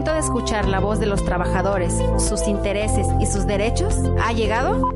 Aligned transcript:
momento 0.00 0.14
de 0.14 0.20
escuchar 0.20 0.66
la 0.66 0.80
voz 0.80 0.98
de 0.98 1.04
los 1.04 1.22
trabajadores, 1.26 2.02
sus 2.16 2.48
intereses 2.48 3.06
y 3.20 3.26
sus 3.26 3.46
derechos 3.46 3.94
ha 4.22 4.32
llegado 4.32 4.94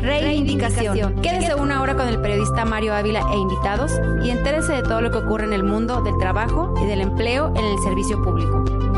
Reivindicación. 0.00 1.20
Quédese 1.20 1.54
una 1.56 1.82
hora 1.82 1.94
con 1.94 2.08
el 2.08 2.18
periodista 2.22 2.64
Mario 2.64 2.94
Ávila 2.94 3.20
e 3.34 3.36
invitados 3.36 4.00
y 4.24 4.30
entérese 4.30 4.72
de 4.72 4.82
todo 4.82 5.02
lo 5.02 5.10
que 5.10 5.18
ocurre 5.18 5.44
en 5.44 5.52
el 5.52 5.62
mundo 5.62 6.00
del 6.00 6.16
trabajo 6.16 6.72
y 6.82 6.86
del 6.86 7.02
empleo 7.02 7.48
en 7.54 7.64
el 7.66 7.78
servicio 7.80 8.22
público. 8.22 8.89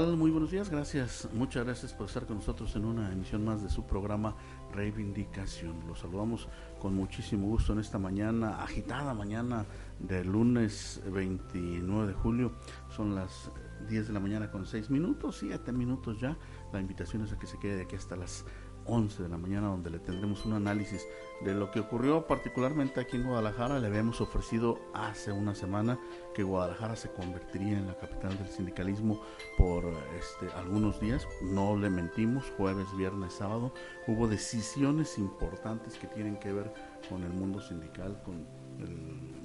Muy 0.00 0.30
buenos 0.30 0.50
días, 0.50 0.70
gracias, 0.70 1.28
muchas 1.34 1.62
gracias 1.62 1.92
por 1.92 2.06
estar 2.06 2.24
con 2.24 2.36
nosotros 2.36 2.74
en 2.74 2.86
una 2.86 3.12
emisión 3.12 3.44
más 3.44 3.62
de 3.62 3.68
su 3.68 3.86
programa 3.86 4.34
Reivindicación. 4.72 5.86
Los 5.86 5.98
saludamos 5.98 6.48
con 6.78 6.94
muchísimo 6.94 7.48
gusto 7.48 7.74
en 7.74 7.80
esta 7.80 7.98
mañana, 7.98 8.62
agitada 8.62 9.12
mañana 9.12 9.66
del 9.98 10.28
lunes 10.28 11.02
29 11.12 12.08
de 12.08 12.14
julio. 12.14 12.52
Son 12.88 13.14
las 13.14 13.50
10 13.90 14.06
de 14.06 14.12
la 14.14 14.20
mañana 14.20 14.50
con 14.50 14.64
6 14.64 14.88
minutos, 14.88 15.36
7 15.40 15.70
minutos 15.70 16.18
ya. 16.18 16.34
La 16.72 16.80
invitación 16.80 17.22
es 17.24 17.32
a 17.32 17.38
que 17.38 17.46
se 17.46 17.58
quede 17.58 17.76
de 17.76 17.82
aquí 17.82 17.96
hasta 17.96 18.16
las 18.16 18.46
11 18.86 19.22
de 19.22 19.28
la 19.28 19.36
mañana 19.36 19.68
donde 19.68 19.90
le 19.90 19.98
tendremos 19.98 20.44
un 20.46 20.54
análisis 20.54 21.06
de 21.40 21.54
lo 21.54 21.70
que 21.70 21.80
ocurrió 21.80 22.26
particularmente 22.26 23.00
aquí 23.00 23.16
en 23.16 23.24
Guadalajara. 23.24 23.78
Le 23.78 23.86
habíamos 23.86 24.20
ofrecido 24.20 24.78
hace 24.94 25.32
una 25.32 25.54
semana 25.54 25.98
que 26.34 26.42
Guadalajara 26.42 26.96
se 26.96 27.10
convertiría 27.10 27.78
en 27.78 27.86
la 27.86 27.96
capital 27.96 28.36
del 28.38 28.48
sindicalismo 28.48 29.22
por 29.56 29.84
este, 30.18 30.52
algunos 30.56 31.00
días. 31.00 31.26
No 31.42 31.76
le 31.76 31.90
mentimos, 31.90 32.52
jueves, 32.56 32.86
viernes, 32.96 33.34
sábado. 33.34 33.72
Hubo 34.06 34.28
decisiones 34.28 35.18
importantes 35.18 35.98
que 35.98 36.06
tienen 36.06 36.36
que 36.38 36.52
ver 36.52 36.72
con 37.08 37.22
el 37.22 37.32
mundo 37.32 37.60
sindical, 37.60 38.20
con 38.24 38.46
el 38.78 38.96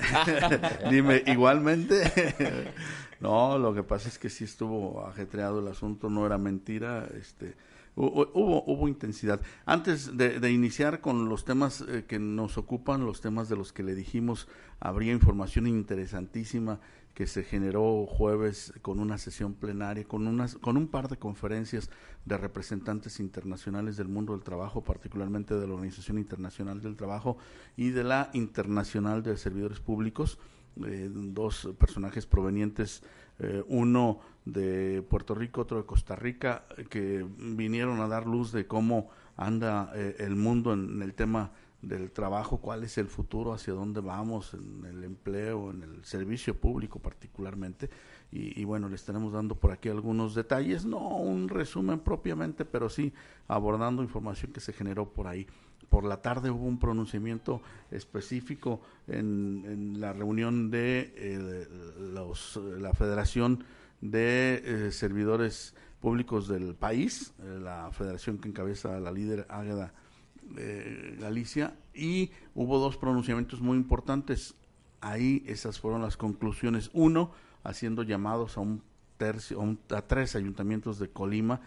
Dime, 0.89 1.21
igualmente. 1.27 2.73
no, 3.19 3.59
lo 3.59 3.75
que 3.75 3.83
pasa 3.83 4.09
es 4.09 4.17
que 4.17 4.31
sí 4.31 4.45
estuvo 4.45 5.05
ajetreado 5.05 5.59
el 5.59 5.67
asunto, 5.67 6.09
no 6.09 6.25
era 6.25 6.39
mentira, 6.39 7.07
este 7.19 7.55
Hubo, 7.95 8.63
hubo 8.65 8.87
intensidad. 8.87 9.41
Antes 9.65 10.15
de, 10.15 10.51
iniciar 10.51 11.01
con 11.01 11.27
los 11.27 11.43
temas 11.43 11.81
eh, 11.81 12.05
que 12.07 12.19
nos 12.19 12.57
ocupan, 12.57 13.05
los 13.05 13.19
temas 13.19 13.49
de 13.49 13.57
los 13.57 13.73
que 13.73 13.83
le 13.83 13.95
dijimos, 13.95 14.47
habría 14.79 15.11
información 15.11 15.67
interesantísima 15.67 16.79
que 17.13 17.27
se 17.27 17.43
generó 17.43 18.05
jueves 18.05 18.73
con 18.81 18.99
una 18.99 19.17
sesión 19.17 19.53
plenaria, 19.53 20.05
con, 20.05 20.25
unas, 20.27 20.55
con 20.55 20.77
un 20.77 20.87
par 20.87 21.09
de 21.09 21.17
conferencias 21.17 21.89
de 22.25 22.37
representantes 22.37 23.19
internacionales 23.19 23.97
del 23.97 24.07
mundo 24.07 24.33
del 24.33 24.43
trabajo, 24.43 24.83
particularmente 24.83 25.55
de 25.55 25.67
la 25.67 25.73
Organización 25.73 26.17
Internacional 26.17 26.81
del 26.81 26.95
Trabajo 26.95 27.37
y 27.75 27.89
de 27.89 28.05
la 28.05 28.29
Internacional 28.33 29.23
de 29.23 29.35
Servidores 29.35 29.81
Públicos, 29.81 30.39
eh, 30.85 31.09
dos 31.11 31.69
personajes 31.77 32.25
provenientes, 32.25 33.03
eh, 33.39 33.61
uno 33.67 34.21
de 34.45 35.03
Puerto 35.07 35.35
Rico, 35.35 35.61
otro 35.61 35.77
de 35.77 35.85
Costa 35.85 36.15
Rica, 36.15 36.65
que 36.89 37.25
vinieron 37.37 38.01
a 38.01 38.07
dar 38.07 38.25
luz 38.25 38.51
de 38.51 38.65
cómo 38.65 39.09
anda 39.37 39.91
eh, 39.95 40.15
el 40.19 40.35
mundo 40.35 40.73
en, 40.73 41.01
el 41.01 41.13
tema 41.13 41.51
del 41.81 42.11
trabajo, 42.11 42.57
cuál 42.57 42.83
es 42.83 42.97
el 42.97 43.07
futuro, 43.07 43.53
hacia 43.53 43.73
dónde 43.73 44.01
vamos, 44.01 44.53
en 44.53 44.85
el 44.85 45.03
empleo, 45.03 45.71
en 45.71 45.83
el 45.83 46.05
servicio 46.05 46.55
público 46.55 46.99
particularmente. 46.99 47.89
Y, 48.33 48.63
bueno, 48.63 48.87
le 48.87 48.95
estaremos 48.95 49.33
dando 49.33 49.55
por 49.55 49.73
aquí 49.73 49.89
algunos 49.89 50.35
detalles, 50.35 50.85
no 50.85 51.17
un 51.17 51.49
resumen 51.49 51.99
propiamente, 51.99 52.63
pero 52.63 52.87
sí 52.87 53.11
abordando 53.49 54.03
información 54.03 54.53
que 54.53 54.61
se 54.61 54.71
generó 54.71 55.09
por 55.09 55.27
ahí. 55.27 55.47
Por 55.89 56.05
la 56.05 56.21
tarde 56.21 56.49
hubo 56.49 56.65
un 56.65 56.79
pronunciamiento 56.79 57.61
específico 57.89 58.79
en, 59.07 59.65
en 59.67 59.99
la 59.99 60.13
reunión 60.13 60.71
de 60.71 61.13
eh, 61.17 61.67
los, 61.99 62.57
la 62.79 62.93
Federación 62.93 63.65
de 64.01 64.61
eh, 64.65 64.91
servidores 64.91 65.75
públicos 65.99 66.47
del 66.47 66.75
país, 66.75 67.33
eh, 67.39 67.59
la 67.61 67.91
federación 67.91 68.39
que 68.39 68.49
encabeza 68.49 68.99
la 68.99 69.11
líder 69.11 69.45
Águeda 69.49 69.93
eh, 70.57 71.17
Galicia, 71.19 71.75
y 71.93 72.31
hubo 72.55 72.79
dos 72.79 72.97
pronunciamientos 72.97 73.61
muy 73.61 73.77
importantes. 73.77 74.55
Ahí 74.99 75.43
esas 75.47 75.79
fueron 75.79 76.01
las 76.01 76.17
conclusiones. 76.17 76.89
Uno, 76.93 77.31
haciendo 77.63 78.03
llamados 78.03 78.57
a 78.57 78.61
un 78.61 78.83
tercio, 79.17 79.77
a, 79.91 80.01
tres 80.01 80.35
ayuntamientos 80.35 80.99
de 80.99 81.09
Colima 81.09 81.61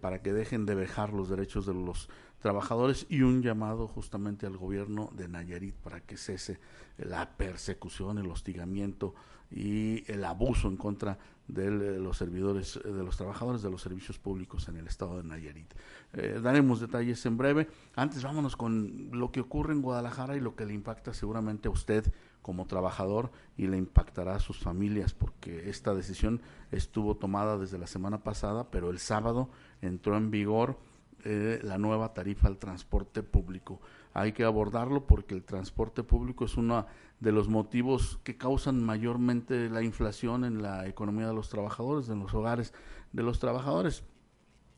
para 0.00 0.22
que 0.22 0.32
dejen 0.32 0.64
de 0.64 0.74
vejar 0.74 1.12
los 1.12 1.28
derechos 1.28 1.66
de 1.66 1.74
los 1.74 2.08
trabajadores 2.40 3.06
y 3.10 3.20
un 3.20 3.42
llamado 3.42 3.88
justamente 3.88 4.46
al 4.46 4.56
gobierno 4.56 5.10
de 5.14 5.28
Nayarit 5.28 5.74
para 5.74 6.00
que 6.00 6.16
cese 6.16 6.58
la 6.96 7.36
persecución, 7.36 8.16
el 8.16 8.30
hostigamiento 8.30 9.14
y 9.50 10.10
el 10.10 10.24
abuso 10.24 10.68
en 10.68 10.76
contra 10.76 11.14
de 11.14 11.18
los 11.48 12.16
servidores, 12.16 12.80
de 12.82 13.04
los 13.04 13.16
trabajadores 13.16 13.62
de 13.62 13.70
los 13.70 13.82
servicios 13.82 14.18
públicos 14.18 14.68
en 14.68 14.76
el 14.76 14.86
estado 14.86 15.18
de 15.18 15.24
Nayarit. 15.24 15.72
Eh, 16.12 16.40
daremos 16.42 16.80
detalles 16.80 17.24
en 17.26 17.36
breve. 17.36 17.68
Antes 17.94 18.22
vámonos 18.22 18.56
con 18.56 19.10
lo 19.12 19.30
que 19.30 19.40
ocurre 19.40 19.72
en 19.72 19.82
Guadalajara 19.82 20.36
y 20.36 20.40
lo 20.40 20.56
que 20.56 20.66
le 20.66 20.74
impacta 20.74 21.14
seguramente 21.14 21.68
a 21.68 21.70
usted 21.70 22.12
como 22.42 22.66
trabajador 22.66 23.30
y 23.56 23.66
le 23.66 23.76
impactará 23.76 24.36
a 24.36 24.40
sus 24.40 24.58
familias 24.58 25.14
porque 25.14 25.68
esta 25.68 25.94
decisión 25.94 26.40
estuvo 26.70 27.16
tomada 27.16 27.58
desde 27.58 27.78
la 27.78 27.86
semana 27.86 28.22
pasada, 28.22 28.70
pero 28.70 28.90
el 28.90 28.98
sábado 28.98 29.50
entró 29.82 30.16
en 30.16 30.30
vigor 30.30 30.78
eh, 31.24 31.58
la 31.64 31.76
nueva 31.76 32.14
tarifa 32.14 32.46
al 32.46 32.58
transporte 32.58 33.24
público. 33.24 33.80
Hay 34.14 34.30
que 34.32 34.44
abordarlo 34.44 35.06
porque 35.08 35.34
el 35.34 35.42
transporte 35.42 36.04
público 36.04 36.44
es 36.44 36.56
uno 36.56 36.86
de 37.20 37.32
los 37.32 37.48
motivos 37.48 38.18
que 38.24 38.36
causan 38.36 38.82
mayormente 38.84 39.70
la 39.70 39.82
inflación 39.82 40.44
en 40.44 40.62
la 40.62 40.86
economía 40.86 41.26
de 41.26 41.34
los 41.34 41.48
trabajadores, 41.48 42.08
en 42.08 42.20
los 42.20 42.34
hogares 42.34 42.74
de 43.12 43.22
los 43.22 43.38
trabajadores. 43.38 44.04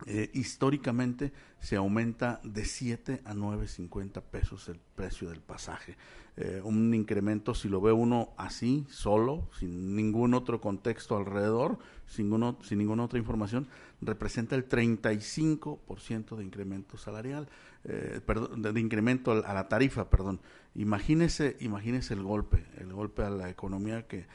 Eh, 0.06 0.30
históricamente 0.32 1.32
se 1.60 1.74
aumenta 1.76 2.40
de 2.44 2.64
7 2.64 3.22
a 3.24 3.34
9.50 3.34 4.22
pesos 4.22 4.68
el 4.68 4.78
precio 4.94 5.28
del 5.28 5.40
pasaje. 5.40 5.96
Eh, 6.36 6.60
un 6.62 6.94
incremento, 6.94 7.52
si 7.52 7.68
lo 7.68 7.80
ve 7.80 7.90
uno 7.90 8.32
así, 8.36 8.86
solo, 8.88 9.50
sin 9.58 9.96
ningún 9.96 10.34
otro 10.34 10.60
contexto 10.60 11.16
alrededor, 11.16 11.78
sin, 12.06 12.30
sin 12.62 12.78
ninguna 12.78 13.04
otra 13.04 13.18
información, 13.18 13.66
representa 14.00 14.54
el 14.54 14.68
35% 14.68 16.36
de 16.36 16.44
incremento 16.44 16.96
salarial, 16.96 17.48
eh, 17.82 18.20
perdón, 18.24 18.62
de, 18.62 18.80
incremento 18.80 19.32
a 19.32 19.52
la 19.52 19.68
tarifa, 19.68 20.10
perdón. 20.10 20.40
Imagínese, 20.76 21.56
imagínese 21.58 22.14
el 22.14 22.22
golpe, 22.22 22.66
el 22.76 22.92
golpe 22.92 23.24
a 23.24 23.30
la 23.30 23.50
economía 23.50 24.06
que 24.06 24.26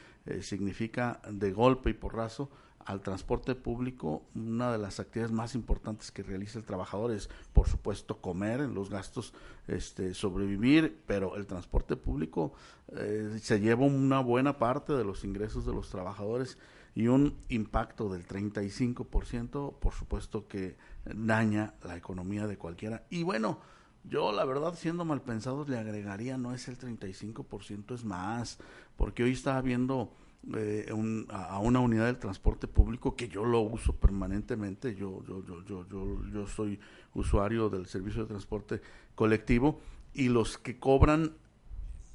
significa 0.41 1.21
de 1.29 1.51
golpe 1.51 1.89
y 1.89 1.93
porrazo 1.93 2.49
al 2.85 3.01
transporte 3.01 3.55
público, 3.55 4.23
una 4.35 4.71
de 4.71 4.77
las 4.77 4.99
actividades 4.99 5.31
más 5.31 5.55
importantes 5.55 6.11
que 6.11 6.23
realiza 6.23 6.59
el 6.59 6.65
trabajador 6.65 7.11
es, 7.11 7.29
por 7.53 7.67
supuesto, 7.67 8.17
comer, 8.17 8.61
los 8.61 8.89
gastos, 8.89 9.33
este, 9.67 10.13
sobrevivir, 10.13 11.01
pero 11.05 11.35
el 11.35 11.45
transporte 11.45 11.95
público 11.95 12.53
eh, 12.95 13.39
se 13.41 13.59
lleva 13.59 13.85
una 13.85 14.19
buena 14.19 14.57
parte 14.57 14.93
de 14.93 15.03
los 15.03 15.23
ingresos 15.23 15.65
de 15.65 15.73
los 15.73 15.89
trabajadores 15.89 16.57
y 16.95 17.07
un 17.07 17.37
impacto 17.49 18.09
del 18.09 18.27
35%, 18.27 19.79
por 19.79 19.93
supuesto 19.93 20.47
que 20.47 20.75
daña 21.05 21.73
la 21.83 21.97
economía 21.97 22.47
de 22.47 22.57
cualquiera. 22.57 23.03
Y 23.09 23.23
bueno, 23.23 23.59
yo 24.03 24.31
la 24.31 24.45
verdad, 24.45 24.75
siendo 24.75 25.05
mal 25.05 25.21
pensados, 25.21 25.69
le 25.69 25.77
agregaría, 25.77 26.37
no 26.37 26.53
es 26.53 26.67
el 26.67 26.77
35%, 26.77 27.95
es 27.95 28.03
más, 28.03 28.59
porque 28.97 29.23
hoy 29.23 29.31
estaba 29.31 29.61
viendo 29.61 30.11
eh, 30.55 30.87
a 31.29 31.59
una 31.59 31.79
unidad 31.79 32.07
del 32.07 32.17
transporte 32.17 32.67
público 32.67 33.15
que 33.15 33.29
yo 33.29 33.45
lo 33.45 33.61
uso 33.61 33.93
permanentemente, 33.93 34.93
yo, 34.95 35.23
yo, 35.25 35.43
yo, 35.45 35.63
yo, 35.65 35.87
yo, 35.87 36.25
yo 36.31 36.47
soy 36.47 36.79
usuario 37.13 37.69
del 37.69 37.85
servicio 37.85 38.23
de 38.23 38.27
transporte 38.27 38.81
colectivo 39.15 39.79
y 40.13 40.27
los 40.27 40.57
que 40.57 40.77
cobran 40.79 41.33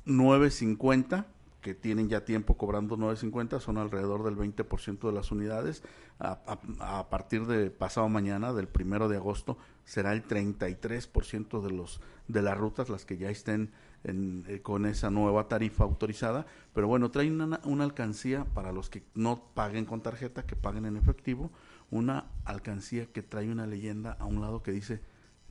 9.50 0.06 1.24
que 1.60 1.74
tienen 1.74 2.08
ya 2.08 2.24
tiempo 2.24 2.56
cobrando 2.56 2.96
9.50 2.96 3.60
son 3.60 3.78
alrededor 3.78 4.22
del 4.24 4.36
20% 4.36 5.06
de 5.06 5.12
las 5.12 5.32
unidades. 5.32 5.82
A, 6.20 7.08
partir 7.10 7.46
de 7.46 7.70
pasado 7.70 8.08
mañana, 8.08 8.52
del 8.52 8.68
primero 8.68 9.08
de 9.08 9.16
agosto, 9.16 9.56
será 9.84 10.12
el 10.12 10.26
33% 10.26 11.60
de 11.62 11.70
los 11.70 12.00
de 12.26 12.42
las 12.42 12.58
rutas 12.58 12.90
las 12.90 13.06
que 13.06 13.16
ya 13.16 13.30
estén 13.30 13.72
eh, 14.04 14.60
con 14.62 14.84
esa 14.84 15.10
nueva 15.10 15.48
tarifa 15.48 15.84
autorizada, 15.84 16.46
pero 16.74 16.86
bueno, 16.86 17.10
trae 17.10 17.30
una, 17.30 17.60
una, 17.64 17.84
alcancía 17.84 18.44
para 18.44 18.72
los 18.72 18.90
que 18.90 19.02
no 19.14 19.50
paguen 19.54 19.86
con 19.86 20.02
tarjeta, 20.02 20.44
que 20.44 20.56
paguen 20.56 20.84
en 20.84 20.96
efectivo, 20.96 21.50
una 21.90 22.26
alcancía 22.44 23.06
que 23.06 23.22
trae 23.22 23.50
una 23.50 23.66
leyenda 23.66 24.12
a 24.12 24.26
un 24.26 24.40
lado 24.40 24.62
que 24.62 24.72
dice 24.72 25.00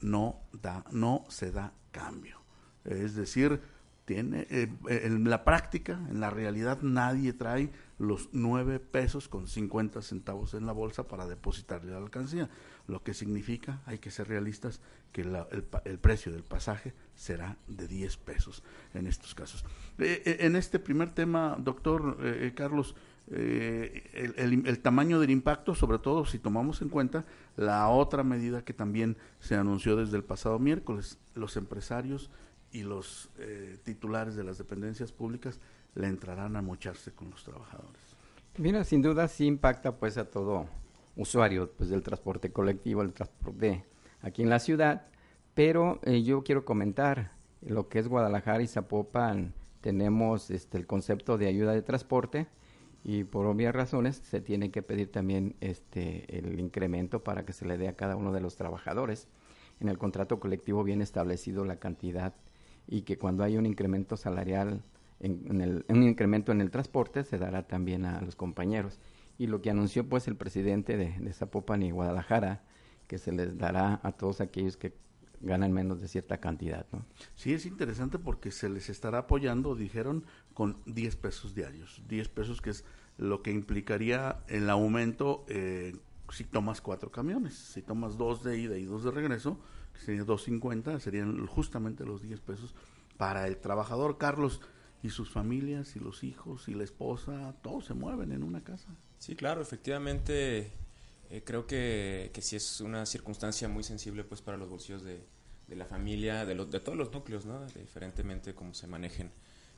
no 0.01 0.41
da, 0.51 0.85
no 0.91 1.25
se 1.29 1.51
da 1.51 1.73
cambio. 1.91 2.39
Es 2.85 3.15
decir, 3.15 3.61
tiene 4.07 4.47
eh, 4.49 4.69
en 4.87 5.29
la 5.29 5.43
práctica, 5.43 5.99
en 6.09 6.21
la 6.21 6.29
realidad, 6.29 6.81
nadie 6.81 7.33
trae 7.33 7.73
los 7.99 8.29
nueve 8.31 8.79
pesos 8.79 9.27
con 9.27 9.47
50 9.47 10.01
centavos 10.01 10.53
en 10.53 10.65
la 10.65 10.71
bolsa 10.71 11.09
para 11.09 11.27
depositarle 11.27 11.91
la 11.91 11.97
alcancía, 11.97 12.49
lo 12.87 13.03
que 13.03 13.13
significa, 13.13 13.81
hay 13.85 13.99
que 13.99 14.09
ser 14.09 14.29
realistas, 14.29 14.79
que 15.11 15.23
el, 15.23 15.99
precio 15.99 16.31
del 16.31 16.43
pasaje 16.43 16.93
será 17.15 17.57
de 17.67 17.85
10 17.85 18.15
pesos 18.17 18.63
en 18.93 19.07
estos 19.07 19.35
casos. 19.35 19.65
Eh, 19.97 20.21
eh, 20.25 20.37
en 20.39 20.55
este 20.55 20.79
primer 20.79 21.11
tema, 21.11 21.57
doctor 21.59 22.17
Carlos, 22.55 22.95
el, 23.29 24.63
el, 24.65 24.79
tamaño 24.79 25.19
del 25.19 25.31
impacto, 25.31 25.75
sobre 25.75 25.99
todo 25.99 26.25
si 26.25 26.39
tomamos 26.39 26.81
en 26.81 26.87
cuenta 26.87 27.25
la 27.57 27.89
otra 27.89 28.23
medida 28.23 28.63
que 28.63 28.73
también 28.73 29.17
se 29.41 29.55
anunció 29.55 29.97
desde 29.97 30.15
el 30.15 30.23
pasado 30.23 30.59
miércoles, 30.59 31.17
los 31.35 31.57
empresarios 31.57 32.29
y 32.77 32.83
los 32.83 33.29
eh, 33.39 33.77
titulares 33.83 34.35
de 34.35 34.43
las 34.43 34.59
dependencias 34.59 35.11
públicas 35.11 35.59
le 35.95 36.07
entrarán 36.07 36.55
a 36.55 36.61
mocharse 36.61 37.11
con 37.11 37.31
los 37.31 37.43
trabajadores. 37.43 38.01
Mira, 38.57 38.83
sin 38.83 39.01
duda 39.01 39.27
sí 39.27 39.45
impacta 39.45 39.95
pues 39.95 40.17
a 40.17 40.29
todo 40.29 40.67
usuario 41.15 41.71
pues 41.71 41.89
del 41.89 42.03
transporte 42.03 42.51
colectivo, 42.51 43.01
el 43.01 43.13
transporte 43.13 43.83
aquí 44.21 44.43
en 44.43 44.49
la 44.49 44.59
ciudad, 44.59 45.07
pero 45.55 45.99
eh, 46.03 46.21
yo 46.21 46.43
quiero 46.43 46.65
comentar 46.65 47.31
lo 47.61 47.89
que 47.89 47.97
es 47.97 48.07
Guadalajara 48.07 48.61
y 48.61 48.67
Zapopan 48.67 49.53
tenemos 49.81 50.51
este 50.51 50.77
el 50.77 50.85
concepto 50.85 51.39
de 51.39 51.47
ayuda 51.47 51.73
de 51.73 51.81
transporte 51.81 52.47
y 53.03 53.23
por 53.23 53.47
obvias 53.47 53.73
razones 53.73 54.17
se 54.17 54.39
tiene 54.39 54.69
que 54.69 54.83
pedir 54.83 55.11
también 55.11 55.55
este 55.61 56.37
el 56.37 56.59
incremento 56.59 57.23
para 57.23 57.43
que 57.43 57.53
se 57.53 57.65
le 57.65 57.77
dé 57.77 57.87
a 57.87 57.95
cada 57.95 58.15
uno 58.15 58.31
de 58.33 58.41
los 58.41 58.55
trabajadores. 58.55 59.27
En 59.79 59.89
el 59.89 59.97
contrato 59.97 60.39
colectivo 60.39 60.83
viene 60.83 61.03
establecido 61.03 61.63
la 61.65 61.77
cantidad 61.77 62.33
y 62.87 63.01
que 63.01 63.17
cuando 63.17 63.43
hay 63.43 63.57
un 63.57 63.65
incremento 63.65 64.17
salarial, 64.17 64.81
en, 65.19 65.61
el, 65.61 65.85
un 65.89 66.03
incremento 66.03 66.51
en 66.51 66.61
el 66.61 66.71
transporte, 66.71 67.23
se 67.23 67.37
dará 67.37 67.67
también 67.67 68.05
a 68.05 68.21
los 68.21 68.35
compañeros. 68.35 68.99
Y 69.37 69.47
lo 69.47 69.61
que 69.61 69.69
anunció 69.69 70.07
pues 70.07 70.27
el 70.27 70.35
presidente 70.35 70.97
de, 70.97 71.17
de 71.19 71.33
Zapopan 71.33 71.83
y 71.83 71.91
Guadalajara, 71.91 72.63
que 73.07 73.17
se 73.17 73.31
les 73.31 73.57
dará 73.57 73.99
a 74.03 74.11
todos 74.11 74.41
aquellos 74.41 74.77
que 74.77 74.93
ganan 75.41 75.71
menos 75.71 76.01
de 76.01 76.07
cierta 76.07 76.37
cantidad. 76.39 76.85
¿no? 76.91 77.05
Sí, 77.35 77.53
es 77.53 77.65
interesante 77.65 78.19
porque 78.19 78.51
se 78.51 78.69
les 78.69 78.89
estará 78.89 79.19
apoyando, 79.19 79.75
dijeron, 79.75 80.25
con 80.53 80.77
10 80.85 81.15
pesos 81.17 81.53
diarios. 81.53 82.01
10 82.07 82.29
pesos 82.29 82.61
que 82.61 82.71
es 82.71 82.83
lo 83.17 83.41
que 83.41 83.51
implicaría 83.51 84.39
el 84.47 84.69
aumento 84.69 85.45
eh, 85.47 85.95
si 86.29 86.43
tomas 86.43 86.81
cuatro 86.81 87.11
camiones. 87.11 87.55
Si 87.55 87.81
tomas 87.81 88.17
dos 88.17 88.43
de 88.43 88.57
ida 88.57 88.77
y 88.77 88.85
dos 88.85 89.03
de 89.03 89.11
regreso, 89.11 89.59
sería 89.97 90.23
2.50, 90.23 90.99
serían 90.99 91.45
justamente 91.47 92.05
los 92.05 92.21
10 92.21 92.39
pesos 92.41 92.75
para 93.17 93.47
el 93.47 93.57
trabajador. 93.57 94.17
Carlos, 94.17 94.61
y 95.03 95.09
sus 95.09 95.29
familias, 95.29 95.95
y 95.95 95.99
los 95.99 96.23
hijos, 96.23 96.67
y 96.67 96.73
la 96.73 96.83
esposa, 96.83 97.55
todos 97.61 97.85
se 97.85 97.93
mueven 97.93 98.31
en 98.31 98.43
una 98.43 98.63
casa. 98.63 98.95
Sí, 99.19 99.35
claro, 99.35 99.61
efectivamente, 99.61 100.71
eh, 101.29 101.43
creo 101.43 101.67
que, 101.67 102.31
que 102.33 102.41
sí 102.41 102.55
es 102.55 102.81
una 102.81 103.05
circunstancia 103.05 103.67
muy 103.67 103.83
sensible 103.83 104.23
pues 104.23 104.41
para 104.41 104.57
los 104.57 104.69
bolsillos 104.69 105.03
de, 105.03 105.25
de 105.67 105.75
la 105.75 105.85
familia, 105.85 106.45
de, 106.45 106.55
los, 106.55 106.71
de 106.71 106.79
todos 106.79 106.97
los 106.97 107.11
núcleos, 107.11 107.45
¿no? 107.45 107.65
diferentemente 107.65 108.53
cómo 108.53 108.73
se 108.73 108.87
manejen 108.87 109.31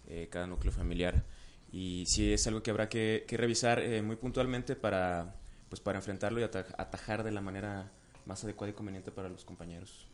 eh, 0.07 0.27
cada 0.31 0.47
núcleo 0.47 0.71
familiar. 0.71 1.25
Y 1.71 2.05
sí 2.07 2.31
es 2.33 2.45
algo 2.47 2.63
que 2.63 2.71
habrá 2.71 2.89
que, 2.89 3.25
que 3.27 3.37
revisar 3.37 3.79
eh, 3.79 4.01
muy 4.01 4.15
puntualmente 4.15 4.75
para, 4.75 5.35
pues 5.69 5.81
para 5.81 5.99
enfrentarlo 5.99 6.39
y 6.39 6.43
atajar 6.43 7.23
de 7.23 7.31
la 7.31 7.41
manera 7.41 7.91
más 8.25 8.43
adecuada 8.43 8.71
y 8.71 8.73
conveniente 8.73 9.11
para 9.11 9.29
los 9.29 9.45
compañeros. 9.45 10.08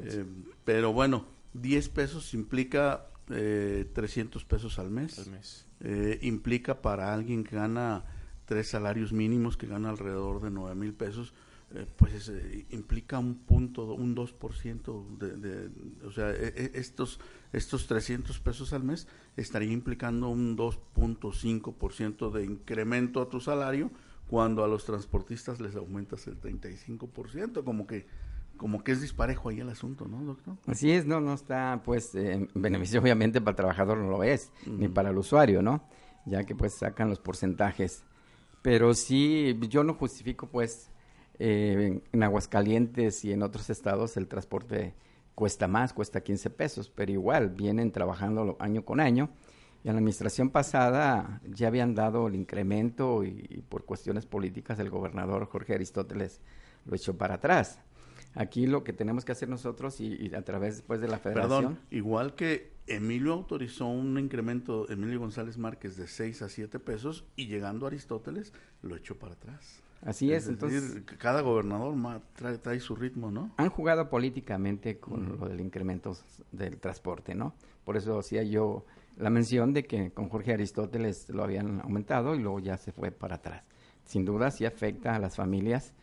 Eh, 0.00 0.24
pero 0.64 0.92
bueno, 0.92 1.26
10 1.54 1.88
pesos 1.90 2.34
implica 2.34 3.06
eh, 3.30 3.90
300 3.92 4.44
pesos 4.44 4.78
al 4.78 4.90
mes. 4.90 5.18
Al 5.18 5.30
mes. 5.30 5.66
Eh, 5.80 6.18
implica 6.22 6.80
para 6.80 7.12
alguien 7.12 7.44
que 7.44 7.56
gana 7.56 8.04
tres 8.44 8.68
salarios 8.68 9.12
mínimos, 9.12 9.56
que 9.56 9.66
gana 9.66 9.90
alrededor 9.90 10.40
de 10.40 10.50
9 10.50 10.74
mil 10.74 10.94
pesos, 10.94 11.34
eh, 11.74 11.84
pues 11.96 12.30
implica 12.70 13.18
un 13.18 13.34
punto, 13.34 13.92
un 13.92 14.14
2% 14.14 15.18
de, 15.18 15.36
de, 15.36 15.70
o 16.06 16.12
sea, 16.12 16.30
e, 16.30 16.54
e, 16.56 16.70
estos, 16.74 17.18
estos 17.52 17.88
300 17.88 18.38
pesos 18.38 18.72
al 18.72 18.84
mes 18.84 19.08
estaría 19.36 19.72
implicando 19.72 20.28
un 20.28 20.56
2.5% 20.56 22.30
de 22.30 22.44
incremento 22.44 23.20
a 23.20 23.28
tu 23.28 23.40
salario 23.40 23.90
cuando 24.28 24.62
a 24.62 24.68
los 24.68 24.84
transportistas 24.84 25.60
les 25.60 25.74
aumentas 25.74 26.26
el 26.28 26.40
35%, 26.40 27.64
como 27.64 27.86
que 27.86 28.06
como 28.56 28.82
que 28.82 28.92
es 28.92 29.00
disparejo 29.00 29.48
ahí 29.48 29.60
el 29.60 29.68
asunto, 29.68 30.06
¿no, 30.06 30.22
doctor? 30.22 30.56
Así 30.66 30.90
es, 30.90 31.06
no, 31.06 31.20
no 31.20 31.34
está, 31.34 31.82
pues, 31.84 32.14
en 32.14 32.48
beneficio 32.54 33.00
obviamente 33.00 33.40
para 33.40 33.50
el 33.50 33.56
trabajador 33.56 33.98
no 33.98 34.10
lo 34.10 34.22
es, 34.24 34.52
ni 34.66 34.88
para 34.88 35.10
el 35.10 35.18
usuario, 35.18 35.62
¿no? 35.62 35.82
Ya 36.24 36.44
que 36.44 36.54
pues 36.54 36.74
sacan 36.74 37.08
los 37.08 37.20
porcentajes. 37.20 38.04
Pero 38.62 38.94
sí, 38.94 39.56
yo 39.68 39.84
no 39.84 39.94
justifico, 39.94 40.48
pues, 40.48 40.90
eh, 41.38 42.00
en 42.12 42.22
Aguascalientes 42.22 43.24
y 43.24 43.32
en 43.32 43.42
otros 43.42 43.70
estados 43.70 44.16
el 44.16 44.26
transporte 44.26 44.94
cuesta 45.36 45.68
más, 45.68 45.92
cuesta 45.92 46.22
15 46.22 46.50
pesos, 46.50 46.90
pero 46.92 47.12
igual 47.12 47.50
vienen 47.50 47.92
trabajando 47.92 48.56
año 48.58 48.84
con 48.84 49.00
año. 49.00 49.30
Y 49.84 49.88
en 49.88 49.94
la 49.94 49.98
administración 49.98 50.50
pasada 50.50 51.40
ya 51.44 51.68
habían 51.68 51.94
dado 51.94 52.26
el 52.26 52.34
incremento 52.34 53.22
y, 53.22 53.62
por 53.68 53.84
cuestiones 53.84 54.26
políticas 54.26 54.80
el 54.80 54.90
gobernador 54.90 55.46
Jorge 55.46 55.74
Aristóteles 55.74 56.40
lo 56.86 56.96
echó 56.96 57.16
para 57.16 57.34
atrás. 57.34 57.78
Aquí 58.36 58.66
lo 58.66 58.84
que 58.84 58.92
tenemos 58.92 59.24
que 59.24 59.32
hacer 59.32 59.48
nosotros 59.48 59.98
y, 60.00 60.34
a 60.34 60.42
través 60.42 60.76
después 60.76 61.00
de 61.00 61.08
la 61.08 61.18
federación. 61.18 61.48
Perdón, 61.48 61.78
igual 61.90 62.34
que 62.34 62.74
Emilio 62.86 63.32
autorizó 63.32 63.86
un 63.86 64.18
incremento, 64.18 64.88
Emilio 64.90 65.18
González 65.18 65.56
Márquez, 65.56 65.96
de 65.96 66.06
6 66.06 66.42
a 66.42 66.48
7 66.50 66.78
pesos 66.78 67.24
y 67.34 67.46
llegando 67.46 67.86
a 67.86 67.88
Aristóteles 67.88 68.52
lo 68.82 68.94
echó 68.94 69.18
para 69.18 69.32
atrás. 69.32 69.82
Así 70.02 70.32
es, 70.32 70.46
entonces... 70.48 71.02
cada 71.18 71.40
gobernador 71.40 71.94
trae, 72.62 72.78
su 72.78 72.94
ritmo, 72.94 73.30
¿no? 73.30 73.52
Han 73.56 73.70
jugado 73.70 74.10
políticamente 74.10 74.98
con 74.98 75.38
lo 75.38 75.48
del 75.48 75.60
incremento 75.60 76.14
del 76.52 76.78
transporte, 76.78 77.34
¿no? 77.34 77.54
Por 77.84 77.96
eso 77.96 78.18
hacía 78.18 78.42
yo 78.42 78.84
la 79.16 79.30
mención 79.30 79.72
de 79.72 79.84
que 79.84 80.10
con 80.10 80.28
Jorge 80.28 80.52
Aristóteles 80.52 81.30
lo 81.30 81.42
habían 81.42 81.80
aumentado 81.80 82.34
y 82.34 82.40
luego 82.40 82.60
ya 82.60 82.76
se 82.76 82.92
fue 82.92 83.10
para 83.10 83.36
atrás. 83.36 83.64
Sin 84.04 84.24
duda 84.24 84.50
sí 84.50 84.66
afecta 84.66 85.14
a 85.16 85.18
las 85.18 85.36
familias, 85.36 85.94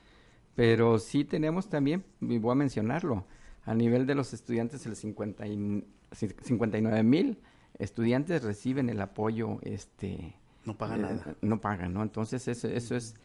pero 0.55 0.99
sí 0.99 1.23
tenemos 1.23 1.69
también, 1.69 2.03
y 2.21 2.37
voy 2.37 2.51
a 2.51 2.55
mencionarlo, 2.55 3.25
a 3.65 3.73
nivel 3.73 4.05
de 4.05 4.15
los 4.15 4.33
estudiantes, 4.33 4.85
el 4.85 4.95
50 4.95 5.47
y, 5.47 5.85
59 6.11 7.03
mil 7.03 7.39
estudiantes 7.79 8.43
reciben 8.43 8.89
el 8.89 9.01
apoyo, 9.01 9.59
este... 9.63 10.35
No 10.65 10.77
pagan 10.77 10.99
eh, 10.99 11.03
nada. 11.03 11.35
No 11.41 11.59
pagan, 11.59 11.93
¿no? 11.93 12.03
Entonces 12.03 12.47
eso, 12.47 12.67
eso 12.67 12.95
es 12.95 13.15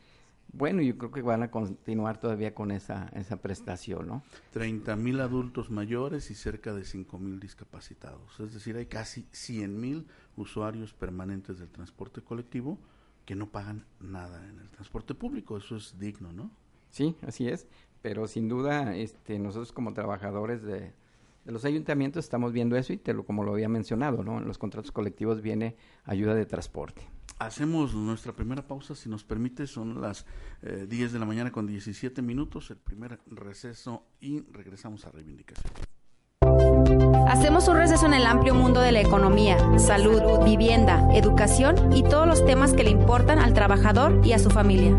bueno, 0.53 0.81
yo 0.81 0.97
creo 0.97 1.11
que 1.11 1.23
van 1.23 1.43
a 1.43 1.51
continuar 1.51 2.19
todavía 2.19 2.55
con 2.55 2.71
esa, 2.71 3.09
esa 3.15 3.37
prestación, 3.37 4.07
¿no? 4.07 4.23
30 4.53 4.97
mil 4.97 5.21
adultos 5.21 5.71
mayores 5.71 6.31
y 6.31 6.35
cerca 6.35 6.73
de 6.73 6.85
5 6.85 7.19
mil 7.19 7.39
discapacitados. 7.39 8.41
Es 8.41 8.55
decir, 8.55 8.77
hay 8.77 8.87
casi 8.87 9.27
100 9.33 9.79
mil 9.79 10.07
usuarios 10.37 10.95
permanentes 10.95 11.59
del 11.59 11.69
transporte 11.69 12.23
colectivo 12.23 12.79
que 13.27 13.35
no 13.35 13.51
pagan 13.51 13.85
nada 14.01 14.47
en 14.49 14.59
el 14.59 14.71
transporte 14.71 15.15
público. 15.15 15.59
Eso 15.59 15.77
es 15.77 15.99
digno, 15.99 16.33
¿no? 16.33 16.51
Sí, 16.91 17.17
así 17.27 17.49
es. 17.49 17.67
Pero 18.03 18.27
sin 18.27 18.49
duda, 18.49 18.97
este, 18.97 19.39
nosotros 19.39 19.73
como 19.73 19.93
trabajadores 19.93 20.63
de, 20.63 20.93
de 21.49 21.53
los 21.53 21.65
ayuntamientos 21.65 22.25
estamos 22.25 22.53
viendo 22.53 22.77
eso 22.77 22.93
y 22.93 22.99
te 22.99 23.15
lo, 23.15 23.25
como 23.25 23.43
lo 23.43 23.53
había 23.53 23.71
mencionado, 23.71 24.23
¿no? 24.23 24.39
En 24.39 24.47
los 24.47 24.59
contratos 24.59 24.93
colectivos 24.93 25.41
viene 25.41 25.77
ayuda 26.05 26.35
de 26.35 26.45
transporte. 26.45 27.03
Hacemos 27.39 27.95
nuestra 27.95 28.35
primera 28.35 28.67
pausa, 28.67 28.95
si 28.95 29.09
nos 29.09 29.25
permite, 29.25 29.67
son 29.67 30.01
las 30.01 30.27
10 30.63 30.91
eh, 30.91 31.13
de 31.13 31.19
la 31.19 31.25
mañana 31.25 31.51
con 31.51 31.67
17 31.67 32.21
minutos, 32.21 32.71
el 32.71 32.77
primer 32.77 33.19
receso 33.27 34.05
y 34.21 34.41
regresamos 34.51 35.07
a 35.07 35.11
reivindicación. 35.11 35.73
Hacemos 37.29 37.69
un 37.69 37.77
receso 37.77 38.07
en 38.07 38.15
el 38.15 38.27
amplio 38.27 38.55
mundo 38.55 38.81
de 38.81 38.93
la 38.93 39.01
economía, 39.01 39.57
salud, 39.79 40.45
vivienda, 40.45 41.09
educación 41.15 41.93
y 41.93 42.03
todos 42.03 42.27
los 42.27 42.45
temas 42.45 42.73
que 42.73 42.85
le 42.85 42.91
importan 42.91 43.39
al 43.39 43.55
trabajador 43.55 44.21
y 44.25 44.33
a 44.33 44.39
su 44.39 44.51
familia. 44.51 44.99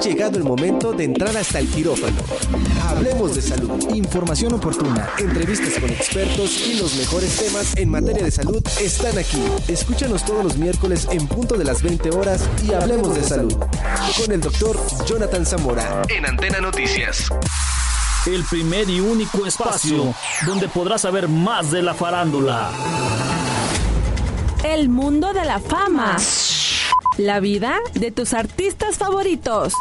Llegado 0.00 0.38
el 0.38 0.44
momento 0.44 0.92
de 0.92 1.04
entrar 1.04 1.36
hasta 1.36 1.58
el 1.58 1.68
quirófano. 1.68 2.16
Hablemos 2.88 3.34
de 3.34 3.42
salud. 3.42 3.94
Información 3.94 4.54
oportuna, 4.54 5.10
entrevistas 5.18 5.78
con 5.78 5.90
expertos 5.90 6.66
y 6.66 6.78
los 6.78 6.94
mejores 6.96 7.36
temas 7.36 7.76
en 7.76 7.90
materia 7.90 8.24
de 8.24 8.30
salud 8.30 8.62
están 8.80 9.18
aquí. 9.18 9.42
Escúchanos 9.68 10.24
todos 10.24 10.42
los 10.42 10.56
miércoles 10.56 11.06
en 11.10 11.26
punto 11.28 11.56
de 11.56 11.64
las 11.64 11.82
20 11.82 12.10
horas 12.10 12.48
y 12.66 12.72
hablemos 12.72 13.14
de 13.14 13.22
salud. 13.22 13.54
Con 14.18 14.32
el 14.32 14.40
doctor 14.40 14.78
Jonathan 15.06 15.44
Zamora 15.44 16.02
en 16.08 16.26
Antena 16.26 16.60
Noticias. 16.60 17.28
El 18.26 18.44
primer 18.44 18.88
y 18.88 19.00
único 19.00 19.46
espacio 19.46 20.14
donde 20.46 20.68
podrás 20.68 21.02
saber 21.02 21.28
más 21.28 21.70
de 21.70 21.82
la 21.82 21.94
farándula. 21.94 22.70
El 24.64 24.88
mundo 24.88 25.32
de 25.32 25.44
la 25.44 25.58
fama 25.58 26.16
la 27.20 27.40
vida 27.40 27.78
de 27.94 28.10
tus 28.10 28.32
artistas 28.32 28.96
favoritos. 28.96 29.74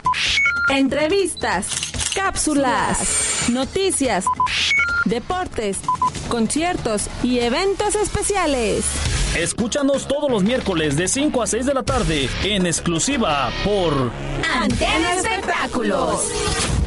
Entrevistas, 0.70 1.68
cápsulas, 2.14 3.50
noticias, 3.50 4.26
deportes, 5.06 5.78
conciertos 6.28 7.10
y 7.24 7.40
eventos 7.40 7.96
especiales. 7.96 8.86
Escúchanos 9.38 10.08
todos 10.08 10.30
los 10.30 10.44
miércoles 10.44 10.98
de 10.98 11.08
5 11.08 11.42
a 11.42 11.48
6 11.48 11.66
de 11.66 11.74
la 11.74 11.84
tarde 11.84 12.30
en 12.44 12.66
exclusiva 12.66 13.52
por 13.64 14.12
Antena 14.54 15.14
Espectáculos. 15.14 16.79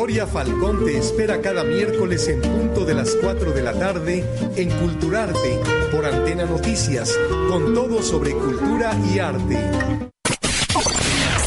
Victoria 0.00 0.26
Falcón 0.26 0.82
te 0.86 0.96
espera 0.96 1.42
cada 1.42 1.62
miércoles 1.62 2.26
en 2.28 2.40
punto 2.40 2.86
de 2.86 2.94
las 2.94 3.14
4 3.20 3.52
de 3.52 3.62
la 3.62 3.74
tarde 3.74 4.24
en 4.56 4.70
Culturarte 4.78 5.60
por 5.92 6.06
Antena 6.06 6.46
Noticias, 6.46 7.18
con 7.50 7.74
todo 7.74 8.02
sobre 8.02 8.32
cultura 8.32 8.96
y 9.12 9.18
arte. 9.18 9.58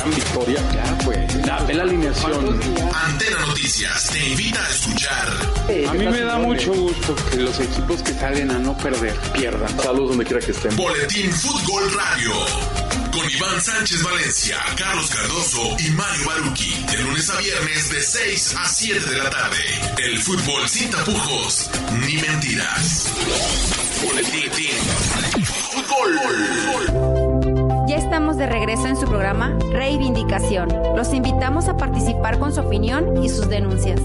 Victoria, 0.05 0.59
ya 0.71 0.97
pues, 1.03 1.41
dame 1.43 1.73
la 1.73 1.81
alineación. 1.81 2.59
Antena 2.93 3.39
Noticias 3.47 4.11
te 4.11 4.29
invita 4.29 4.63
a 4.63 4.69
escuchar. 4.69 5.89
a 5.89 5.93
mí 5.93 6.05
me 6.05 6.21
da 6.21 6.37
mucho 6.37 6.75
gusto 6.75 7.15
que 7.31 7.37
los 7.37 7.59
equipos 7.59 8.03
que 8.03 8.13
salen 8.13 8.51
a 8.51 8.59
no 8.59 8.77
perder 8.77 9.15
pierdan. 9.33 9.79
Saludos 9.79 10.09
donde 10.09 10.25
quiera 10.25 10.45
que 10.45 10.51
estén. 10.51 10.75
Boletín 10.75 11.31
Fútbol 11.31 11.91
Radio 11.95 12.82
con 13.13 13.29
Iván 13.29 13.61
Sánchez 13.61 14.03
Valencia, 14.03 14.57
Carlos 14.75 15.09
Cardoso 15.09 15.75
y 15.79 15.91
Mario 15.91 16.25
Baruki. 16.25 16.73
De 16.91 16.97
lunes 17.03 17.29
a 17.29 17.37
viernes 17.37 17.91
de 17.91 18.01
6 18.01 18.55
a 18.57 18.67
7 18.67 18.99
de 19.09 19.17
la 19.17 19.29
tarde. 19.29 19.57
El 20.03 20.17
fútbol 20.17 20.67
sin 20.67 20.89
tapujos 20.89 21.69
ni 22.05 22.17
mentiras. 22.17 23.13
Fútbol. 25.69 26.17
Ya 27.87 27.97
estamos 27.97 28.37
de 28.37 28.47
regreso 28.47 28.87
en 28.87 28.97
su 28.97 29.05
programa 29.05 29.55
Reivindicación. 29.71 30.69
Los 30.95 31.13
invitamos 31.13 31.67
a 31.67 31.77
participar 31.77 32.39
con 32.39 32.53
su 32.53 32.61
opinión 32.61 33.23
y 33.23 33.29
sus 33.29 33.47
denuncias. 33.47 33.99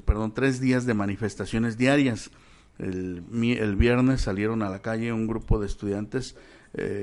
perdón, 0.04 0.34
tres 0.34 0.60
días 0.60 0.86
de 0.86 0.94
manifestaciones 0.94 1.78
diarias. 1.78 2.32
El, 2.80 3.22
el, 3.40 3.76
viernes 3.76 4.22
salieron 4.22 4.62
a 4.62 4.70
la 4.70 4.82
calle 4.82 5.12
un 5.12 5.28
grupo 5.28 5.60
de 5.60 5.66
estudiantes 5.66 6.34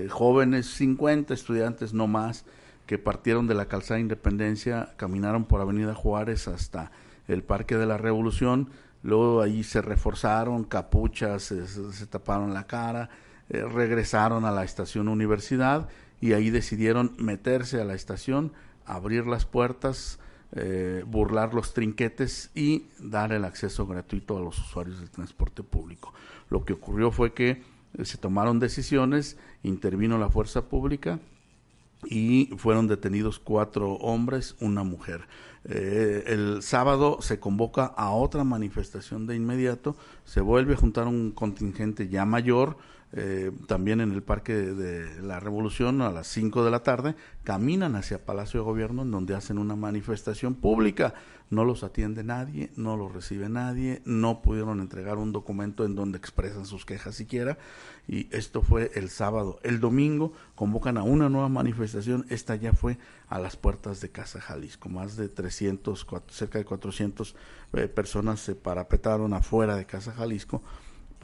jóvenes, 0.09 0.65
50 0.65 1.33
estudiantes 1.33 1.93
no 1.93 2.07
más, 2.07 2.43
que 2.85 2.97
partieron 2.97 3.47
de 3.47 3.55
la 3.55 3.67
calzada 3.67 4.01
Independencia, 4.01 4.93
caminaron 4.97 5.45
por 5.45 5.61
Avenida 5.61 5.93
Juárez 5.93 6.49
hasta 6.49 6.91
el 7.27 7.43
Parque 7.43 7.77
de 7.77 7.85
la 7.85 7.97
Revolución, 7.97 8.69
luego 9.05 9.41
ahí 9.41 9.63
se 9.63 9.83
reforzaron, 9.83 10.63
capuchas, 10.63 11.43
se, 11.43 12.07
taparon 12.07 12.55
la 12.55 12.65
cara, 12.65 13.09
eh, 13.49 13.61
regresaron 13.61 14.45
a 14.45 14.51
la 14.51 14.63
estación 14.63 15.07
universidad 15.07 15.87
y 16.19 16.33
ahí 16.33 16.49
decidieron 16.49 17.15
meterse 17.19 17.79
a 17.79 17.85
la 17.85 17.93
estación, 17.93 18.51
abrir 18.83 19.27
las 19.27 19.45
puertas, 19.45 20.19
eh, 20.53 21.03
burlar 21.05 21.53
los 21.53 21.75
trinquetes 21.75 22.49
y 22.55 22.87
dar 22.97 23.31
el 23.31 23.45
acceso 23.45 23.85
gratuito 23.85 24.37
a 24.37 24.41
los 24.41 24.57
usuarios 24.57 24.99
del 24.99 25.11
transporte 25.11 25.61
público. 25.61 26.11
Lo 26.49 26.65
que 26.65 26.73
ocurrió 26.73 27.11
fue 27.11 27.33
que 27.33 27.61
se 28.03 28.17
tomaron 28.17 28.59
decisiones, 28.59 29.37
intervino 29.61 30.17
la 30.17 30.29
fuerza 30.29 30.63
pública 30.63 31.19
y 32.07 32.49
fueron 32.57 32.87
detenidos 32.87 33.39
cuatro 33.39 33.93
hombres, 33.93 34.55
una 34.59 34.83
mujer. 34.83 35.27
Eh, 35.67 36.23
el 36.27 36.61
sábado 36.61 37.17
se 37.21 37.39
convoca 37.39 37.85
a 37.85 38.11
otra 38.11 38.43
manifestación 38.43 39.25
de 39.25 39.35
inmediato, 39.35 39.95
se 40.23 40.41
vuelve 40.41 40.75
a 40.75 40.77
juntar 40.77 41.07
un 41.07 41.31
contingente 41.31 42.07
ya 42.07 42.25
mayor, 42.25 42.77
eh, 43.17 43.53
también 43.67 44.01
en 44.01 44.11
el 44.11 44.23
Parque 44.23 44.53
de, 44.53 45.21
la 45.21 45.39
Revolución 45.39 46.01
a 46.01 46.11
las 46.11 46.27
5 46.27 46.65
de 46.65 46.71
la 46.71 46.83
tarde, 46.83 47.15
caminan 47.45 47.95
hacia 47.95 48.25
Palacio 48.25 48.59
de 48.59 48.65
Gobierno 48.65 49.03
en 49.03 49.11
donde 49.11 49.35
hacen 49.35 49.57
una 49.57 49.77
manifestación 49.77 50.53
pública. 50.53 51.13
No 51.49 51.63
los 51.63 51.83
atiende 51.83 52.25
nadie, 52.25 52.71
no 52.75 52.97
los 52.97 53.13
recibe 53.13 53.47
nadie, 53.47 54.01
no 54.03 54.41
pudieron 54.41 54.81
entregar 54.81 55.17
un 55.17 55.31
documento 55.31 55.85
en 55.85 55.95
donde 55.95 56.17
expresan 56.17 56.65
sus 56.65 56.85
quejas 56.85 57.15
siquiera. 57.15 57.57
Y 58.05 58.27
esto 58.35 58.61
fue 58.61 58.91
el 58.95 59.09
sábado. 59.09 59.59
El 59.63 59.79
domingo 59.79 60.33
convocan 60.55 60.97
a 60.97 61.03
una 61.03 61.29
nueva 61.29 61.47
manifestación. 61.47 62.25
Esta 62.29 62.55
ya 62.57 62.73
fue 62.73 62.97
a 63.29 63.39
las 63.39 63.55
puertas 63.55 64.01
de 64.01 64.09
Casa 64.09 64.41
Jalisco. 64.41 64.89
Más 64.89 65.15
de 65.15 65.29
300, 65.29 66.05
cerca 66.27 66.57
de 66.57 66.65
400 66.65 67.35
eh, 67.73 67.87
personas 67.87 68.41
se 68.41 68.55
parapetaron 68.55 69.33
afuera 69.33 69.77
de 69.77 69.85
Casa 69.85 70.11
Jalisco 70.11 70.61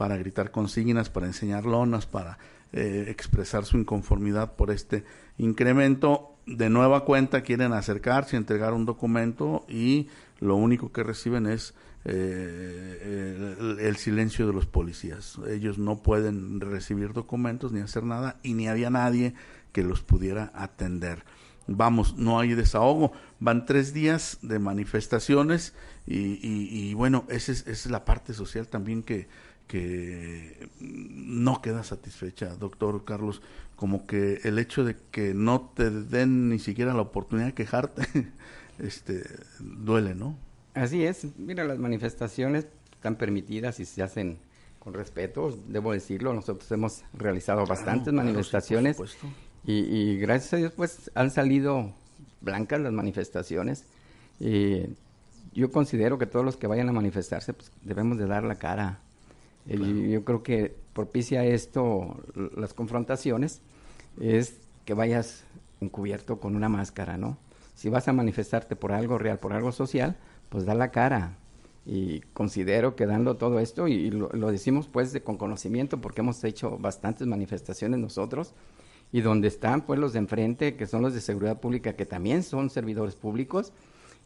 para 0.02 0.16
gritar 0.16 0.50
consignas, 0.50 1.10
para 1.10 1.26
enseñar 1.26 1.64
lonas, 1.64 2.06
para 2.06 2.36
eh, 2.72 3.04
expresar 3.06 3.64
su 3.64 3.78
inconformidad 3.78 4.56
por 4.56 4.72
este 4.72 5.04
incremento. 5.38 6.34
De 6.44 6.68
nueva 6.68 7.04
cuenta 7.04 7.42
quieren 7.42 7.72
acercarse, 7.72 8.36
entregar 8.36 8.72
un 8.72 8.84
documento 8.84 9.64
y 9.68 10.08
lo 10.40 10.56
único 10.56 10.90
que 10.90 11.04
reciben 11.04 11.46
es 11.46 11.74
eh, 12.04 13.76
el, 13.80 13.94
silencio 13.94 14.48
de 14.48 14.52
los 14.52 14.66
policías. 14.66 15.38
Ellos 15.48 15.78
no 15.78 16.02
pueden 16.02 16.58
recibir 16.58 17.12
documentos 17.12 17.70
ni 17.70 17.78
hacer 17.78 18.02
nada 18.02 18.40
y 18.42 18.54
ni 18.54 18.66
había 18.66 18.90
nadie 18.90 19.34
que 19.70 19.84
los 19.84 20.02
pudiera 20.02 20.50
atender. 20.52 21.24
Vamos, 21.68 22.16
no 22.16 22.40
hay 22.40 22.54
desahogo. 22.54 23.12
Van 23.38 23.66
tres 23.66 23.94
días 23.94 24.40
de 24.42 24.58
manifestaciones 24.58 25.74
y, 26.08 26.92
bueno, 26.94 27.24
esa 27.28 27.52
es 27.52 27.86
la 27.86 28.04
parte 28.04 28.34
social 28.34 28.66
también 28.66 29.04
que, 29.04 29.28
que 29.72 30.68
no 30.80 31.62
queda 31.62 31.82
satisfecha, 31.82 32.56
doctor 32.56 33.06
Carlos, 33.06 33.40
como 33.74 34.06
que 34.06 34.38
el 34.44 34.58
hecho 34.58 34.84
de 34.84 34.96
que 35.10 35.32
no 35.32 35.72
te 35.74 35.90
den 35.90 36.50
ni 36.50 36.58
siquiera 36.58 36.92
la 36.92 37.00
oportunidad 37.00 37.46
de 37.46 37.54
quejarte, 37.54 38.02
este, 38.78 39.24
duele, 39.60 40.14
¿no? 40.14 40.36
Así 40.74 41.06
es, 41.06 41.26
mira, 41.38 41.64
las 41.64 41.78
manifestaciones 41.78 42.66
están 42.92 43.16
permitidas 43.16 43.80
y 43.80 43.86
se 43.86 44.02
hacen 44.02 44.40
con 44.78 44.92
respeto, 44.92 45.58
debo 45.68 45.94
decirlo, 45.94 46.34
nosotros 46.34 46.70
hemos 46.70 47.02
realizado 47.14 47.64
bastantes 47.64 48.12
manifestaciones 48.12 48.98
y, 49.64 49.72
y, 49.72 50.18
gracias 50.18 50.52
a 50.52 50.56
Dios 50.58 50.72
pues 50.76 51.10
han 51.14 51.30
salido 51.30 51.94
blancas 52.42 52.78
las 52.82 52.92
manifestaciones. 52.92 53.86
Y 54.38 54.82
yo 55.54 55.70
considero 55.70 56.18
que 56.18 56.26
todos 56.26 56.44
los 56.44 56.58
que 56.58 56.66
vayan 56.66 56.90
a 56.90 56.92
manifestarse 56.92 57.54
pues 57.54 57.72
debemos 57.80 58.18
de 58.18 58.26
dar 58.26 58.44
la 58.44 58.56
cara 58.56 59.00
yo 59.66 60.24
creo 60.24 60.42
que 60.42 60.74
propicia 60.92 61.44
esto, 61.44 62.22
las 62.56 62.74
confrontaciones, 62.74 63.62
es 64.20 64.58
que 64.84 64.94
vayas 64.94 65.44
encubierto 65.80 66.40
con 66.40 66.56
una 66.56 66.68
máscara, 66.68 67.16
¿no? 67.16 67.38
Si 67.74 67.88
vas 67.88 68.08
a 68.08 68.12
manifestarte 68.12 68.76
por 68.76 68.92
algo 68.92 69.18
real, 69.18 69.38
por 69.38 69.52
algo 69.52 69.72
social, 69.72 70.16
pues 70.48 70.64
da 70.64 70.74
la 70.74 70.90
cara. 70.90 71.36
Y 71.84 72.20
considero 72.32 72.94
que 72.94 73.06
dando 73.06 73.36
todo 73.36 73.58
esto, 73.58 73.88
y, 73.88 74.10
lo, 74.10 74.28
decimos 74.50 74.86
pues 74.86 75.12
de, 75.12 75.22
con 75.22 75.36
conocimiento, 75.36 76.00
porque 76.00 76.20
hemos 76.20 76.42
hecho 76.44 76.78
bastantes 76.78 77.26
manifestaciones 77.26 77.98
nosotros, 77.98 78.54
y 79.10 79.20
donde 79.20 79.48
están 79.48 79.82
pues 79.82 79.98
los 79.98 80.12
de 80.12 80.20
enfrente, 80.20 80.76
que 80.76 80.86
son 80.86 81.02
los 81.02 81.14
de 81.14 81.20
seguridad 81.20 81.60
pública, 81.60 81.94
que 81.94 82.06
también 82.06 82.42
son 82.42 82.70
servidores 82.70 83.16
públicos, 83.16 83.72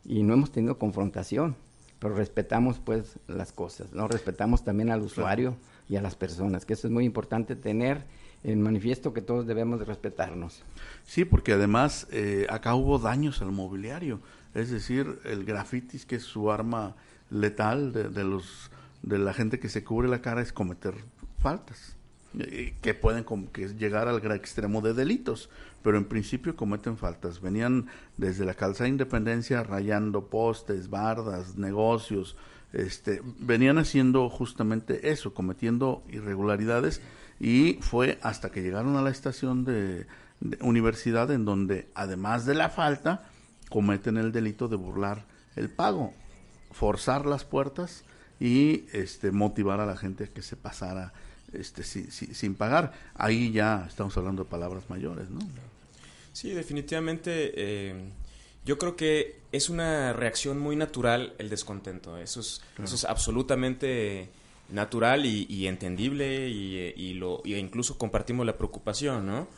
y 0.05 0.23
no 0.23 0.35
hemos 0.35 0.51
tenido 0.51 0.79
confrontación 0.79 1.57
pero 1.99 2.15
respetamos 2.15 2.79
pues 2.79 3.19
las 3.27 3.53
cosas, 3.53 3.93
¿no? 3.93 4.09
Respetamos 4.09 4.65
también 4.65 4.91
al 4.91 5.03
usuario 5.03 5.57
y 5.89 5.97
a 5.97 6.03
las 6.03 6.15
personas, 6.15 6.65
que 6.65 6.75
eso 6.75 6.87
es 6.87 6.93
muy 6.93 7.05
importante 7.05 7.57
tener 7.57 8.05
en 8.45 8.63
manifiesto 8.63 9.13
que 9.13 9.23
todos 9.23 9.47
debemos 9.47 9.79
de 9.79 9.87
respetarnos. 9.87 10.63
Sí, 11.05 11.25
porque 11.25 11.53
además 11.53 12.07
eh, 12.11 12.47
acá 12.51 12.75
hubo 12.75 12.99
daños 12.99 13.43
al 13.43 13.53
mobiliario, 13.53 14.21
es 14.55 14.71
decir, 14.71 15.19
el 15.25 15.45
grafitis 15.45 16.07
que 16.07 16.17
es 16.17 16.23
su 16.23 16.51
arma 16.51 16.97
letal 17.31 17.93
de, 17.93 18.09
de 18.09 18.25
los 18.25 18.71
de 19.03 19.19
la 19.19 19.35
gente 19.35 19.61
que 19.61 19.69
se 19.69 19.85
cubre 19.85 20.09
la 20.09 20.21
cara 20.21 20.41
es 20.41 20.53
cometer 20.53 20.95
faltas 21.39 21.96
que 22.83 22.95
pueden 22.95 23.25
que 23.53 23.69
llegar 23.69 24.09
al 24.09 24.21
extremo 24.33 24.81
de 24.83 24.95
delitos, 24.95 25.49
pero 25.83 25.97
en 25.97 26.05
principio 26.05 26.57
cometen 26.57 26.97
faltas. 26.97 27.41
Venían 27.41 27.87
desde 28.17 28.45
la 28.45 28.55
calzada 28.55 28.89
Independencia 28.89 29.63
rayando 29.63 30.27
postes, 30.27 30.91
bardas, 30.91 31.57
negocios, 31.57 32.37
este, 32.73 33.23
venían 33.39 33.79
haciendo 33.79 34.29
justamente 34.29 35.11
eso, 35.11 35.33
cometiendo 35.33 36.03
irregularidades 36.11 37.01
y 37.41 37.75
fue 37.81 38.19
hasta 38.23 38.51
que 38.51 38.63
llegaron 38.63 38.97
a 38.97 39.03
la 39.03 39.11
estación 39.11 39.65
de, 39.65 40.07
universidad 40.61 41.31
en 41.31 41.47
donde 41.47 41.89
además 41.95 42.45
de 42.45 42.55
la 42.55 42.69
falta 42.69 43.31
cometen 43.71 44.19
el 44.19 44.33
delito 44.33 44.69
de 44.69 44.77
burlar 44.77 45.25
el 45.55 45.71
pago, 45.71 46.13
forzar 46.73 47.25
las 47.25 47.45
puertas 47.45 48.05
y 48.39 48.85
este 48.93 49.31
motivar 49.31 49.81
a 49.81 49.87
la 49.87 49.97
gente 49.97 50.25
a 50.25 50.27
que 50.27 50.43
se 50.43 50.57
pasara 50.57 51.15
este, 51.53 51.83
sin 51.83 52.55
pagar. 52.55 52.93
Ahí 53.15 53.53
ya 53.53 53.87
estamos 53.89 54.17
hablando 54.17 54.45
de 54.45 54.51
palabras 54.51 54.89
mayores, 54.89 55.31
¿no? 55.31 55.41
Sí, 56.33 56.51
definitivamente. 56.51 57.53
Eh, 57.57 58.11
yo 58.65 58.79
creo 58.79 58.97
que 58.97 59.41
es 59.53 59.71
una 59.71 60.13
reacción 60.13 60.59
muy 60.59 60.77
natural 60.77 61.35
el 61.39 61.49
descontento. 61.49 62.19
Eso 62.19 62.41
es, 62.41 62.61
eso 62.83 62.95
es 62.95 63.05
absolutamente 63.05 64.29
natural 64.69 65.25
y, 65.25 65.67
entendible 65.67 66.49
y, 66.49 67.15
lo, 67.15 67.41
y 67.45 67.55
incluso 67.55 67.97
compartimos 67.97 68.45
la 68.45 68.57
preocupación, 68.57 69.27
¿no? 69.27 69.49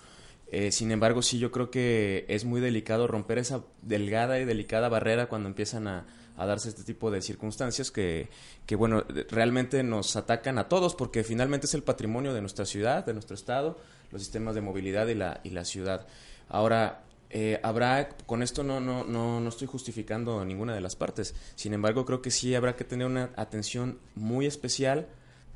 Eh, 0.50 0.72
sin 0.72 0.92
embargo, 0.92 1.22
sí, 1.22 1.38
yo 1.38 1.50
creo 1.50 1.70
que 1.70 2.24
es 2.28 2.44
muy 2.44 2.60
delicado 2.60 3.06
romper 3.06 3.38
esa 3.38 3.62
delgada 3.82 4.38
y 4.38 4.44
delicada 4.44 4.88
barrera 4.88 5.28
cuando 5.28 5.48
empiezan 5.48 5.88
a, 5.88 6.06
a 6.38 6.46
darse 6.46 6.68
este 6.70 6.84
tipo 6.84 7.10
de 7.10 7.20
circunstancias 7.20 7.90
que, 7.90 8.28
que, 8.64 8.76
bueno, 8.76 9.04
realmente 9.30 9.82
nos 9.82 10.16
atacan 10.16 10.58
a 10.58 10.68
todos 10.68 10.94
porque 10.94 11.24
finalmente 11.24 11.66
es 11.66 11.74
el 11.74 11.82
patrimonio 11.82 12.32
de 12.32 12.40
nuestra 12.40 12.64
ciudad, 12.64 13.04
de 13.04 13.12
nuestro 13.12 13.34
estado, 13.34 13.76
los 14.10 14.22
sistemas 14.22 14.54
de 14.54 14.60
movilidad 14.60 15.08
y 15.08 15.14
la, 15.14 15.40
y 15.42 15.50
la 15.50 15.64
ciudad. 15.64 16.06
Ahora, 16.48 17.02
eh, 17.30 17.60
habrá, 17.62 18.08
con 18.24 18.42
esto 18.42 18.62
no, 18.62 18.80
no, 18.80 19.04
no, 19.04 19.40
no 19.40 19.48
estoy 19.48 19.66
justificando 19.66 20.42
ninguna 20.44 20.74
de 20.74 20.80
las 20.80 20.96
partes, 20.96 21.34
sin 21.56 21.74
embargo 21.74 22.06
creo 22.06 22.22
que 22.22 22.30
sí 22.30 22.54
habrá 22.54 22.74
que 22.74 22.84
tener 22.84 23.06
una 23.06 23.30
atención 23.36 23.98
muy 24.14 24.46
especial 24.46 25.08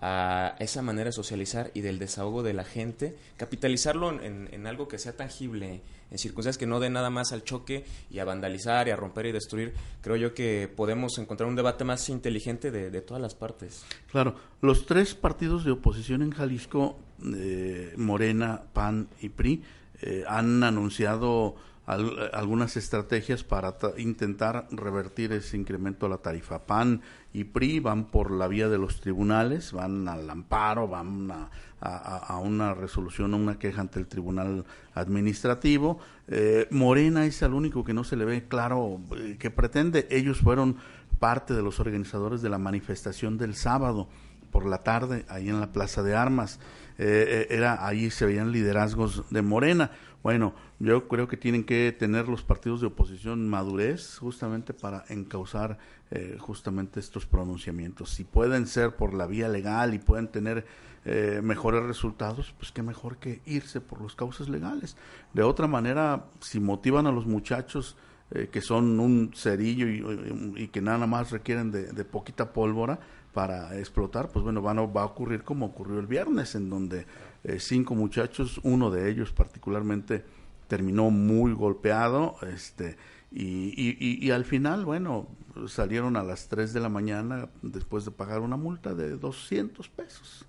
a 0.05 0.57
esa 0.59 0.83
manera 0.83 1.11
de 1.11 1.13
socializar 1.13 1.71
y 1.75 1.81
del 1.81 2.01
desahogo 2.01 2.43
de 2.43 2.53
la 2.53 2.65
gente, 2.65 3.17
capitalizarlo 3.37 4.11
en, 4.21 4.49
en, 4.51 4.67
algo 4.67 4.89
que 4.89 4.99
sea 4.99 5.17
tangible, 5.17 5.81
en 6.11 6.19
circunstancias 6.19 6.59
que 6.59 6.67
no 6.67 6.81
den 6.81 6.95
nada 6.95 7.09
más 7.09 7.31
al 7.33 7.45
choque 7.45 7.85
y 8.11 8.19
a 8.19 8.25
vandalizar 8.25 8.89
y 8.89 8.91
a 8.91 8.97
romper 8.97 9.27
y 9.27 9.33
destruir, 9.33 9.75
creo 10.01 10.17
yo 10.17 10.35
que 10.35 10.69
podemos 10.75 11.17
encontrar 11.19 11.49
un 11.49 11.55
debate 11.55 11.85
más 11.85 12.09
inteligente 12.09 12.73
de, 12.73 12.91
de 12.91 13.01
todas 13.01 13.23
las 13.23 13.37
partes. 13.37 13.85
Claro, 14.11 14.35
los 14.61 14.87
tres 14.87 15.15
partidos 15.15 15.65
de 15.65 15.71
oposición 15.71 16.23
en 16.23 16.33
Jalisco, 16.33 16.99
eh, 17.37 17.95
Morena, 17.97 18.65
PAN 18.73 19.09
y 19.21 19.29
PRI, 19.29 19.63
eh, 20.01 20.25
han 20.27 20.65
anunciado 20.65 21.55
algunas 21.87 22.77
estrategias 22.77 23.43
para 23.43 23.75
intentar 23.99 24.69
revertir 24.71 25.33
ese 25.33 25.57
incremento 25.57 26.07
a 26.07 26.09
la 26.09 26.19
tarifa. 26.19 26.65
PAN 26.65 27.03
y 27.33 27.45
PRI 27.45 27.81
van 27.81 28.05
por 28.05 28.31
la 28.31 28.47
vía 28.47 28.69
de 28.69 28.79
los 28.79 29.01
tribunales, 29.01 29.73
van 29.73 30.07
al 30.09 30.29
amparo, 30.29 30.87
van 30.87 31.31
a, 31.81 32.39
una 32.39 32.75
resolución, 32.75 33.35
a 33.35 33.37
una 33.37 33.59
queja 33.59 33.81
ante 33.81 33.99
el 33.99 34.07
tribunal 34.07 34.65
administrativo. 34.95 35.99
Eh, 36.29 36.69
Morena 36.71 37.25
es 37.25 37.43
el 37.43 37.55
único 37.55 37.85
que 37.85 37.95
no 37.95 38.05
se 38.05 38.17
le 38.17 38.25
ve 38.25 38.45
claro 38.47 39.01
eh, 39.17 39.37
que 39.39 39.51
pretende. 39.51 40.07
Ellos 40.11 40.39
fueron 40.39 40.77
parte 41.19 41.55
de 41.55 41.63
los 41.63 41.81
organizadores 41.81 42.43
de 42.43 42.51
la 42.51 42.59
manifestación 42.59 43.39
del 43.39 43.55
sábado 43.55 44.09
por 44.51 44.67
la 44.67 44.79
tarde 44.79 45.25
ahí 45.29 45.49
en 45.49 45.61
la 45.61 45.73
Plaza 45.73 46.03
de 46.03 46.15
Armas. 46.15 46.61
Eh, 46.99 47.47
era 47.51 47.87
ahí 47.87 48.11
se 48.11 48.27
veían 48.27 48.53
liderazgos 48.53 49.25
de 49.31 49.41
Morena. 49.41 49.91
Bueno, 50.23 50.55
yo 50.79 51.09
creo 51.09 51.27
que 51.27 51.37
tienen 51.37 51.65
que 51.65 51.95
tener 51.99 52.29
los 52.29 52.45
partidos 52.45 52.81
de 52.81 52.89
oposición 52.89 53.49
madurez 53.49 54.19
justamente 54.19 54.73
para 54.73 55.05
encauzar 55.09 55.79
eh, 56.13 56.37
justamente 56.39 57.01
estos 57.01 57.27
pronunciamientos. 57.27 58.11
Si 58.11 58.23
pueden 58.25 58.67
ser 58.67 58.95
por 58.95 59.15
la 59.15 59.27
vía 59.27 59.49
legal 59.49 59.95
y 59.95 59.99
pueden 59.99 60.29
tener 60.29 60.65
eh, 61.05 61.41
mejores 61.43 61.83
resultados, 61.83 62.55
pues 62.59 62.71
qué 62.71 62.83
mejor 62.83 63.17
que 63.17 63.41
irse 63.47 63.81
por 63.81 64.01
los 64.01 64.15
causas 64.15 64.49
legales. 64.49 64.97
De 65.33 65.43
otra 65.43 65.67
manera, 65.67 66.27
si 66.41 66.61
motivan 66.61 67.07
a 67.07 67.13
los 67.13 67.27
muchachos 67.27 67.97
eh, 68.35 68.49
que 68.51 68.63
son 68.63 68.99
un 68.99 69.33
cerillo 69.35 69.87
y, 69.89 70.69
que 70.69 70.81
nada 70.81 71.07
más 71.07 71.33
requieren 71.33 71.71
de, 71.71 72.05
poquita 72.05 72.55
pólvora 72.55 72.99
para 73.35 73.79
explotar, 73.79 74.31
pues 74.31 74.43
bueno, 74.43 74.63
van 74.63 74.79
va 74.79 75.03
a 75.03 75.05
ocurrir 75.05 75.43
como 75.43 75.67
ocurrió 75.67 75.99
el 75.99 76.07
viernes, 76.07 76.55
en 76.55 76.71
donde 76.71 77.05
eh, 77.45 77.59
cinco 77.59 77.95
muchachos, 77.95 78.59
uno 78.63 78.91
de 78.91 79.11
ellos 79.11 79.33
particularmente 79.33 80.25
terminó 80.67 81.11
muy 81.11 81.53
golpeado, 81.53 82.37
este, 82.51 82.97
y, 83.31 84.25
y, 84.27 84.31
al 84.31 84.45
final, 84.47 84.87
bueno, 84.87 85.27
salieron 85.67 86.17
a 86.17 86.23
las 86.23 86.49
3 86.49 86.73
de 86.73 86.81
la 86.81 86.89
mañana 86.89 87.49
después 87.63 88.05
de 88.05 88.11
pagar 88.11 88.41
una 88.41 88.57
multa 88.57 88.95
de 88.95 89.17
200 89.17 89.89
pesos. 89.89 90.47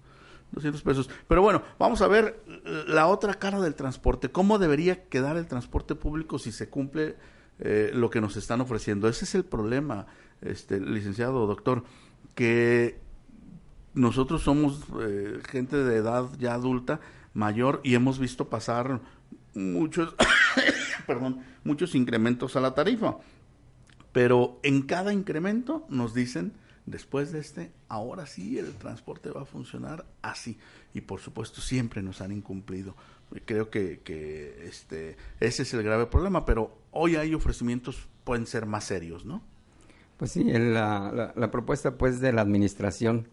200 0.52 0.82
pesos. 0.82 1.10
Pero 1.28 1.42
bueno, 1.42 1.64
vamos 1.80 2.02
a 2.02 2.08
ver 2.08 2.44
la 2.88 3.08
otra 3.08 3.34
cara 3.34 3.60
del 3.60 3.76
transporte. 3.76 4.30
¿Cómo 4.30 4.60
debería 4.60 5.06
quedar 5.06 5.38
el 5.38 5.48
transporte 5.48 5.96
público 5.96 6.40
si 6.40 6.52
se 6.52 6.70
cumple 6.70 7.16
eh, 7.60 7.92
lo 7.94 8.10
que 8.10 8.22
nos 8.22 8.38
están 8.38 8.62
ofreciendo? 8.62 9.08
Ese 9.08 9.26
es 9.26 9.36
el 9.36 9.46
problema, 9.46 10.08
este 10.42 10.80
licenciado 10.80 11.48
doctor, 11.48 11.84
que 12.36 13.00
nosotros 13.94 14.42
somos 14.44 14.82
eh, 15.02 15.40
gente 15.50 15.78
de 15.78 15.98
edad 15.98 16.26
ya 16.40 16.54
adulta, 16.54 17.00
mayor, 17.34 17.82
y 17.84 17.96
hemos 17.96 18.20
visto 18.20 18.50
pasar 18.50 19.02
muchos, 19.56 20.16
perdón, 21.08 21.42
muchos 21.64 21.96
incrementos 21.96 22.56
a 22.56 22.62
la 22.62 22.74
tarifa. 22.74 23.18
Pero 24.14 24.60
en 24.64 24.84
cada 24.84 25.12
incremento 25.12 25.86
nos 25.90 26.14
dicen, 26.14 26.54
después 26.86 27.32
de 27.32 27.40
este, 27.40 27.72
ahora 27.90 28.26
sí 28.26 28.58
el 28.58 28.74
transporte 28.76 29.30
va 29.32 29.42
a 29.42 29.46
funcionar 29.46 30.06
así. 30.22 30.58
Y 30.94 31.02
por 31.02 31.20
supuesto 31.20 31.60
siempre 31.60 32.02
nos 32.02 32.22
han 32.22 32.32
incumplido. 32.32 32.96
Creo 33.46 33.70
que, 33.70 34.00
este, 34.64 35.18
ese 35.40 35.64
es 35.64 35.74
el 35.74 35.84
grave 35.84 36.06
problema, 36.06 36.46
pero 36.46 36.78
hoy 36.92 37.16
hay 37.16 37.34
ofrecimientos, 37.34 38.08
pueden 38.24 38.46
ser 38.46 38.66
más 38.66 38.86
serios, 38.86 39.26
¿no? 39.26 39.42
Pues 40.18 40.32
sí, 40.32 40.44
la, 40.44 41.34
la, 41.36 41.52
propuesta 41.52 41.98
pues 41.98 42.20
de 42.22 42.32
la 42.32 42.42
administración 42.42 43.28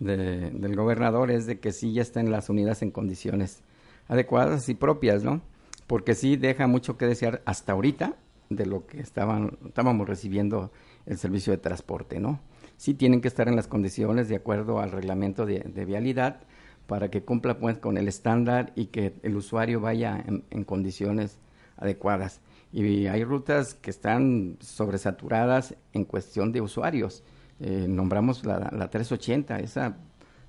del 0.00 0.74
gobernador 0.76 1.30
es 1.30 1.46
de 1.46 1.60
que 1.60 1.72
sí 1.72 1.92
ya 1.92 2.02
estén 2.02 2.30
las 2.32 2.50
unidades 2.50 2.82
en 2.82 2.90
condiciones 2.90 3.62
adecuadas 4.08 4.68
y 4.68 4.74
propias, 4.74 5.22
¿no? 5.22 5.40
porque 5.86 6.14
sí 6.14 6.36
deja 6.36 6.66
mucho 6.66 6.96
que 6.96 7.06
desear 7.06 7.42
hasta 7.44 7.72
ahorita 7.72 8.16
de 8.48 8.66
lo 8.66 8.86
que 8.86 9.00
estaban, 9.00 9.58
estábamos 9.66 10.08
recibiendo 10.08 10.70
el 11.06 11.18
servicio 11.18 11.52
de 11.52 11.58
transporte, 11.58 12.20
¿no? 12.20 12.40
Sí 12.76 12.94
tienen 12.94 13.20
que 13.20 13.28
estar 13.28 13.48
en 13.48 13.56
las 13.56 13.68
condiciones 13.68 14.28
de 14.28 14.36
acuerdo 14.36 14.80
al 14.80 14.92
reglamento 14.92 15.46
de, 15.46 15.84
vialidad 15.84 16.40
para 16.86 17.10
que 17.10 17.22
cumpla 17.22 17.58
pues 17.58 17.78
con 17.78 17.96
el 17.96 18.06
estándar 18.06 18.72
y 18.76 18.86
que 18.86 19.14
el 19.22 19.36
usuario 19.36 19.80
vaya 19.80 20.22
en, 20.50 20.64
condiciones 20.64 21.38
adecuadas. 21.76 22.40
Y 22.72 23.06
hay 23.06 23.24
rutas 23.24 23.74
que 23.74 23.90
están 23.90 24.58
sobresaturadas 24.60 25.74
en 25.92 26.04
cuestión 26.04 26.52
de 26.52 26.60
usuarios. 26.60 27.22
Eh, 27.60 27.86
nombramos 27.88 28.44
la, 28.44 28.70
la, 28.72 28.90
380, 28.90 29.60
esa 29.60 29.96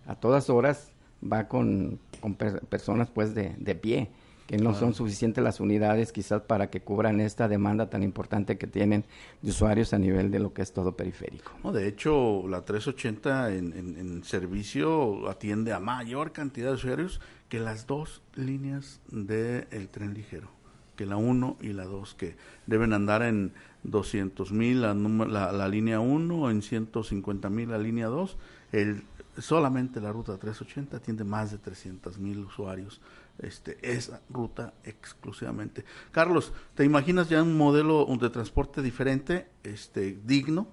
a 0.05 0.15
todas 0.15 0.49
horas 0.49 0.91
va 1.23 1.47
con, 1.47 1.99
con 2.19 2.36
personas 2.36 3.10
pues 3.10 3.33
de, 3.33 3.55
de 3.57 3.75
pie 3.75 4.10
que 4.47 4.57
no 4.57 4.73
son 4.73 4.93
suficientes 4.93 5.43
las 5.43 5.60
unidades 5.60 6.13
quizás 6.13 6.41
para 6.41 6.69
que 6.69 6.79
cubran 6.79 7.19
esta 7.19 7.49
demanda 7.49 7.89
tan 7.89 8.01
importante 8.01 8.57
que 8.57 8.65
tienen 8.65 9.03
de 9.41 9.49
usuarios 9.49 9.93
a 9.93 9.99
nivel 9.99 10.31
de 10.31 10.39
lo 10.39 10.53
que 10.53 10.62
es 10.62 10.71
todo 10.71 10.95
periférico. 10.95 11.51
No, 11.65 11.73
de 11.73 11.88
hecho, 11.88 12.47
la 12.47 12.63
380 12.63 13.53
en, 13.53 13.73
en, 13.73 14.23
servicio 14.23 15.29
atiende 15.29 15.73
a 15.73 15.79
mayor 15.81 16.31
cantidad 16.31 16.69
de 16.69 16.75
usuarios 16.75 17.19
que 17.49 17.60
las 17.60 17.88
dos 17.88 18.21
líneas 18.36 19.01
del 19.10 19.89
tren 19.89 20.13
ligero, 20.13 20.47
que 20.95 21.05
la 21.05 21.17
1 21.17 21.57
y 21.62 21.73
la 21.73 21.83
2, 21.83 22.15
que 22.15 22.38
deben 22.67 22.93
andar 22.93 23.23
en 23.23 23.51
200 23.83 24.53
mil 24.53 24.81
la, 24.81 24.93
la, 24.93 25.51
la, 25.51 25.67
línea 25.67 25.99
1, 25.99 26.49
en 26.49 26.62
150 26.62 27.49
mil 27.49 27.69
la 27.69 27.77
línea 27.77 28.07
2. 28.07 28.38
El, 28.71 29.03
solamente 29.38 30.01
la 30.01 30.12
ruta 30.12 30.38
380 30.38 30.97
atiende 30.97 31.23
más 31.23 31.51
de 31.51 31.57
300 31.57 32.17
mil 32.17 32.39
usuarios 32.39 33.01
este, 33.39 33.78
esa 33.82 34.21
ruta 34.30 34.73
exclusivamente. 34.84 35.86
Carlos, 36.12 36.54
¿te 36.76 36.84
imaginas 36.84 37.30
ya 37.30 37.41
un 37.41 37.58
modelo 37.58 38.06
de 38.19 38.30
transporte 38.30 38.82
diferente, 38.82 39.47
este, 39.63 40.17
digno? 40.23 40.67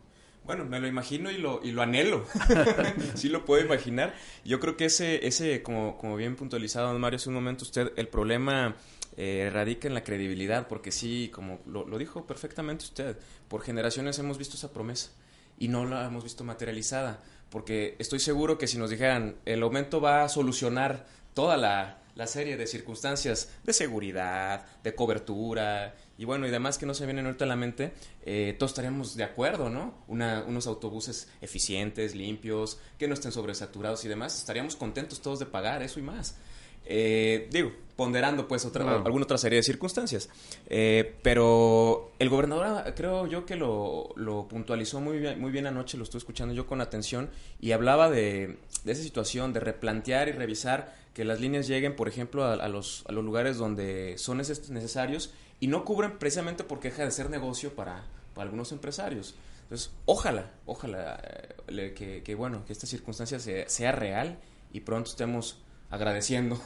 Bueno, 0.44 0.64
me 0.64 0.78
lo 0.78 0.86
imagino 0.86 1.30
y 1.30 1.38
lo, 1.38 1.60
y 1.62 1.72
lo 1.72 1.82
anhelo. 1.82 2.26
sí 3.14 3.28
lo 3.28 3.44
puedo 3.44 3.64
imaginar. 3.64 4.14
Yo 4.44 4.60
creo 4.60 4.76
que 4.76 4.86
ese, 4.86 5.26
ese 5.26 5.62
como, 5.62 5.96
como 5.96 6.16
bien 6.16 6.36
puntualizado, 6.36 6.98
Mario, 6.98 7.16
hace 7.16 7.30
un 7.30 7.34
momento 7.34 7.64
usted, 7.64 7.92
el 7.96 8.08
problema 8.08 8.76
eh, 9.16 9.50
radica 9.52 9.88
en 9.88 9.94
la 9.94 10.04
credibilidad, 10.04 10.68
porque 10.68 10.92
sí, 10.92 11.30
como 11.32 11.60
lo 11.66 11.98
dijo 11.98 12.26
perfectamente 12.26 12.84
usted, 12.84 13.16
por 13.48 13.62
generaciones 13.62 14.18
hemos 14.18 14.36
visto 14.36 14.56
esa 14.56 14.72
promesa 14.72 15.12
y 15.58 15.68
no 15.68 15.84
la 15.84 16.06
hemos 16.06 16.24
visto 16.24 16.44
materializada, 16.44 17.22
porque 17.50 17.96
estoy 17.98 18.18
seguro 18.18 18.58
que 18.58 18.66
si 18.66 18.78
nos 18.78 18.90
dijeran 18.90 19.36
el 19.44 19.62
aumento 19.62 20.00
va 20.00 20.24
a 20.24 20.28
solucionar 20.28 21.06
toda 21.32 21.56
la, 21.56 22.02
la 22.14 22.26
serie 22.26 22.56
de 22.56 22.66
circunstancias 22.66 23.50
de 23.64 23.72
seguridad, 23.72 24.66
de 24.82 24.94
cobertura 24.94 25.94
y 26.16 26.24
bueno, 26.24 26.46
y 26.46 26.50
demás 26.50 26.78
que 26.78 26.86
no 26.86 26.94
se 26.94 27.06
vienen 27.06 27.26
ahorita 27.26 27.44
a 27.44 27.48
la 27.48 27.56
mente, 27.56 27.92
eh, 28.22 28.54
todos 28.58 28.70
estaríamos 28.70 29.16
de 29.16 29.24
acuerdo, 29.24 29.68
¿no? 29.68 30.04
Una, 30.06 30.44
unos 30.46 30.66
autobuses 30.66 31.28
eficientes, 31.40 32.14
limpios, 32.14 32.78
que 32.98 33.08
no 33.08 33.14
estén 33.14 33.32
sobresaturados 33.32 34.04
y 34.04 34.08
demás, 34.08 34.38
estaríamos 34.38 34.76
contentos 34.76 35.20
todos 35.20 35.40
de 35.40 35.46
pagar 35.46 35.82
eso 35.82 35.98
y 35.98 36.02
más. 36.02 36.36
Eh, 36.86 37.48
digo, 37.50 37.72
ponderando 37.96 38.48
pues 38.48 38.64
otra, 38.64 38.96
alguna 38.96 39.24
otra 39.24 39.38
serie 39.38 39.56
de 39.56 39.62
circunstancias. 39.62 40.28
Eh, 40.66 41.14
pero 41.22 42.12
el 42.18 42.28
gobernador 42.28 42.66
ah, 42.66 42.94
creo 42.94 43.26
yo 43.26 43.46
que 43.46 43.56
lo, 43.56 44.10
lo, 44.16 44.48
puntualizó 44.48 45.00
muy 45.00 45.18
bien, 45.18 45.40
muy 45.40 45.52
bien 45.52 45.66
anoche, 45.66 45.96
lo 45.96 46.04
estoy 46.04 46.18
escuchando 46.18 46.54
yo 46.54 46.66
con 46.66 46.80
atención 46.80 47.30
y 47.60 47.72
hablaba 47.72 48.10
de, 48.10 48.58
de 48.84 48.92
esa 48.92 49.02
situación, 49.02 49.52
de 49.52 49.60
replantear 49.60 50.28
y 50.28 50.32
revisar 50.32 50.94
que 51.14 51.24
las 51.24 51.40
líneas 51.40 51.68
lleguen, 51.68 51.94
por 51.94 52.08
ejemplo, 52.08 52.44
a, 52.44 52.68
los, 52.68 53.04
a 53.08 53.12
los 53.12 53.24
lugares 53.24 53.56
donde 53.56 54.18
son 54.18 54.38
necesarios 54.38 55.32
y 55.60 55.68
no 55.68 55.84
cubren 55.84 56.18
precisamente 56.18 56.64
porque 56.64 56.90
deja 56.90 57.04
de 57.04 57.12
ser 57.12 57.30
negocio 57.30 57.74
para, 57.74 58.04
algunos 58.36 58.72
empresarios. 58.72 59.36
Entonces, 59.62 59.92
ojalá, 60.06 60.50
ojalá 60.66 61.22
eh, 61.68 61.94
que, 61.96 62.22
que, 62.24 62.34
bueno, 62.34 62.64
que 62.66 62.72
esta 62.72 62.88
circunstancia 62.88 63.38
sea, 63.38 63.68
sea 63.68 63.92
real 63.92 64.38
y 64.72 64.80
pronto 64.80 65.08
estemos 65.08 65.58
agradeciendo. 65.90 66.60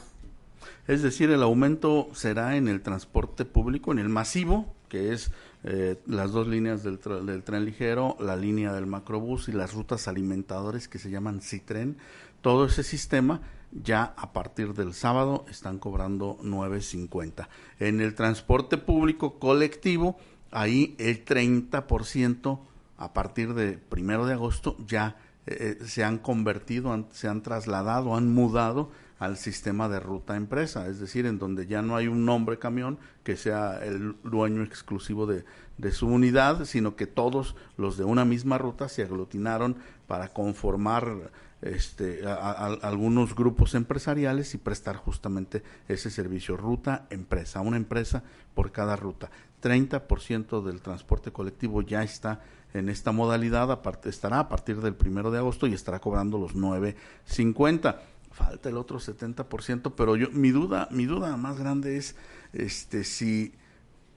Es 0.87 1.03
decir, 1.03 1.31
el 1.31 1.43
aumento 1.43 2.09
será 2.15 2.57
en 2.57 2.69
el 2.69 2.81
transporte 2.81 3.45
público, 3.45 3.93
en 3.93 3.99
el 3.99 4.09
masivo, 4.09 4.75
que 4.89 5.13
es 5.13 5.31
eh, 5.65 6.01
las 6.07 6.33
dos 6.33 6.49
líneas 6.49 6.83
del, 6.83 6.99
del, 7.27 7.43
tren 7.43 7.65
ligero, 7.65 8.17
la 8.21 8.37
línea 8.37 8.73
del 8.73 8.87
macrobús 8.87 9.49
y 9.49 9.53
las 9.53 9.75
rutas 9.75 10.09
alimentadores 10.09 10.89
que 10.89 10.99
se 10.99 11.11
llaman 11.11 11.43
Citren. 11.43 11.99
Todo 12.41 12.67
ese 12.67 12.83
sistema 12.83 13.43
ya 13.71 14.15
a 14.17 14.33
partir 14.33 14.75
del 14.75 14.95
sábado 14.95 15.45
están 15.51 15.79
cobrando 15.79 16.39
9.50. 16.43 17.49
En 17.81 18.01
el 18.01 18.15
transporte 18.15 18.79
público 18.79 19.39
colectivo, 19.39 20.17
ahí 20.51 20.95
el 20.99 21.25
30% 21.25 22.61
a 22.97 23.13
partir 23.13 23.55
de 23.55 23.73
primero 23.73 24.27
de 24.27 24.35
agosto 24.35 24.77
ya 24.87 25.17
eh, 25.47 25.79
se 25.85 26.05
han 26.05 26.19
convertido, 26.19 27.07
se 27.13 27.29
han 27.29 27.43
trasladado, 27.43 28.17
han 28.17 28.33
mudado 28.33 28.91
al 29.19 29.37
sistema 29.37 29.89
de 29.89 30.01
ruta 30.01 30.37
empresa, 30.37 30.87
es 30.87 31.01
decir, 31.01 31.27
en 31.27 31.39
donde 31.39 31.67
ya 31.67 31.83
no 31.83 31.97
hay 31.97 32.07
un 32.07 32.25
nombre 32.25 32.59
camión 32.59 32.99
que 33.25 33.37
sea 33.37 33.85
el 33.85 34.17
dueño 34.23 34.63
exclusivo 34.63 35.27
de, 35.27 35.45
su 35.93 36.07
unidad, 36.07 36.65
sino 36.65 36.97
que 36.97 37.07
todos 37.07 37.57
los 37.77 37.97
de 37.97 38.05
una 38.05 38.25
misma 38.25 38.59
ruta 38.59 38.89
se 38.89 39.03
aglutinaron 39.03 39.77
para 40.07 40.29
conformar 40.29 41.31
este, 41.63 42.27
a, 42.27 42.67
algunos 42.83 43.35
grupos 43.35 43.75
empresariales 43.75 44.55
y 44.55 44.59
prestar 44.59 44.97
justamente 44.97 45.63
ese 45.89 46.11
servicio 46.11 46.57
ruta 46.57 47.07
empresa, 47.11 47.61
una 47.61 47.77
empresa 47.77 48.23
por 48.55 48.73
cada 48.73 48.97
ruta. 48.97 49.31
30% 49.63 50.63
del 50.63 50.81
transporte 50.81 51.33
colectivo 51.33 51.83
ya 51.83 52.03
está 52.03 52.41
en 52.75 52.89
esta 52.89 53.13
modalidad, 53.13 53.73
aparte, 53.73 54.09
estará 54.09 54.41
a 54.41 54.49
partir 54.49 54.81
del 54.81 54.95
primero 54.95 55.31
de 55.31 55.39
agosto 55.39 55.67
y 55.67 55.75
estará 55.75 56.01
cobrando 56.01 56.39
los 56.39 56.55
9.50. 56.55 57.97
Falta 58.39 58.69
el 58.69 58.77
otro 58.77 59.01
70%, 59.01 59.95
pero 59.97 60.15
yo 60.15 60.31
mi 60.31 60.51
duda, 60.51 60.87
mi 60.93 61.07
duda 61.07 61.37
más 61.37 61.59
grande 61.59 61.97
es 61.97 62.15
este 62.53 63.03
si 63.03 63.53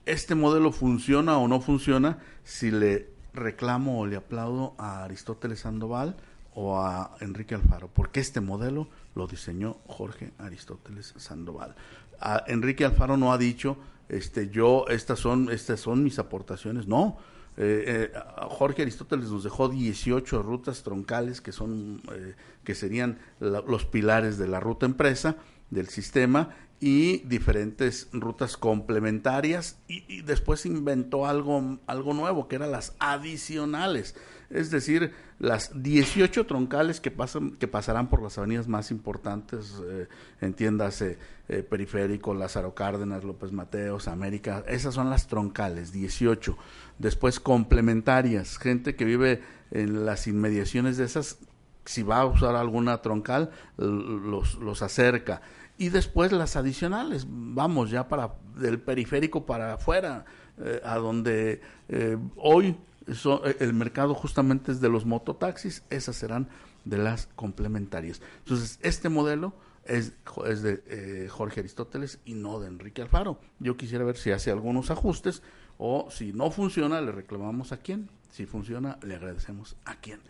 este 0.06 0.36
modelo 0.36 0.70
funciona 0.70 1.38
o 1.38 1.48
no 1.48 1.60
funciona, 1.60 2.18
si 2.44 2.70
le 2.70 3.08
reclamo 3.34 3.98
o 3.98 4.06
le 4.06 4.14
aplaudo 4.14 4.74
a 4.78 5.02
Aristóteles 5.02 5.60
Sandoval 5.60 6.16
o 6.54 6.78
a 6.78 7.16
Enrique 7.18 7.56
Alfaro, 7.56 7.88
porque 7.88 8.20
este 8.20 8.40
modelo 8.40 8.86
lo 9.16 9.26
diseñó 9.26 9.78
Jorge 9.88 10.32
Aristóteles 10.38 11.14
Sandoval. 11.16 11.74
A 12.20 12.44
Enrique 12.46 12.84
Alfaro 12.84 13.16
no 13.16 13.32
ha 13.32 13.38
dicho, 13.38 13.76
este, 14.08 14.50
yo, 14.50 14.86
estas 14.88 15.18
son, 15.18 15.50
estas 15.50 15.80
son 15.80 16.04
mis 16.04 16.20
aportaciones, 16.20 16.86
no. 16.86 17.18
Eh, 17.56 18.10
eh, 18.14 18.20
Jorge 18.48 18.82
Aristóteles 18.82 19.30
nos 19.30 19.44
dejó 19.44 19.68
18 19.68 20.42
rutas 20.42 20.82
troncales 20.82 21.42
que 21.42 21.52
son 21.52 22.00
eh, 22.10 22.34
que 22.64 22.74
serían 22.74 23.18
los 23.40 23.84
pilares 23.84 24.38
de 24.38 24.48
la 24.48 24.58
ruta 24.58 24.86
empresa 24.86 25.36
del 25.70 25.88
sistema 25.88 26.50
y 26.82 27.18
diferentes 27.18 28.08
rutas 28.12 28.56
complementarias 28.56 29.78
y, 29.86 30.22
después 30.22 30.66
inventó 30.66 31.26
algo 31.26 31.78
algo 31.86 32.12
nuevo 32.12 32.48
que 32.48 32.56
eran 32.56 32.72
las 32.72 32.96
adicionales. 32.98 34.16
Es 34.50 34.72
decir 34.72 35.12
las 35.38 35.70
18 35.80 36.44
troncales 36.46 37.00
que 37.00 37.12
pasan 37.12 37.52
que 37.52 37.68
pasarán 37.68 38.08
por 38.08 38.20
las 38.20 38.36
avenidas 38.36 38.66
más 38.66 38.90
importantes 38.90 39.80
eh, 39.88 40.08
entiéndase 40.40 41.18
eh, 41.48 41.62
periférico 41.62 42.34
Lázaro 42.34 42.74
Cárdenas 42.74 43.22
López 43.24 43.52
Mateos 43.52 44.08
América 44.08 44.64
esas 44.68 44.94
son 44.94 45.08
las 45.08 45.26
troncales 45.28 45.92
18 45.92 46.56
después 46.98 47.40
complementarias. 47.40 48.58
Gente 48.58 48.94
que 48.94 49.04
vive 49.04 49.42
en 49.70 50.04
las 50.04 50.26
inmediaciones 50.26 50.96
de 50.96 51.04
esas 51.04 51.38
si 51.84 52.02
va 52.02 52.20
a 52.20 52.26
usar 52.26 52.54
alguna 52.54 53.02
troncal 53.02 53.50
los, 53.76 54.54
los 54.56 54.82
acerca. 54.82 55.42
Y 55.78 55.88
después 55.88 56.32
las 56.32 56.56
adicionales 56.56 57.26
vamos 57.28 57.90
ya 57.90 58.08
para 58.08 58.34
del 58.56 58.78
periférico 58.78 59.46
para 59.46 59.74
afuera 59.74 60.24
eh, 60.58 60.80
a 60.84 60.96
donde 60.96 61.60
eh, 61.88 62.18
hoy 62.36 62.76
eh, 63.08 63.56
el 63.60 63.72
mercado 63.72 64.14
justamente 64.14 64.72
es 64.72 64.80
de 64.80 64.88
los 64.88 65.06
mototaxis 65.06 65.82
esas 65.90 66.16
serán 66.16 66.48
de 66.84 66.98
las 66.98 67.26
complementarias. 67.34 68.20
Entonces 68.40 68.78
este 68.82 69.08
modelo 69.08 69.54
es, 69.84 70.12
es 70.46 70.62
de 70.62 71.28
Jorge 71.28 71.60
Aristóteles 71.60 72.20
y 72.24 72.34
no 72.34 72.60
de 72.60 72.68
Enrique 72.68 73.02
Alfaro. 73.02 73.40
Yo 73.58 73.76
quisiera 73.76 74.04
ver 74.04 74.16
si 74.16 74.30
hace 74.30 74.50
algunos 74.50 74.90
ajustes 74.90 75.42
o 75.84 76.08
si 76.10 76.32
no 76.32 76.52
funciona 76.52 77.00
le 77.00 77.10
reclamamos 77.10 77.72
a 77.72 77.78
quién 77.78 78.08
si 78.30 78.46
funciona 78.46 78.98
le 79.02 79.16
agradecemos 79.16 79.76
a 79.84 79.96
quién 79.96 80.20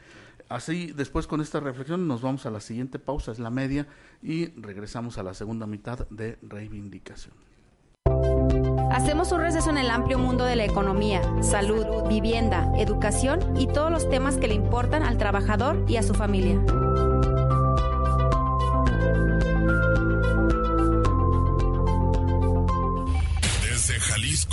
Así, 0.48 0.92
después 0.92 1.26
con 1.26 1.40
esta 1.40 1.60
reflexión 1.60 2.06
nos 2.06 2.20
vamos 2.20 2.44
a 2.44 2.50
la 2.50 2.60
siguiente 2.60 2.98
pausa, 2.98 3.32
es 3.32 3.38
la 3.38 3.48
media, 3.48 3.86
y 4.22 4.48
regresamos 4.60 5.16
a 5.16 5.22
la 5.22 5.32
segunda 5.32 5.66
mitad 5.66 6.06
de 6.10 6.36
reivindicación. 6.42 7.34
Hacemos 8.90 9.32
un 9.32 9.40
receso 9.40 9.70
en 9.70 9.78
el 9.78 9.88
amplio 9.88 10.18
mundo 10.18 10.44
de 10.44 10.56
la 10.56 10.66
economía, 10.66 11.22
salud, 11.40 11.86
vivienda, 12.06 12.70
educación 12.76 13.40
y 13.56 13.66
todos 13.66 13.90
los 13.90 14.10
temas 14.10 14.36
que 14.36 14.48
le 14.48 14.54
importan 14.54 15.02
al 15.02 15.16
trabajador 15.16 15.86
y 15.88 15.96
a 15.96 16.02
su 16.02 16.12
familia. 16.12 16.62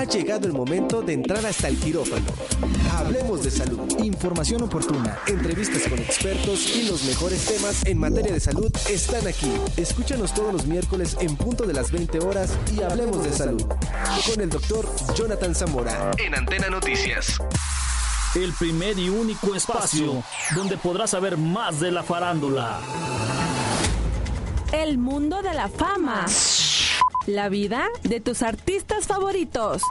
Ha 0.00 0.04
llegado 0.04 0.46
el 0.46 0.54
momento 0.54 1.02
de 1.02 1.12
entrar 1.12 1.44
hasta 1.44 1.68
el 1.68 1.76
quirófano. 1.76 2.24
Hablemos 2.90 3.44
de 3.44 3.50
salud, 3.50 3.80
información 4.02 4.62
oportuna, 4.62 5.18
entrevistas 5.26 5.82
con 5.86 5.98
expertos 5.98 6.74
y 6.74 6.88
los 6.88 7.04
mejores 7.04 7.44
temas 7.44 7.84
en 7.84 7.98
materia 7.98 8.32
de 8.32 8.40
salud 8.40 8.74
están 8.88 9.26
aquí. 9.26 9.52
Escúchanos 9.76 10.32
todos 10.32 10.54
los 10.54 10.64
miércoles 10.64 11.18
en 11.20 11.36
punto 11.36 11.66
de 11.66 11.74
las 11.74 11.92
20 11.92 12.18
horas 12.20 12.56
y 12.74 12.80
hablemos 12.80 13.22
de 13.22 13.30
salud 13.30 13.62
con 14.26 14.40
el 14.40 14.48
doctor 14.48 14.88
Jonathan 15.14 15.54
Zamora 15.54 16.12
en 16.16 16.34
Antena 16.34 16.70
Noticias. 16.70 17.36
El 18.34 18.54
primer 18.54 18.98
y 18.98 19.10
único 19.10 19.54
espacio 19.54 20.24
donde 20.54 20.78
podrás 20.78 21.10
saber 21.10 21.36
más 21.36 21.78
de 21.78 21.90
la 21.92 22.02
farándula. 22.02 22.80
El 24.72 24.96
mundo 24.96 25.42
de 25.42 25.52
la 25.52 25.68
fama. 25.68 26.24
La 27.26 27.48
vida 27.48 27.88
de 28.02 28.20
tus 28.20 28.42
artistas 28.42 29.06
favoritos. 29.06 29.82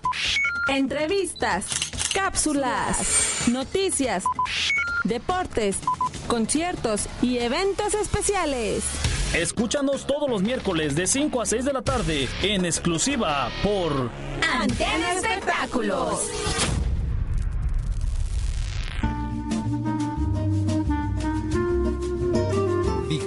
Entrevistas, 0.68 1.66
cápsulas, 2.14 3.44
noticias, 3.48 4.24
deportes, 5.04 5.78
conciertos 6.28 7.08
y 7.22 7.38
eventos 7.38 7.94
especiales. 7.94 8.84
Escúchanos 9.34 10.08
todos 10.08 10.28
los 10.28 10.42
miércoles 10.42 10.96
de 10.96 11.06
5 11.06 11.42
a 11.42 11.46
6 11.46 11.66
de 11.66 11.74
la 11.74 11.84
tarde 11.84 12.28
en 12.42 12.66
exclusiva 12.66 13.52
por 13.62 14.10
Antena 14.52 15.14
Espectáculos. 15.14 16.30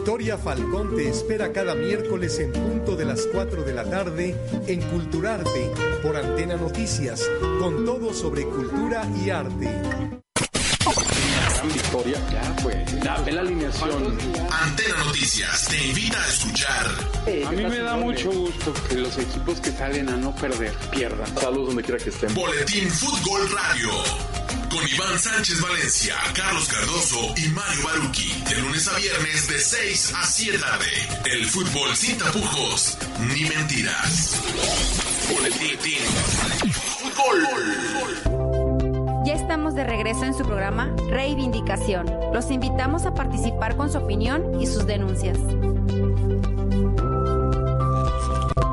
Victoria 0.02 0.36
Falcón 0.36 0.96
te 0.96 1.08
espera 1.08 1.52
cada 1.52 1.76
miércoles 1.76 2.40
en 2.40 2.50
punto 2.50 2.96
de 2.96 3.04
las 3.04 3.24
4 3.32 3.62
de 3.62 3.72
la 3.72 3.84
tarde 3.84 4.34
en 4.66 4.80
Culturarte 4.80 5.70
por 6.02 6.16
Antena 6.16 6.56
Noticias, 6.56 7.30
con 7.60 7.84
todo 7.84 8.12
sobre 8.12 8.42
cultura 8.42 9.08
y 9.24 9.30
arte. 9.30 9.70
Victoria, 11.72 12.18
ya 12.32 12.56
pues, 12.64 13.04
dame 13.04 13.30
la 13.30 13.42
alineación. 13.42 14.18
Antena 14.50 15.04
Noticias 15.04 15.68
te 15.68 15.86
invita 15.86 16.20
a 16.20 16.28
escuchar. 16.28 16.86
A 17.46 17.52
mí 17.52 17.62
me 17.64 17.78
da 17.78 17.96
mucho 17.96 18.32
gusto 18.32 18.74
que 18.88 18.96
los 18.96 19.16
equipos 19.16 19.60
que 19.60 19.70
salen 19.70 20.08
a 20.08 20.16
no 20.16 20.34
perder 20.34 20.74
pierdan. 20.90 21.28
Saludos 21.38 21.68
donde 21.68 21.84
quiera 21.84 22.02
que 22.02 22.10
estén. 22.10 22.34
Boletín 22.34 22.90
Fútbol 22.90 23.48
Radio 23.52 24.41
con 24.72 24.88
Iván 24.88 25.18
Sánchez 25.18 25.60
Valencia, 25.60 26.14
Carlos 26.34 26.66
Cardoso 26.66 27.34
y 27.36 27.48
Mario 27.48 27.84
Baruki. 27.84 28.32
De 28.48 28.56
lunes 28.62 28.88
a 28.88 28.96
viernes 28.96 29.48
de 29.48 29.58
6 29.58 30.14
a 30.16 30.24
7 30.24 30.58
tarde. 30.58 30.86
El 31.30 31.44
fútbol 31.46 31.94
sin 31.94 32.16
tapujos 32.16 32.96
ni 33.20 33.44
mentiras. 33.44 34.40
Fútbol. 36.96 37.46
Ya 39.26 39.34
estamos 39.34 39.74
de 39.74 39.84
regreso 39.84 40.24
en 40.24 40.34
su 40.34 40.44
programa 40.44 40.94
Reivindicación. 41.10 42.06
Los 42.32 42.50
invitamos 42.50 43.04
a 43.04 43.14
participar 43.14 43.76
con 43.76 43.92
su 43.92 43.98
opinión 43.98 44.60
y 44.60 44.66
sus 44.66 44.86
denuncias. 44.86 45.36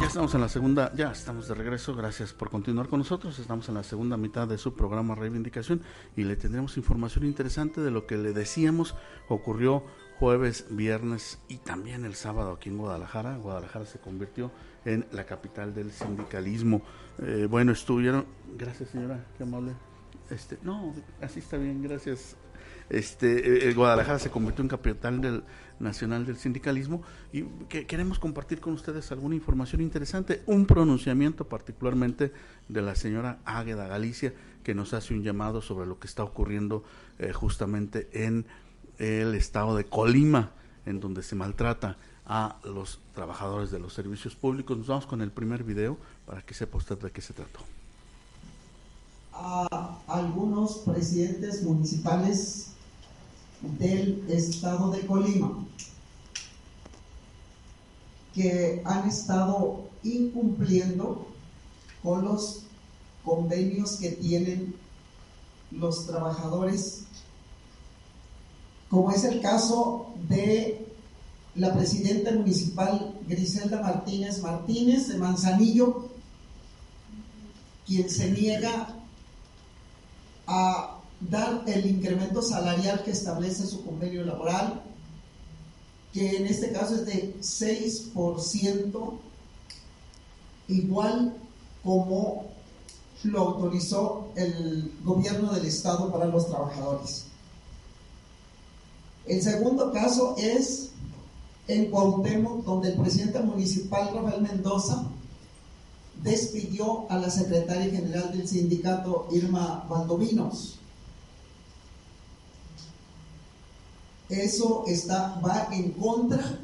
Estamos 0.09 0.33
en 0.33 0.41
la 0.41 0.49
segunda, 0.49 0.91
ya 0.95 1.11
estamos 1.11 1.47
de 1.47 1.53
regreso, 1.53 1.95
gracias 1.95 2.33
por 2.33 2.49
continuar 2.49 2.87
con 2.87 2.99
nosotros, 2.99 3.37
estamos 3.37 3.69
en 3.69 3.75
la 3.75 3.83
segunda 3.83 4.17
mitad 4.17 4.47
de 4.47 4.57
su 4.57 4.73
programa 4.73 5.13
Reivindicación 5.13 5.81
y 6.17 6.23
le 6.23 6.35
tendremos 6.35 6.77
información 6.77 7.25
interesante 7.25 7.79
de 7.81 7.91
lo 7.91 8.07
que 8.07 8.17
le 8.17 8.33
decíamos 8.33 8.95
ocurrió 9.27 9.83
jueves, 10.17 10.65
viernes 10.71 11.39
y 11.47 11.57
también 11.57 12.05
el 12.05 12.15
sábado 12.15 12.53
aquí 12.53 12.69
en 12.69 12.77
Guadalajara. 12.77 13.37
Guadalajara 13.37 13.85
se 13.85 13.99
convirtió 13.99 14.51
en 14.83 15.05
la 15.11 15.25
capital 15.25 15.73
del 15.73 15.91
sindicalismo. 15.91 16.81
Eh, 17.19 17.47
bueno, 17.49 17.71
estuvieron, 17.71 18.25
gracias 18.57 18.89
señora, 18.89 19.25
qué 19.37 19.43
amable. 19.43 19.73
Este, 20.29 20.57
no, 20.63 20.93
así 21.21 21.39
está 21.39 21.57
bien, 21.57 21.81
gracias. 21.81 22.35
Este, 22.89 23.69
eh, 23.69 23.73
Guadalajara 23.73 24.19
se 24.19 24.31
convirtió 24.31 24.63
en 24.63 24.67
capital 24.67 25.21
del 25.21 25.43
Nacional 25.79 26.25
del 26.25 26.37
Sindicalismo 26.37 27.01
y 27.31 27.43
que 27.69 27.85
queremos 27.85 28.19
compartir 28.19 28.59
con 28.59 28.73
ustedes 28.73 29.11
alguna 29.11 29.35
información 29.35 29.81
interesante, 29.81 30.41
un 30.45 30.65
pronunciamiento 30.65 31.47
particularmente 31.47 32.33
de 32.67 32.81
la 32.81 32.95
señora 32.95 33.39
Águeda 33.45 33.87
Galicia 33.87 34.33
que 34.63 34.75
nos 34.75 34.93
hace 34.93 35.13
un 35.13 35.23
llamado 35.23 35.61
sobre 35.61 35.87
lo 35.87 35.99
que 35.99 36.07
está 36.07 36.23
ocurriendo 36.23 36.83
eh, 37.17 37.31
justamente 37.31 38.09
en 38.11 38.45
el 38.97 39.33
estado 39.35 39.75
de 39.77 39.85
Colima, 39.85 40.51
en 40.85 40.99
donde 40.99 41.23
se 41.23 41.35
maltrata 41.35 41.97
a 42.25 42.59
los 42.63 42.99
trabajadores 43.15 43.71
de 43.71 43.79
los 43.79 43.93
servicios 43.93 44.35
públicos. 44.35 44.77
Nos 44.77 44.87
vamos 44.87 45.05
con 45.05 45.21
el 45.21 45.31
primer 45.31 45.63
video 45.63 45.97
para 46.25 46.41
que 46.41 46.53
sepa 46.53 46.77
usted 46.77 46.97
de 46.99 47.11
qué 47.11 47.21
se 47.21 47.33
trató. 47.33 47.59
A 49.31 49.97
algunos 50.07 50.79
presidentes 50.79 51.63
municipales 51.63 52.73
del 53.61 54.25
estado 54.29 54.91
de 54.91 55.05
Colima 55.05 55.65
que 58.33 58.81
han 58.85 59.07
estado 59.07 59.89
incumpliendo 60.03 61.27
con 62.01 62.23
los 62.23 62.63
convenios 63.23 63.97
que 63.97 64.11
tienen 64.11 64.75
los 65.71 66.07
trabajadores, 66.07 67.03
como 68.89 69.11
es 69.11 69.23
el 69.23 69.41
caso 69.41 70.13
de 70.29 70.87
la 71.55 71.73
presidenta 71.73 72.31
municipal 72.31 73.19
Griselda 73.27 73.81
Martínez 73.81 74.41
Martínez 74.41 75.09
de 75.09 75.17
Manzanillo, 75.17 76.09
quien 77.85 78.09
se 78.09 78.31
niega 78.31 78.95
a 80.47 80.98
dar 81.19 81.63
el 81.67 81.85
incremento 81.85 82.41
salarial 82.41 83.03
que 83.03 83.11
establece 83.11 83.65
su 83.65 83.83
convenio 83.83 84.23
laboral, 84.23 84.81
que 86.13 86.37
en 86.37 86.47
este 86.47 86.71
caso 86.71 86.95
es 86.95 87.05
de 87.05 87.35
6%, 87.39 89.13
igual 90.67 91.35
como 91.83 92.45
lo 93.23 93.39
autorizó 93.41 94.29
el 94.35 94.93
gobierno 95.03 95.53
del 95.53 95.65
estado 95.65 96.11
para 96.11 96.25
los 96.25 96.47
trabajadores. 96.47 97.25
El 99.25 99.41
segundo 99.41 99.91
caso 99.91 100.35
es 100.37 100.89
en 101.67 101.91
Cuauhtémoc, 101.91 102.65
donde 102.65 102.89
el 102.89 102.99
presidente 102.99 103.39
municipal 103.41 104.09
Rafael 104.13 104.41
Mendoza 104.41 105.05
despidió 106.23 107.05
a 107.09 107.17
la 107.17 107.29
secretaria 107.29 107.91
general 107.91 108.31
del 108.35 108.47
sindicato 108.47 109.27
Irma 109.31 109.85
Valdovinos. 109.89 110.78
Eso 114.29 114.83
está, 114.85 115.41
va 115.43 115.69
en 115.71 115.91
contra 115.93 116.59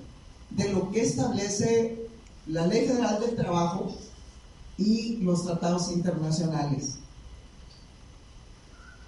de 0.52 0.70
lo 0.70 0.92
que 0.92 1.02
establece 1.02 2.08
la 2.46 2.68
Ley 2.68 2.86
Federal 2.88 3.20
del 3.20 3.36
Trabajo 3.36 3.92
y 4.78 5.18
los 5.18 5.46
tratados 5.46 5.92
internacionales. 5.92 7.00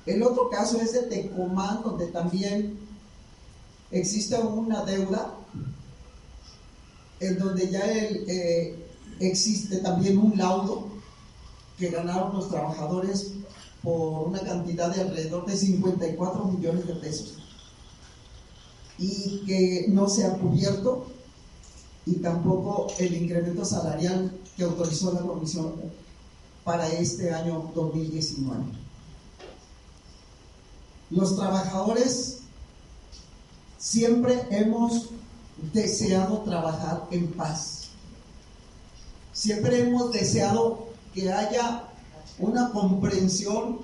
El 0.07 0.23
otro 0.23 0.49
caso 0.49 0.79
es 0.81 0.93
de 0.93 1.03
Tecomán, 1.03 1.83
donde 1.83 2.07
también 2.07 2.79
existe 3.91 4.35
una 4.39 4.83
deuda, 4.83 5.35
en 7.19 7.37
donde 7.37 7.69
ya 7.69 7.81
eh, 7.85 8.87
existe 9.19 9.77
también 9.77 10.17
un 10.17 10.35
laudo 10.35 10.87
que 11.77 11.89
ganaron 11.89 12.33
los 12.33 12.49
trabajadores 12.49 13.33
por 13.83 14.29
una 14.29 14.39
cantidad 14.39 14.95
de 14.95 15.01
alrededor 15.01 15.45
de 15.45 15.55
54 15.55 16.45
millones 16.45 16.87
de 16.87 16.95
pesos 16.95 17.46
y 18.97 19.43
que 19.45 19.85
no 19.89 20.09
se 20.09 20.25
ha 20.25 20.33
cubierto 20.33 21.07
y 22.05 22.15
tampoco 22.15 22.87
el 22.99 23.15
incremento 23.15 23.65
salarial 23.65 24.31
que 24.55 24.63
autorizó 24.63 25.13
la 25.13 25.21
Comisión 25.21 25.73
para 26.63 26.87
este 26.89 27.31
año 27.31 27.71
2019. 27.75 28.63
Los 31.09 31.35
trabajadores 31.35 32.39
siempre 33.77 34.47
hemos 34.49 35.09
deseado 35.73 36.39
trabajar 36.41 37.07
en 37.11 37.27
paz. 37.33 37.89
Siempre 39.33 39.81
hemos 39.81 40.11
deseado 40.11 40.87
que 41.13 41.31
haya 41.31 41.83
una 42.39 42.71
comprensión 42.71 43.79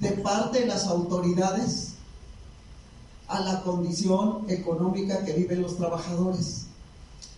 de 0.00 0.12
parte 0.12 0.60
de 0.60 0.66
las 0.66 0.86
autoridades 0.86 1.85
a 3.28 3.40
la 3.40 3.62
condición 3.62 4.44
económica 4.48 5.24
que 5.24 5.32
viven 5.32 5.62
los 5.62 5.76
trabajadores. 5.76 6.66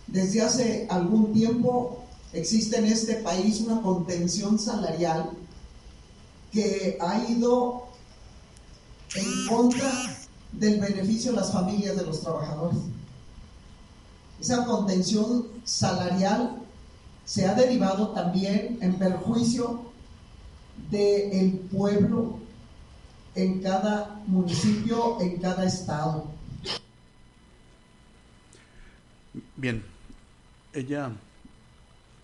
Desde 0.07 0.41
hace 0.41 0.87
algún 0.89 1.33
tiempo 1.33 2.03
existe 2.33 2.77
en 2.77 2.85
este 2.85 3.15
país 3.15 3.61
una 3.61 3.81
contención 3.81 4.59
salarial 4.59 5.31
que 6.51 6.97
ha 6.99 7.29
ido 7.29 7.83
en 9.15 9.47
contra 9.47 9.91
del 10.51 10.79
beneficio 10.79 11.31
de 11.31 11.37
las 11.37 11.51
familias 11.51 11.95
de 11.95 12.05
los 12.05 12.21
trabajadores. 12.21 12.79
Esa 14.39 14.65
contención 14.65 15.47
salarial 15.63 16.59
se 17.25 17.45
ha 17.45 17.53
derivado 17.53 18.09
también 18.09 18.77
en 18.81 18.95
perjuicio 18.95 19.81
del 20.89 21.51
pueblo 21.71 22.39
en 23.35 23.61
cada 23.61 24.21
municipio, 24.27 25.19
en 25.21 25.37
cada 25.37 25.65
estado. 25.65 26.31
Bien, 29.55 29.83
ella, 30.73 31.11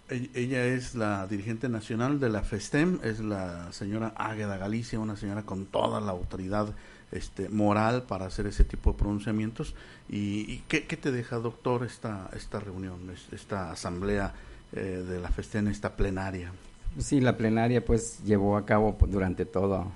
ella 0.09 0.65
es 0.65 0.95
la 0.95 1.27
dirigente 1.27 1.69
nacional 1.69 2.19
de 2.19 2.29
la 2.29 2.41
FESTEM, 2.41 2.99
es 3.03 3.19
la 3.19 3.71
señora 3.71 4.13
Águeda 4.15 4.57
Galicia, 4.57 4.99
una 4.99 5.15
señora 5.15 5.43
con 5.43 5.65
toda 5.65 5.99
la 5.99 6.11
autoridad 6.11 6.73
este, 7.11 7.49
moral 7.49 8.03
para 8.03 8.25
hacer 8.25 8.47
ese 8.47 8.63
tipo 8.63 8.91
de 8.91 8.97
pronunciamientos. 8.97 9.75
¿Y, 10.09 10.59
qué, 10.67 10.81
te 10.81 11.11
deja, 11.11 11.37
doctor, 11.37 11.83
esta, 11.83 12.29
esta 12.35 12.59
reunión, 12.59 13.11
esta 13.31 13.71
asamblea 13.71 14.33
eh, 14.73 15.03
de 15.07 15.19
la 15.19 15.29
FESTEM, 15.29 15.67
esta 15.67 15.95
plenaria? 15.95 16.51
Sí, 16.97 17.19
la 17.19 17.35
plenaria 17.35 17.83
pues 17.83 18.23
llevó 18.23 18.55
a 18.57 18.65
cabo 18.65 18.95
durante 19.07 19.45
todo 19.45 19.91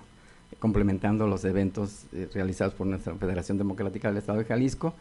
complementando 0.59 1.27
los 1.27 1.45
eventos 1.45 2.05
eh, 2.13 2.29
realizados 2.33 2.73
por 2.73 2.85
nuestra 2.87 3.15
Federación 3.15 3.57
Democrática 3.57 4.09
del 4.09 4.17
Estado 4.17 4.39
de 4.39 4.45
Jalisco. 4.45 4.93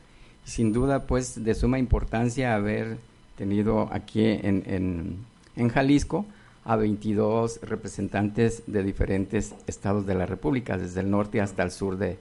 Sin 0.44 0.72
duda, 0.72 1.06
pues, 1.06 1.44
de 1.44 1.54
suma 1.54 1.78
importancia 1.78 2.54
haber 2.54 2.98
tenido 3.36 3.88
aquí 3.92 4.24
en, 4.24 5.26
en, 5.56 5.68
Jalisco 5.68 6.26
a 6.64 6.76
22 6.76 7.60
representantes 7.62 8.62
de 8.66 8.82
diferentes 8.82 9.54
estados 9.66 10.06
de 10.06 10.14
la 10.14 10.26
República, 10.26 10.78
desde 10.78 11.00
el 11.00 11.10
norte 11.10 11.40
hasta 11.40 11.62
el 11.62 11.70
sur 11.70 11.98
de, 11.98 12.18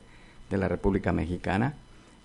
la 0.49 0.67
República 0.67 1.11
Mexicana, 1.11 1.75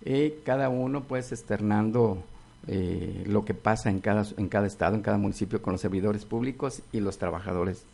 y 0.04 0.30
cada 0.44 0.68
uno 0.68 1.02
pues 1.04 1.32
externando 1.32 2.22
eh, 2.66 3.24
lo 3.26 3.44
que 3.44 3.54
pasa 3.54 3.90
en 3.90 4.00
cada, 4.00 4.24
en 4.36 4.48
cada 4.48 4.66
estado, 4.66 4.94
en 4.94 5.02
cada 5.02 5.18
municipio 5.18 5.60
con 5.60 5.72
los 5.72 5.80
servidores 5.80 6.24
públicos 6.24 6.82
y 6.92 7.00
los 7.00 7.18
trabajadores 7.18 7.84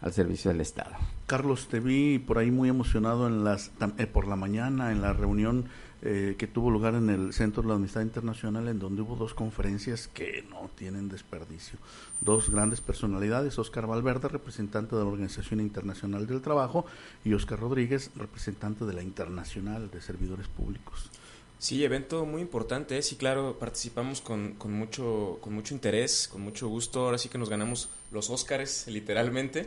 al 0.00 0.12
servicio 0.12 0.50
del 0.50 0.60
Estado. 0.60 0.94
Carlos, 1.28 1.68
te 1.68 1.78
vi 1.78 2.18
por 2.18 2.38
ahí 2.38 2.50
muy 2.50 2.70
emocionado 2.70 3.26
en 3.26 3.44
las, 3.44 3.70
eh, 3.98 4.06
por 4.06 4.26
la 4.26 4.34
mañana 4.34 4.92
en 4.92 5.02
la 5.02 5.12
reunión 5.12 5.66
eh, 6.00 6.36
que 6.38 6.46
tuvo 6.46 6.70
lugar 6.70 6.94
en 6.94 7.10
el 7.10 7.34
Centro 7.34 7.60
de 7.60 7.68
la 7.68 7.74
Amistad 7.74 8.00
Internacional, 8.00 8.66
en 8.66 8.78
donde 8.78 9.02
hubo 9.02 9.14
dos 9.14 9.34
conferencias 9.34 10.08
que 10.08 10.46
no 10.48 10.70
tienen 10.74 11.10
desperdicio. 11.10 11.78
Dos 12.22 12.48
grandes 12.48 12.80
personalidades, 12.80 13.58
Oscar 13.58 13.86
Valverde, 13.86 14.28
representante 14.28 14.96
de 14.96 15.02
la 15.02 15.08
Organización 15.08 15.60
Internacional 15.60 16.26
del 16.26 16.40
Trabajo, 16.40 16.86
y 17.26 17.34
Oscar 17.34 17.60
Rodríguez, 17.60 18.10
representante 18.16 18.86
de 18.86 18.94
la 18.94 19.02
Internacional 19.02 19.90
de 19.90 20.00
Servidores 20.00 20.48
Públicos. 20.48 21.10
Sí, 21.58 21.84
evento 21.84 22.24
muy 22.24 22.40
importante, 22.40 23.02
sí, 23.02 23.16
claro, 23.16 23.58
participamos 23.58 24.20
con, 24.20 24.54
con, 24.54 24.72
mucho, 24.72 25.38
con 25.40 25.54
mucho 25.54 25.74
interés, 25.74 26.28
con 26.28 26.40
mucho 26.40 26.68
gusto, 26.68 27.00
ahora 27.06 27.18
sí 27.18 27.28
que 27.28 27.36
nos 27.36 27.48
ganamos 27.48 27.88
los 28.12 28.30
Óscares, 28.30 28.84
literalmente. 28.88 29.66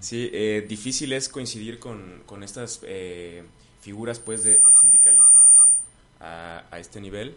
Sí, 0.00 0.30
eh, 0.32 0.64
difícil 0.66 1.12
es 1.12 1.28
coincidir 1.28 1.78
con, 1.78 2.22
con 2.24 2.42
estas 2.42 2.80
eh, 2.82 3.42
figuras 3.82 4.18
pues 4.18 4.42
del 4.42 4.62
sindicalismo 4.80 5.42
a, 6.20 6.64
este 6.78 7.00
nivel 7.00 7.34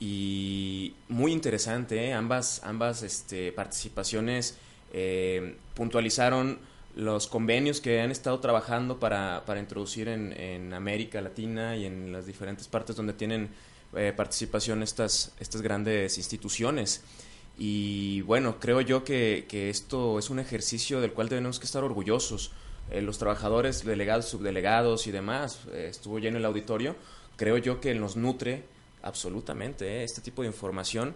y 0.00 0.92
muy 1.08 1.32
interesante, 1.32 2.08
¿eh? 2.08 2.12
ambas, 2.12 2.60
ambas 2.62 3.02
este, 3.02 3.52
participaciones 3.52 4.56
puntualizaron 5.74 6.58
los 6.96 7.26
convenios 7.26 7.80
que 7.80 8.00
han 8.00 8.10
estado 8.10 8.40
trabajando 8.40 8.98
para, 8.98 9.44
para 9.46 9.60
introducir 9.60 10.08
en, 10.08 10.32
en, 10.32 10.74
América 10.74 11.20
Latina 11.20 11.76
y 11.76 11.86
en 11.86 12.12
las 12.12 12.26
diferentes 12.26 12.66
partes 12.68 12.96
donde 12.96 13.12
tienen 13.12 13.50
eh, 13.94 14.12
participación 14.16 14.82
estas, 14.82 15.32
estas 15.38 15.62
grandes 15.62 16.18
instituciones. 16.18 17.02
Y 17.58 18.22
bueno, 18.22 18.58
creo 18.58 18.80
yo 18.80 19.04
que, 19.04 19.46
que, 19.48 19.70
esto 19.70 20.18
es 20.18 20.30
un 20.30 20.38
ejercicio 20.38 21.00
del 21.00 21.12
cual 21.12 21.28
tenemos 21.28 21.58
que 21.58 21.66
estar 21.66 21.84
orgullosos. 21.84 22.52
Eh, 22.90 23.02
los 23.02 23.18
trabajadores, 23.18 23.84
delegados, 23.84 24.26
subdelegados 24.26 25.06
y 25.06 25.10
demás, 25.10 25.60
eh, 25.72 25.88
estuvo 25.90 26.18
lleno 26.18 26.38
el 26.38 26.44
auditorio. 26.44 26.96
Creo 27.36 27.56
yo 27.58 27.80
que 27.80 27.94
nos 27.94 28.16
nutre 28.16 28.64
absolutamente 29.02 30.02
este 30.04 30.20
tipo 30.20 30.42
de 30.42 30.48
información. 30.48 31.14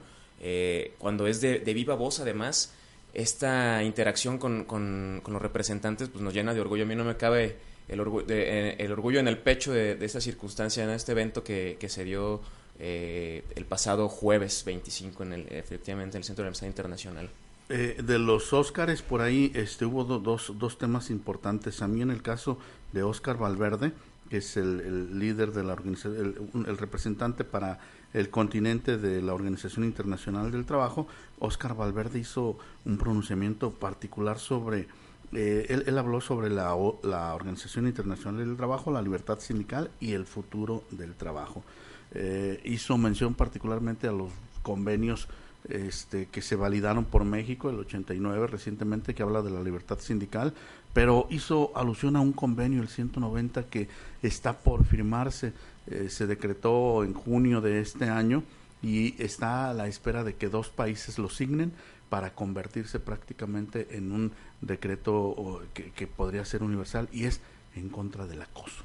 cuando 0.99 1.27
es 1.27 1.41
de, 1.41 1.61
de 1.61 1.75
viva 1.75 1.95
voz, 1.95 2.21
además, 2.21 2.73
esta 3.14 3.83
interacción 3.83 4.38
con, 4.38 4.64
con, 4.64 5.22
los 5.27 5.42
representantes 5.42 6.09
pues 6.09 6.22
nos 6.22 6.35
llena 6.35 6.53
de 6.53 6.61
orgullo. 6.61 6.85
A 6.85 6.87
mí 6.87 6.94
no 6.94 7.05
me 7.05 7.16
cabe 7.16 7.57
el, 7.88 8.00
orgullo, 8.00 8.27
eh, 8.29 8.77
el 8.79 8.92
orgullo 8.92 9.20
en 9.20 9.29
el 9.29 9.38
pecho 9.38 9.72
de, 9.72 9.98
esta 10.05 10.20
circunstancia, 10.20 10.85
en 10.85 10.90
este 10.90 11.12
evento 11.12 11.42
que, 11.42 11.77
que 11.79 11.88
se 11.88 12.05
dio 12.05 12.40
eh, 12.79 13.44
el 13.55 13.66
pasado 13.66 14.09
jueves 14.09 14.64
25 14.64 15.22
en 15.22 15.33
el, 15.33 15.46
efectivamente 15.50 16.16
en 16.16 16.22
el 16.22 16.24
Centro 16.24 16.42
de 16.42 16.48
Amistad 16.48 16.66
Internacional. 16.66 17.31
Eh, 17.68 18.03
de 18.05 18.18
los 18.18 18.53
Óscares, 18.53 19.00
por 19.00 19.22
ahí 19.22 19.50
este, 19.55 19.87
hubo 19.87 20.05
dos, 20.05 20.53
dos 20.59 20.77
temas 20.77 21.11
importantes. 21.11 21.83
A 21.83 21.88
mí 21.88 22.03
en 22.03 22.11
el 22.11 22.20
caso 22.20 22.59
de 22.92 23.03
Óscar 23.03 23.38
Valverde, 23.38 23.92
que 24.29 24.38
es 24.38 24.57
el, 24.57 25.18
líder 25.18 25.53
de 25.53 25.64
la 25.64 25.72
organización, 25.72 26.37
el, 26.66 26.79
representante 26.79 27.44
para 27.44 27.79
el 28.14 28.31
continente 28.31 28.96
de 28.96 29.20
la 29.20 29.35
Organización 29.35 29.85
Internacional 29.85 30.50
del 30.50 30.64
Trabajo, 30.64 31.07
Oscar 31.40 31.77
Valverde 31.77 32.20
hizo 32.20 32.57
un 32.85 32.96
pronunciamiento 32.96 33.72
particular 33.72 34.38
sobre, 34.38 34.87
eh, 35.33 35.66
él, 35.68 35.99
habló 35.99 36.20
sobre 36.20 36.49
la, 36.49 36.74
la, 37.03 37.34
Organización 37.34 37.86
Internacional 37.86 38.47
del 38.47 38.57
Trabajo, 38.57 38.93
la 38.93 39.03
libertad 39.03 39.41
sindical 39.41 39.91
y 40.01 40.12
el 40.12 40.26
futuro 40.26 40.84
del 40.93 41.14
trabajo. 41.14 41.64
Eh, 42.12 42.61
hizo 42.64 42.97
mención 42.97 43.34
particularmente 43.34 44.07
a 44.07 44.12
los 44.12 44.30
convenios 44.62 45.28
este, 45.68 46.26
que 46.26 46.43
se 46.43 46.57
validaron 46.57 47.07
por 47.07 47.24
México, 47.24 47.70
el 47.70 47.80
89 47.80 48.47
recientemente, 48.47 49.14
que 49.14 49.22
habla 49.22 49.43
de 49.43 49.51
la 49.51 49.62
libertad 49.62 49.99
sindical, 49.99 50.53
pero 50.93 51.26
hizo 51.30 51.72
alusión 51.74 52.16
a 52.16 52.20
un 52.20 52.32
convenio, 52.32 52.82
el 52.82 52.89
190, 52.89 53.64
que 53.64 53.89
está 54.22 54.59
por 54.59 54.84
firmarse, 54.84 55.53
eh, 55.87 56.09
se 56.11 56.26
decretó 56.26 57.05
en 57.05 57.14
junio 57.14 57.61
de 57.61 57.80
este 57.80 58.09
año, 58.09 58.43
y 58.85 59.20
está 59.22 59.70
a 59.70 59.74
la 59.74 59.87
espera 59.87 60.24
de 60.24 60.35
que 60.35 60.49
dos 60.49 60.68
países 60.68 61.18
lo 61.18 61.30
signen 61.30 61.72
para 62.11 62.35
convertirse 62.35 63.01
prácticamente 63.01 63.97
en 63.97 64.12
un 64.12 64.32
decreto 64.61 65.62
que, 65.72 66.07
podría 66.07 66.45
ser 66.45 66.62
universal 66.62 67.09
y 67.11 67.24
es 67.24 67.41
en 67.74 67.89
contra 67.89 68.26
del 68.26 68.43
acoso, 68.43 68.85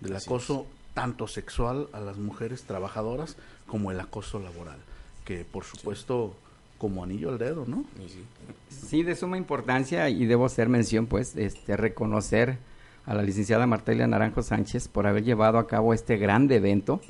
del 0.00 0.14
acoso 0.14 0.66
tanto 0.92 1.26
sexual 1.26 1.88
a 1.92 2.00
las 2.00 2.18
mujeres 2.18 2.64
trabajadoras 2.64 3.36
como 3.66 3.90
el 3.90 3.98
acoso 3.98 4.38
laboral, 4.40 4.78
que 5.24 5.44
por 5.44 5.64
supuesto 5.64 6.36
como 6.76 7.02
anillo 7.02 7.30
al 7.30 7.38
dedo, 7.38 7.64
¿no? 7.66 7.84
Sí, 8.68 9.02
de 9.02 9.16
suma 9.16 9.36
importancia 9.36 10.08
y 10.10 10.26
debo 10.26 10.46
hacer 10.46 10.68
mención, 10.68 11.06
pues, 11.06 11.36
este, 11.36 11.76
reconocer 11.76 12.58
a 13.10 13.14
la 13.14 13.22
licenciada 13.24 13.66
Martelia 13.66 14.06
Naranjo 14.06 14.40
Sánchez 14.40 14.86
por 14.86 15.08
haber 15.08 15.24
llevado 15.24 15.58
a 15.58 15.66
cabo 15.66 15.92
este 15.92 16.16
grande 16.16 16.54
evento. 16.54 17.00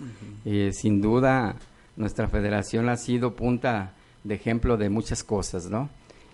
Eh, 0.47 0.71
sin 0.73 1.03
duda, 1.03 1.57
nuestra 1.95 2.27
federación 2.27 2.89
ha 2.89 2.97
sido 2.97 3.37
punta 3.37 3.93
de 4.25 4.35
ejemplo 4.35 4.79
de 4.79 4.89
muchas 4.89 5.23
cosas, 5.23 5.69
¿no? 5.69 5.91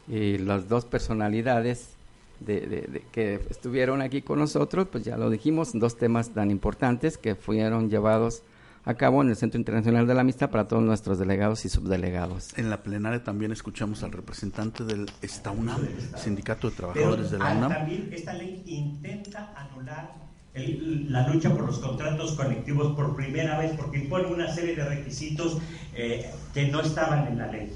Y 0.06 0.38
las 0.38 0.68
dos 0.68 0.84
personalidades 0.84 1.96
de, 2.38 3.02
que 3.10 3.40
estuvieron 3.50 4.02
aquí 4.02 4.22
con 4.22 4.38
nosotros, 4.38 4.86
pues 4.86 5.02
ya 5.02 5.16
lo 5.16 5.30
dijimos, 5.30 5.72
dos 5.74 5.96
temas 5.96 6.30
tan 6.30 6.52
importantes 6.52 7.18
que 7.18 7.34
fueron 7.34 7.90
llevados 7.90 8.44
a 8.86 8.94
cabo 8.94 9.20
en 9.20 9.28
el 9.28 9.36
Centro 9.36 9.58
Internacional 9.58 10.06
de 10.06 10.14
la 10.14 10.20
Amistad 10.20 10.48
para 10.48 10.68
todos 10.68 10.80
nuestros 10.80 11.18
delegados 11.18 11.64
y 11.64 11.68
subdelegados. 11.68 12.56
En 12.56 12.70
la 12.70 12.84
plenaria 12.84 13.22
también 13.22 13.50
escuchamos 13.50 14.04
al 14.04 14.12
representante 14.12 14.84
del 14.84 15.10
STAUNAM, 15.24 15.80
Sindicato 16.16 16.70
de 16.70 16.76
Trabajadores 16.76 17.32
de 17.32 17.38
la 17.38 17.52
UNAM. 17.52 17.72
También 17.72 18.08
esta 18.12 18.32
ley 18.32 18.62
intenta 18.64 19.52
anular 19.56 20.14
la 20.54 21.28
lucha 21.28 21.50
por 21.50 21.66
los 21.66 21.80
contratos 21.80 22.32
colectivos 22.32 22.94
por 22.94 23.16
primera 23.16 23.58
vez 23.58 23.72
porque 23.76 23.98
impone 23.98 24.28
una 24.28 24.54
serie 24.54 24.76
de 24.76 24.84
requisitos 24.84 25.58
eh, 25.94 26.30
que 26.54 26.68
no 26.68 26.80
estaban 26.80 27.26
en 27.26 27.38
la 27.38 27.48
ley. 27.48 27.72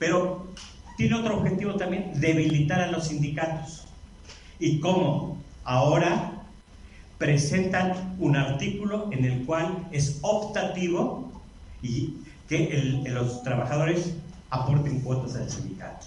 Pero 0.00 0.48
tiene 0.96 1.14
otro 1.14 1.38
objetivo 1.38 1.76
también, 1.76 2.10
debilitar 2.20 2.80
a 2.80 2.90
los 2.90 3.06
sindicatos. 3.06 3.86
¿Y 4.58 4.80
cómo? 4.80 5.40
Ahora 5.62 6.37
presentan 7.18 8.16
un 8.18 8.36
artículo 8.36 9.08
en 9.12 9.24
el 9.24 9.44
cual 9.44 9.88
es 9.90 10.18
optativo 10.22 11.30
y 11.82 12.14
que 12.48 13.04
los 13.08 13.42
trabajadores 13.42 14.14
aporten 14.50 15.00
cuotas 15.00 15.36
al 15.36 15.50
sindicato. 15.50 16.06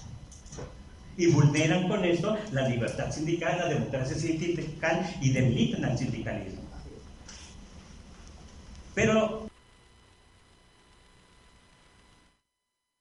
Y 1.17 1.27
vulneran 1.27 1.87
con 1.87 2.03
esto 2.05 2.37
la 2.51 2.67
libertad 2.67 3.11
sindical, 3.11 3.59
la 3.59 3.67
democracia 3.67 4.15
sindical 4.15 5.15
y 5.21 5.31
debilitan 5.31 5.85
al 5.85 5.97
sindicalismo. 5.97 6.61
Pero 8.95 9.47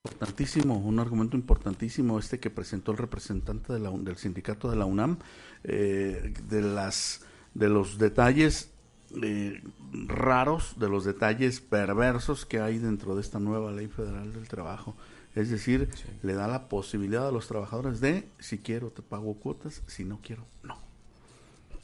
importantísimo, 0.05 0.77
un 0.77 0.99
argumento 0.99 1.37
importantísimo 1.37 2.19
este 2.19 2.41
que 2.41 2.51
presentó 2.51 2.93
el 2.93 2.99
representante 2.99 3.73
del 3.73 4.17
sindicato 4.17 4.71
de 4.71 4.77
la 4.77 4.85
UNAM, 4.85 5.19
eh, 5.65 6.35
de 6.49 6.63
las 6.63 7.23
de 7.55 7.69
los 7.69 7.99
detalles 7.99 8.71
eh, 9.23 9.63
raros, 10.07 10.79
de 10.79 10.89
los 10.89 11.05
detalles 11.05 11.61
perversos 11.61 12.47
que 12.47 12.61
hay 12.61 12.79
dentro 12.79 13.15
de 13.15 13.23
esta 13.23 13.41
nueva 13.41 13.73
ley 13.73 13.89
federal 13.89 14.33
del 14.33 14.49
trabajo. 14.49 14.95
Es 15.35 15.51
decir, 15.51 15.89
le 16.23 16.35
da 16.35 16.49
la 16.49 16.69
posibilidad 16.69 17.29
a 17.29 17.33
los 17.33 17.47
trabajadores 17.47 18.01
de, 18.01 18.29
si 18.39 18.59
quiero 18.59 18.91
te 18.91 19.03
pago 19.03 19.35
cuotas, 19.35 19.83
si 19.87 20.05
no 20.05 20.21
quiero, 20.23 20.45
no. 20.63 20.79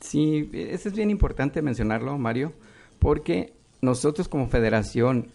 Sí, 0.01 0.51
eso 0.53 0.89
es 0.89 0.95
bien 0.95 1.11
importante 1.11 1.63
mencionarlo, 1.63 2.19
Mario, 2.19 2.53
porque 2.99 3.55
nosotros 3.81 4.29
como 4.29 4.49
federación 4.49 5.29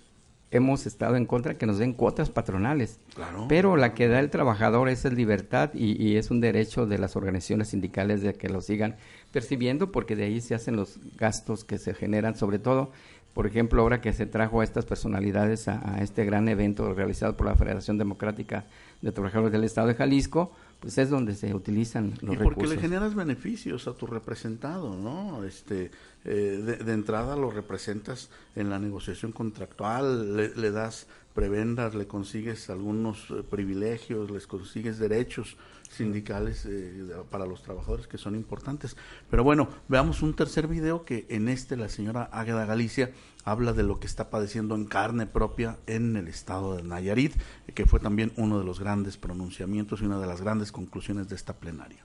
hemos 0.51 0.85
estado 0.85 1.15
en 1.15 1.25
contra 1.25 1.53
de 1.53 1.57
que 1.57 1.65
nos 1.65 1.77
den 1.77 1.93
cuotas 1.93 2.29
patronales. 2.29 2.99
Pero 3.47 3.77
la 3.77 3.93
que 3.93 4.07
da 4.07 4.19
el 4.19 4.29
trabajador 4.29 4.89
es 4.89 5.05
el 5.05 5.15
libertad 5.15 5.71
y, 5.73 6.01
y, 6.01 6.17
es 6.17 6.29
un 6.29 6.41
derecho 6.41 6.85
de 6.85 6.97
las 6.97 7.15
organizaciones 7.15 7.69
sindicales 7.69 8.21
de 8.21 8.33
que 8.33 8.49
lo 8.49 8.61
sigan 8.61 8.97
percibiendo 9.31 9.91
porque 9.91 10.15
de 10.15 10.23
ahí 10.23 10.41
se 10.41 10.55
hacen 10.55 10.75
los 10.75 10.99
gastos 11.17 11.63
que 11.63 11.77
se 11.77 11.93
generan, 11.93 12.35
sobre 12.35 12.59
todo, 12.59 12.91
por 13.33 13.47
ejemplo, 13.47 13.81
ahora 13.81 14.01
que 14.01 14.11
se 14.11 14.25
trajo 14.25 14.59
a 14.59 14.63
estas 14.63 14.85
personalidades 14.85 15.69
a, 15.69 15.99
este 16.01 16.25
gran 16.25 16.49
evento 16.49 16.93
realizado 16.93 17.37
por 17.37 17.47
la 17.47 17.55
Federación 17.55 17.97
Democrática 17.97 18.65
de 19.01 19.11
Trabajadores 19.11 19.53
del 19.53 19.63
Estado 19.63 19.87
de 19.87 19.95
Jalisco, 19.95 20.51
pues 20.81 20.97
es 20.97 21.09
donde 21.09 21.35
se 21.35 21.53
utilizan 21.53 22.13
los 22.21 22.35
y 22.35 22.37
porque 22.37 22.67
le 22.67 22.77
generas 22.77 23.15
beneficios 23.15 23.87
a 23.87 23.93
tu 23.93 24.05
representado, 24.05 24.97
¿no? 24.97 25.45
Este, 25.45 25.91
eh, 26.25 26.77
de, 26.83 26.93
entrada 26.93 27.35
lo 27.37 27.51
representas 27.51 28.29
en 28.55 28.69
la 28.69 28.79
negociación 28.79 29.31
contractual, 29.31 30.35
le, 30.35 30.71
das 30.71 31.07
prebendas, 31.33 31.95
le 31.95 32.07
consigues 32.07 32.69
algunos 32.69 33.29
eh, 33.31 33.43
privilegios, 33.43 34.31
les 34.31 34.47
consigues 34.47 34.99
derechos 34.99 35.57
sindicales 35.89 36.65
eh, 36.65 37.13
para 37.29 37.45
los 37.45 37.61
trabajadores 37.63 38.07
que 38.07 38.17
son 38.17 38.35
importantes. 38.35 38.95
Pero 39.29 39.43
bueno, 39.43 39.69
veamos 39.87 40.21
un 40.21 40.35
tercer 40.35 40.67
video 40.67 41.03
que 41.05 41.25
en 41.29 41.47
este 41.49 41.75
la 41.75 41.89
señora 41.89 42.29
Águeda 42.31 42.65
Galicia 42.65 43.11
habla 43.43 43.73
de 43.73 43.83
lo 43.83 43.99
que 43.99 44.07
está 44.07 44.29
padeciendo 44.29 44.75
en 44.75 44.85
carne 44.85 45.25
propia 45.25 45.77
en 45.87 46.15
el 46.15 46.27
estado 46.27 46.75
de 46.75 46.83
Nayarit, 46.83 47.33
que 47.73 47.85
fue 47.85 47.99
también 47.99 48.31
uno 48.37 48.59
de 48.59 48.65
los 48.65 48.79
grandes 48.79 49.17
pronunciamientos 49.17 50.01
y 50.01 50.05
una 50.05 50.19
de 50.19 50.27
las 50.27 50.41
grandes 50.41 50.71
conclusiones 50.71 51.27
de 51.29 51.35
esta 51.35 51.53
plenaria. 51.53 52.03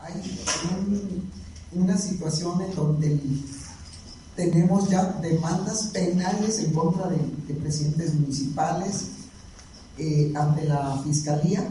Hay 0.00 0.12
una 1.72 1.96
situación 1.96 2.60
en 2.62 2.74
donde 2.74 3.18
tenemos 4.38 4.88
ya 4.88 5.02
demandas 5.20 5.90
penales 5.92 6.60
en 6.60 6.72
contra 6.72 7.08
de, 7.08 7.18
de 7.48 7.54
presidentes 7.54 8.14
municipales, 8.14 9.08
eh, 9.98 10.32
ante 10.36 10.64
la 10.64 10.96
Fiscalía, 11.02 11.68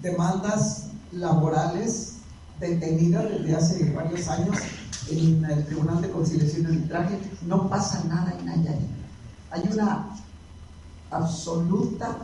demandas 0.00 0.86
laborales 1.12 2.14
detenidas 2.58 3.28
desde 3.28 3.54
hace 3.54 3.90
varios 3.90 4.26
años 4.28 4.56
en 5.10 5.44
el 5.44 5.66
Tribunal 5.66 6.00
de 6.00 6.10
Conciliación 6.10 6.62
y 6.62 6.66
Arbitraje. 6.66 7.18
No 7.42 7.68
pasa 7.68 8.04
nada 8.04 8.34
en 8.38 8.46
Nayarit. 8.46 8.88
Hay 9.50 9.68
una 9.70 10.08
absoluta 11.10 12.16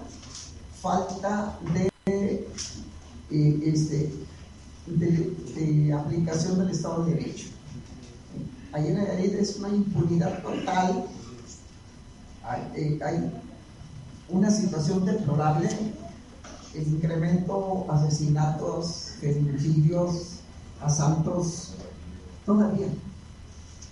falta 0.80 1.58
de, 1.74 1.92
eh, 2.06 3.60
este, 3.66 4.14
de, 4.86 5.92
aplicación 5.92 6.58
del 6.58 6.70
Estado 6.70 7.04
de 7.04 7.16
Derecho. 7.16 7.53
Ahí 8.74 8.88
en 8.88 8.96
Nayarit 8.96 9.34
es 9.34 9.56
una 9.58 9.68
impunidad 9.68 10.42
total. 10.42 11.06
hay 12.42 12.60
eh, 12.74 13.30
una 14.28 14.50
situación 14.50 15.04
deplorable, 15.06 15.68
el 16.74 16.88
incremento, 16.88 17.86
asesinatos, 17.88 19.12
feminicidios, 19.20 20.40
asaltos, 20.82 21.74
todavía. 22.44 22.88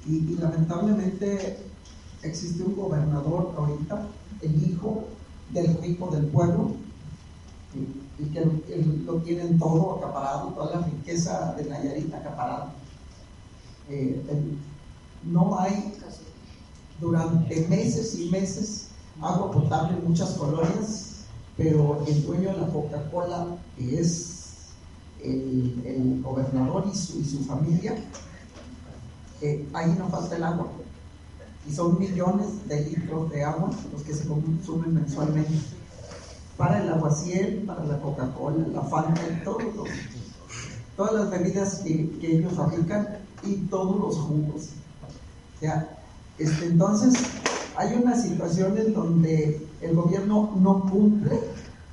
Y, 0.04 0.36
lamentablemente 0.40 1.60
existe 2.24 2.64
un 2.64 2.74
gobernador 2.74 3.54
ahorita, 3.56 4.08
el 4.40 4.68
hijo 4.68 5.04
del 5.50 5.80
rico 5.80 6.10
del 6.10 6.26
pueblo, 6.26 6.72
y, 8.18 8.24
que 8.30 8.44
lo 9.06 9.14
tienen 9.18 9.60
todo 9.60 9.98
acaparado, 9.98 10.48
toda 10.48 10.80
la 10.80 10.86
riqueza 10.86 11.54
de 11.56 11.66
Nayarit 11.66 12.12
acaparada. 12.12 12.72
Eh, 13.88 14.20
no 15.24 15.58
hay 15.58 15.94
durante 17.00 17.66
meses 17.68 18.18
y 18.18 18.30
meses 18.30 18.88
agua 19.20 19.50
potable 19.50 19.98
en 19.98 20.08
muchas 20.08 20.30
colonias, 20.30 21.24
pero 21.56 22.02
el 22.06 22.24
dueño 22.24 22.52
de 22.52 22.58
la 22.58 22.66
Coca-Cola, 22.68 23.46
que 23.76 24.00
es 24.00 24.68
el, 25.22 26.20
gobernador 26.22 26.84
y 26.92 26.96
su, 26.96 27.20
y 27.20 27.24
su 27.24 27.44
familia, 27.44 27.96
eh, 29.40 29.68
ahí 29.74 29.94
no 29.98 30.08
falta 30.08 30.36
el 30.36 30.44
agua. 30.44 30.68
Y 31.68 31.72
son 31.72 31.98
millones 31.98 32.66
de 32.66 32.84
litros 32.86 33.30
de 33.30 33.44
agua 33.44 33.70
los 33.92 34.02
que 34.02 34.14
se 34.14 34.26
consumen 34.26 34.94
mensualmente. 34.94 35.52
Para 36.56 36.82
el 36.82 36.92
aguaciel, 36.92 37.64
para 37.66 37.84
la 37.84 38.00
Coca-Cola, 38.00 38.66
la 38.68 38.82
Fanta 38.82 39.20
y 39.28 39.44
todo, 39.44 39.58
todas 40.96 41.14
las 41.14 41.30
bebidas 41.30 41.76
que, 41.76 42.10
que, 42.20 42.36
ellos 42.38 42.52
fabrican 42.54 43.18
y 43.42 43.56
todos 43.66 43.98
los 43.98 44.16
jugos. 44.16 44.70
Este, 46.38 46.66
entonces, 46.66 47.14
hay 47.76 47.94
una 47.94 48.16
situación 48.16 48.76
en 48.78 48.92
donde 48.92 49.66
el 49.80 49.94
gobierno 49.94 50.52
no 50.56 50.82
cumple 50.90 51.38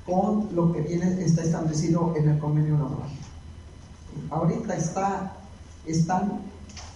con 0.05 0.49
lo 0.55 0.73
que 0.73 0.81
viene, 0.81 1.23
está 1.23 1.43
establecido 1.43 2.13
en 2.15 2.29
el 2.29 2.39
convenio 2.39 2.73
laboral. 2.73 3.09
Ahorita 4.31 4.75
está, 4.75 5.33
están 5.85 6.41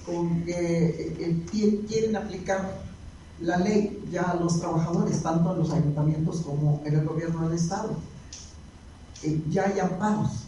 con 0.05 0.43
que 0.43 1.15
eh, 1.19 1.85
quieren 1.87 2.15
aplicar 2.15 2.81
la 3.39 3.57
ley 3.57 4.03
ya 4.11 4.23
a 4.23 4.35
los 4.35 4.59
trabajadores, 4.59 5.21
tanto 5.21 5.53
en 5.53 5.59
los 5.59 5.71
ayuntamientos 5.71 6.41
como 6.41 6.81
en 6.85 6.95
el 6.95 7.05
gobierno 7.05 7.47
del 7.47 7.57
Estado. 7.57 7.91
Eh, 9.21 9.41
ya 9.49 9.65
hay 9.65 9.79
amparos 9.79 10.47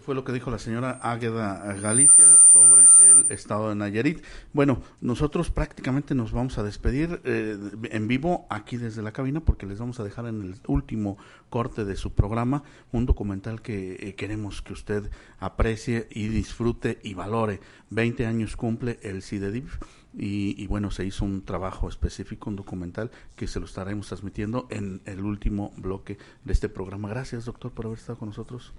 fue 0.00 0.14
lo 0.14 0.24
que 0.24 0.32
dijo 0.32 0.50
la 0.50 0.58
señora 0.58 0.98
Águeda 1.02 1.74
Galicia 1.74 2.24
sobre 2.52 2.82
el 3.06 3.26
estado 3.30 3.68
de 3.68 3.74
Nayarit. 3.74 4.24
Bueno, 4.52 4.82
nosotros 5.00 5.50
prácticamente 5.50 6.14
nos 6.14 6.32
vamos 6.32 6.58
a 6.58 6.62
despedir 6.62 7.20
eh, 7.24 7.58
en 7.90 8.08
vivo 8.08 8.46
aquí 8.50 8.76
desde 8.76 9.02
la 9.02 9.12
cabina 9.12 9.40
porque 9.40 9.66
les 9.66 9.78
vamos 9.78 10.00
a 10.00 10.04
dejar 10.04 10.26
en 10.26 10.42
el 10.42 10.56
último 10.66 11.18
corte 11.48 11.84
de 11.84 11.96
su 11.96 12.12
programa 12.12 12.62
un 12.92 13.06
documental 13.06 13.62
que 13.62 13.94
eh, 14.00 14.14
queremos 14.14 14.62
que 14.62 14.72
usted 14.72 15.10
aprecie 15.38 16.08
y 16.10 16.28
disfrute 16.28 16.98
y 17.02 17.14
valore. 17.14 17.60
20 17.90 18.26
años 18.26 18.56
cumple 18.56 18.98
el 19.02 19.22
CIDEDIV. 19.22 19.68
Y, 20.12 20.60
y, 20.60 20.66
bueno, 20.66 20.90
se 20.90 21.04
hizo 21.04 21.24
un 21.24 21.44
trabajo 21.44 21.88
específico, 21.88 22.50
un 22.50 22.56
documental 22.56 23.12
que 23.36 23.46
se 23.46 23.60
lo 23.60 23.66
estaremos 23.66 24.08
transmitiendo 24.08 24.66
en 24.68 25.02
el 25.04 25.20
último 25.20 25.72
bloque 25.76 26.18
de 26.44 26.52
este 26.52 26.68
programa. 26.68 27.08
Gracias, 27.10 27.44
doctor, 27.44 27.70
por 27.70 27.86
haber 27.86 27.98
estado 27.98 28.18
con 28.18 28.30
nosotros. 28.30 28.74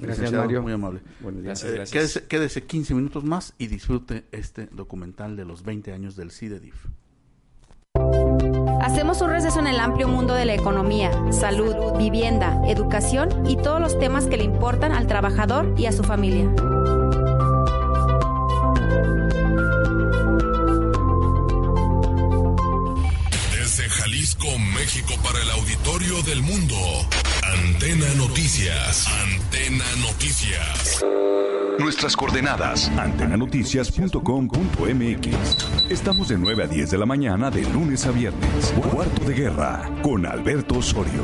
Gracias, 0.00 0.32
Mario. 0.32 0.62
Muy 0.62 0.72
amable. 0.72 1.00
Gracias, 1.20 1.70
Eh, 1.70 1.74
gracias. 1.74 1.90
quédese, 1.92 2.26
quédese 2.26 2.62
15 2.64 2.94
minutos 2.94 3.24
más 3.24 3.54
y 3.58 3.66
disfrute 3.68 4.24
este 4.32 4.66
documental 4.72 5.36
de 5.36 5.44
los 5.44 5.62
20 5.62 5.92
años 5.92 6.16
del 6.16 6.30
CIDEDIF. 6.30 6.74
Hacemos 8.80 9.20
un 9.22 9.30
receso 9.30 9.60
en 9.60 9.66
el 9.68 9.78
amplio 9.78 10.08
mundo 10.08 10.34
de 10.34 10.44
la 10.44 10.54
economía, 10.54 11.10
salud, 11.30 11.74
vivienda, 11.98 12.60
educación 12.66 13.28
y 13.46 13.56
todos 13.56 13.80
los 13.80 13.98
temas 13.98 14.26
que 14.26 14.36
le 14.36 14.44
importan 14.44 14.92
al 14.92 15.06
trabajador 15.06 15.74
y 15.78 15.86
a 15.86 15.92
su 15.92 16.02
familia. 16.02 16.52
Jalisco, 24.02 24.58
México, 24.58 25.14
para 25.22 25.40
el 25.40 25.48
auditorio 25.50 26.20
del 26.22 26.42
mundo. 26.42 26.74
Antena 27.44 28.12
Noticias. 28.16 29.06
Antena 29.06 29.84
Noticias. 30.00 31.04
Nuestras 31.78 32.16
coordenadas, 32.16 32.88
antenanoticias.com.mx. 32.98 35.88
Estamos 35.88 36.30
de 36.30 36.36
9 36.36 36.64
a 36.64 36.66
10 36.66 36.90
de 36.90 36.98
la 36.98 37.06
mañana 37.06 37.48
de 37.48 37.62
lunes 37.62 38.04
a 38.04 38.10
viernes. 38.10 38.74
Cuarto 38.90 39.24
de 39.24 39.34
guerra 39.34 39.88
con 40.02 40.26
Alberto 40.26 40.78
Osorio. 40.78 41.22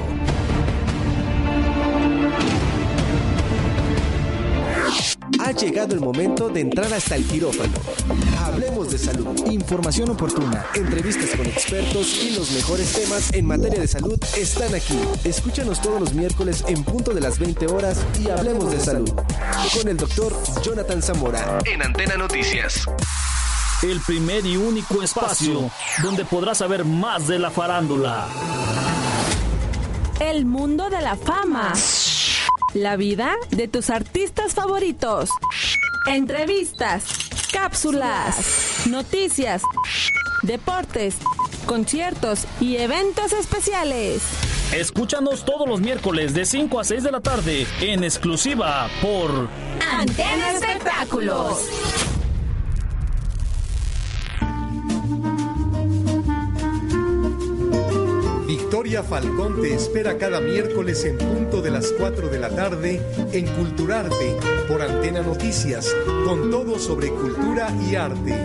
Ha 5.40 5.50
llegado 5.50 5.94
el 5.94 6.00
momento 6.00 6.48
de 6.48 6.60
entrar 6.60 6.94
hasta 6.94 7.16
el 7.16 7.24
quirófano. 7.24 7.74
Hablemos 8.58 8.90
de 8.90 8.98
salud, 8.98 9.52
información 9.52 10.10
oportuna, 10.10 10.66
entrevistas 10.74 11.30
con 11.36 11.46
expertos 11.46 12.24
y 12.24 12.34
los 12.34 12.50
mejores 12.50 12.92
temas 12.92 13.32
en 13.32 13.46
materia 13.46 13.78
de 13.78 13.86
salud 13.86 14.18
están 14.36 14.74
aquí. 14.74 14.98
Escúchanos 15.22 15.80
todos 15.80 16.00
los 16.00 16.12
miércoles 16.12 16.64
en 16.66 16.82
punto 16.82 17.14
de 17.14 17.20
las 17.20 17.38
20 17.38 17.66
horas 17.68 18.04
y 18.18 18.28
hablemos 18.28 18.72
de 18.72 18.80
salud. 18.80 19.12
Con 19.76 19.86
el 19.86 19.96
doctor 19.96 20.36
Jonathan 20.64 21.00
Zamora 21.00 21.60
en 21.72 21.84
Antena 21.84 22.16
Noticias. 22.16 22.84
El 23.84 24.00
primer 24.00 24.44
y 24.44 24.56
único 24.56 25.04
espacio 25.04 25.70
donde 26.02 26.24
podrás 26.24 26.58
saber 26.58 26.84
más 26.84 27.28
de 27.28 27.38
la 27.38 27.52
farándula. 27.52 28.26
El 30.18 30.46
mundo 30.46 30.90
de 30.90 31.00
la 31.00 31.14
fama. 31.14 31.74
La 32.74 32.96
vida 32.96 33.36
de 33.50 33.68
tus 33.68 33.88
artistas 33.88 34.54
favoritos. 34.54 35.30
Entrevistas, 36.08 37.27
cápsulas, 37.52 38.86
noticias, 38.88 39.62
deportes, 40.42 41.16
conciertos 41.66 42.46
y 42.60 42.76
eventos 42.76 43.32
especiales. 43.32 44.22
Escúchanos 44.72 45.44
todos 45.44 45.68
los 45.68 45.80
miércoles 45.80 46.34
de 46.34 46.44
5 46.44 46.80
a 46.80 46.84
6 46.84 47.02
de 47.02 47.12
la 47.12 47.20
tarde 47.20 47.66
en 47.80 48.04
exclusiva 48.04 48.88
por 49.00 49.48
Antena 49.90 50.52
Espectáculos. 50.52 51.68
Victoria 58.68 59.02
Falcón 59.02 59.62
te 59.62 59.74
espera 59.74 60.18
cada 60.18 60.42
miércoles 60.42 61.02
en 61.06 61.16
punto 61.16 61.62
de 61.62 61.70
las 61.70 61.90
4 61.90 62.28
de 62.28 62.38
la 62.38 62.50
tarde 62.50 63.00
en 63.32 63.46
Culturarte 63.46 64.36
por 64.68 64.82
Antena 64.82 65.22
Noticias, 65.22 65.96
con 66.26 66.50
todo 66.50 66.78
sobre 66.78 67.08
cultura 67.08 67.74
y 67.90 67.94
arte. 67.94 68.36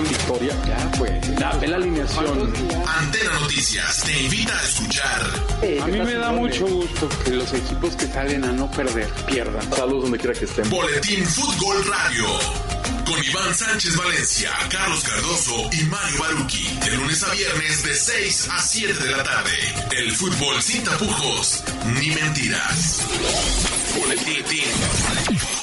Victoria, 0.00 0.54
ya 0.66 0.90
pues, 0.96 1.38
dame 1.38 1.68
la 1.68 1.76
alineación. 1.76 2.50
Antena 2.86 3.38
Noticias 3.38 4.02
te 4.06 4.18
invita 4.18 4.58
a 4.58 4.62
escuchar. 4.62 5.82
A 5.82 5.86
mí 5.86 6.00
me 6.00 6.14
da 6.14 6.32
mucho 6.32 6.66
gusto 6.66 7.06
que 7.26 7.32
los 7.32 7.52
equipos 7.52 7.96
que 7.96 8.06
salen 8.06 8.44
a 8.44 8.52
no 8.52 8.70
perder 8.70 9.08
pierdan. 9.26 9.70
Saludos 9.74 10.04
donde 10.04 10.18
quiera 10.18 10.32
que 10.32 10.46
estén. 10.46 10.70
Boletín 10.70 11.22
Fútbol 11.26 11.84
Radio. 11.84 12.77
Con 13.08 13.24
Iván 13.24 13.54
Sánchez 13.54 13.96
Valencia, 13.96 14.50
Carlos 14.68 15.02
Cardoso 15.02 15.70
y 15.72 15.82
Mario 15.84 16.20
Baruki. 16.20 16.78
De 16.84 16.94
lunes 16.94 17.22
a 17.22 17.32
viernes 17.32 17.82
de 17.82 17.94
6 17.94 18.48
a 18.52 18.60
7 18.60 19.02
de 19.02 19.10
la 19.10 19.22
tarde. 19.22 19.50
El 19.96 20.12
fútbol 20.12 20.60
sin 20.60 20.84
tapujos 20.84 21.64
ni 21.98 22.08
mentiras. 22.10 23.06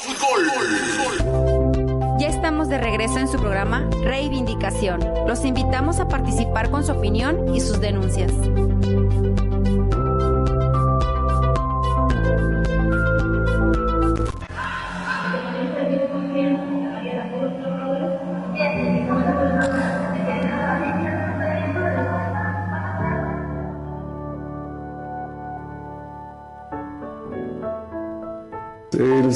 Fútbol. 0.02 0.50
Ya 2.18 2.26
estamos 2.26 2.68
de 2.68 2.78
regreso 2.78 3.18
en 3.20 3.28
su 3.28 3.38
programa 3.38 3.88
Reivindicación. 4.02 5.04
Los 5.28 5.44
invitamos 5.44 6.00
a 6.00 6.08
participar 6.08 6.70
con 6.70 6.84
su 6.84 6.90
opinión 6.90 7.54
y 7.54 7.60
sus 7.60 7.80
denuncias. 7.80 8.32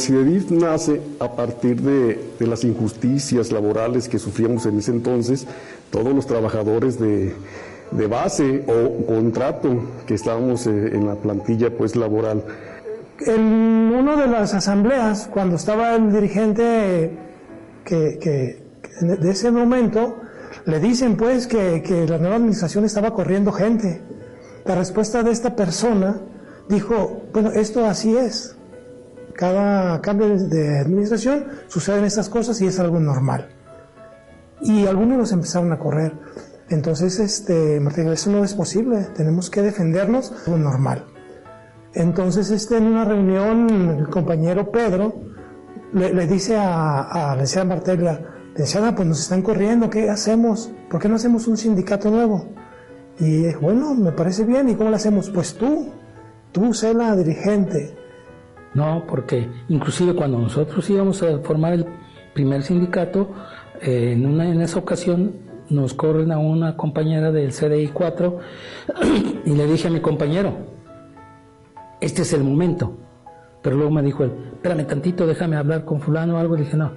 CIDEDIF 0.01 0.51
nace 0.51 1.01
a 1.21 1.35
partir 1.37 1.81
de, 1.81 2.19
de 2.39 2.47
las 2.47 2.65
injusticias 2.65 3.53
laborales 3.53 4.09
que 4.09 4.19
sufríamos 4.19 4.67
en 4.67 4.79
ese 4.79 4.91
entonces, 4.91 5.47
todos 5.91 6.15
los 6.15 6.27
trabajadores 6.27 6.99
de, 6.99 7.35
de 7.93 8.07
base 8.07 8.65
o 8.67 9.07
contrato 9.07 9.69
que 10.07 10.15
estábamos 10.15 10.67
eh, 10.67 10.71
en 10.93 11.07
la 11.07 11.15
plantilla 11.17 11.71
pues 11.77 11.95
laboral. 11.97 12.45
En 13.27 13.41
una 13.43 14.17
de 14.17 14.27
las 14.27 14.55
asambleas, 14.55 15.29
cuando 15.33 15.57
estaba 15.57 15.95
el 15.95 16.11
dirigente 16.13 17.11
que, 17.85 18.19
que- 18.21 18.63
que 18.83 19.07
de 19.07 19.31
ese 19.31 19.51
momento, 19.51 20.17
le 20.65 20.81
dicen 20.81 21.17
pues 21.17 21.47
que, 21.47 21.83
que 21.83 22.07
la 22.07 22.19
nueva 22.19 22.37
administración 22.37 22.85
estaba 22.85 23.13
corriendo 23.13 23.53
gente. 23.53 24.01
La 24.65 24.75
respuesta 24.75 25.23
de 25.23 25.31
esta 25.33 25.55
persona 25.57 26.21
dijo, 26.69 27.23
bueno, 27.33 27.51
esto 27.53 27.85
así 27.87 28.17
es. 28.17 28.57
Cada 29.41 30.03
cambio 30.03 30.37
de- 30.39 30.81
administración 30.81 31.47
suceden 31.69 32.05
estas 32.05 32.29
cosas 32.29 32.61
y 32.61 32.67
es 32.67 32.79
algo 32.79 33.01
normal. 33.01 33.49
Y 34.61 34.87
algunos 34.87 35.17
los 35.17 35.33
empezaron 35.33 35.73
a 35.73 35.79
correr. 35.79 36.13
Entonces, 36.69 37.19
este, 37.19 37.81
Martín, 37.81 38.07
eso 38.09 38.31
no 38.31 38.45
es 38.45 38.53
posible. 38.53 39.07
Tenemos 39.17 39.49
que 39.49 39.63
defendernos 39.63 40.45
de 40.45 40.51
lo 40.53 40.59
normal. 40.59 41.07
Entonces, 41.95 42.51
este, 42.51 42.77
en 42.77 42.85
una 42.85 43.07
reunión, 43.07 43.71
el 43.99 44.09
compañero 44.11 44.71
Pedro 44.71 45.15
le, 45.95 46.27
dice 46.27 46.57
a, 46.57 47.01
a 47.01 47.19
la 47.29 47.33
licenciada 47.37 47.65
Martelia, 47.67 48.27
licenciada, 48.51 48.95
pues 48.95 49.09
nos 49.09 49.21
están 49.21 49.41
corriendo, 49.41 49.89
¿qué 49.89 50.11
hacemos? 50.11 50.71
¿Por 50.91 51.01
qué 51.01 51.09
no 51.09 51.17
hacemos 51.17 51.49
un 51.49 51.57
sindicato 51.57 52.11
nuevo? 52.11 52.47
Y 53.19 53.53
bueno, 53.55 53.95
me 53.95 54.13
parece 54.13 54.45
bien, 54.45 54.69
¿y 54.69 54.75
cómo 54.75 54.91
lo 54.91 54.97
hacemos? 54.97 55.31
Pues 55.31 55.55
tú, 55.55 55.89
tú 56.53 56.75
sé 56.75 56.93
la 56.93 57.17
dirigente. 57.17 57.97
No, 58.75 59.05
porque 59.09 59.49
inclusive 59.69 60.15
cuando 60.15 60.39
nosotros 60.39 60.89
íbamos 60.91 61.23
a 61.23 61.39
formar 61.41 61.73
el 61.73 61.87
primer 62.35 62.63
sindicato, 62.63 63.31
eh, 63.81 64.13
en, 64.13 64.27
una, 64.27 64.49
en 64.49 64.61
esa 64.61 64.79
ocasión 64.79 65.33
nos 65.69 65.95
corren 65.95 66.33
a 66.33 66.39
una 66.39 66.77
compañera 66.77 67.33
del 67.33 67.53
CDI 67.53 67.89
4 67.89 68.39
y 69.45 69.55
le 69.55 69.67
dije 69.67 69.89
a 69.89 69.91
mi 69.91 70.01
compañero, 70.01 70.55
este 72.01 72.23
es 72.23 72.33
el 72.33 72.45
momento. 72.45 72.97
Pero 73.63 73.77
luego 73.77 73.91
me 73.91 74.03
dijo 74.03 74.25
él, 74.25 74.33
espérame 74.53 74.87
tantito, 74.87 75.27
déjame 75.27 75.57
hablar 75.57 75.85
con 75.85 76.01
fulano 76.01 76.37
o 76.37 76.39
algo. 76.39 76.57
Le 76.57 76.63
dije, 76.63 76.77
no, 76.77 76.93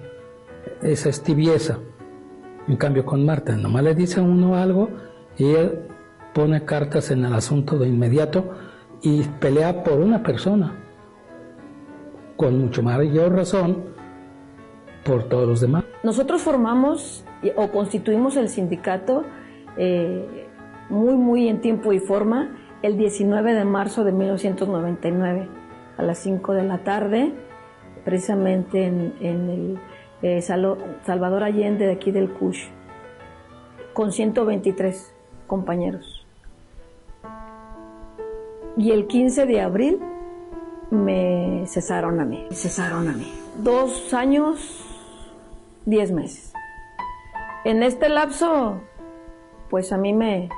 esa 0.82 1.10
es 1.10 1.22
tibieza. 1.22 1.80
En 2.68 2.78
cambio 2.78 3.06
con 3.06 3.26
Marta, 3.26 3.58
nomás 3.58 3.84
le 3.84 3.96
dice 3.96 4.20
a 4.20 4.24
uno 4.24 4.56
algo 4.56 4.90
y 5.38 5.46
ella 5.46 5.72
pone 6.34 6.64
cartas 6.64 7.12
en 7.12 7.26
el 7.26 7.34
asunto 7.34 7.78
de 7.78 7.90
inmediato 7.90 8.52
y 9.02 9.24
pelea 9.24 9.84
por 9.84 10.00
una 10.00 10.24
persona 10.24 10.84
con 12.36 12.60
mucho 12.60 12.84
mayor 12.84 13.34
razón 13.34 13.84
por 15.06 15.24
todos 15.24 15.48
los 15.48 15.62
demás. 15.62 15.84
Nosotros 16.04 16.42
formamos 16.42 17.26
o 17.56 17.68
constituimos 17.70 18.38
el 18.38 18.50
sindicato 18.50 19.24
eh, 19.78 20.48
muy, 20.90 21.16
muy 21.16 21.48
en 21.48 21.62
tiempo 21.62 21.94
y 21.94 22.00
forma 22.00 22.56
el 22.82 22.98
19 22.98 23.54
de 23.54 23.66
marzo 23.66 24.04
de 24.04 24.12
1999. 24.12 25.48
a 25.96 26.02
las 26.02 26.18
5 26.20 26.54
de 26.54 26.64
la 26.64 26.80
tarde, 26.80 27.34
precisamente 28.04 28.86
en, 28.86 29.14
el 29.22 29.80
eh, 30.24 30.42
Salvador 30.42 31.44
Allende 31.44 31.86
de 31.86 31.94
aquí 31.94 32.12
del 32.12 32.32
CUSH, 32.32 32.70
con 33.94 34.12
123 34.12 35.14
compañeros. 35.46 36.26
Y 38.76 38.90
el 38.92 39.06
15 39.06 39.46
de 39.46 39.62
abril 39.62 40.00
me 40.94 41.66
cesaron 41.68 42.20
a 42.20 42.26
mí. 42.26 42.48
Cesaron 42.52 43.08
a 43.08 43.14
mí. 43.14 43.34
Dos 43.58 44.14
años, 44.14 44.86
diez 45.86 46.12
meses. 46.12 46.54
En 47.66 47.84
este 47.84 48.10
lapso, 48.10 48.82
pues 49.70 49.92
a 49.92 49.98
mí 49.98 50.14
me, 50.14 50.50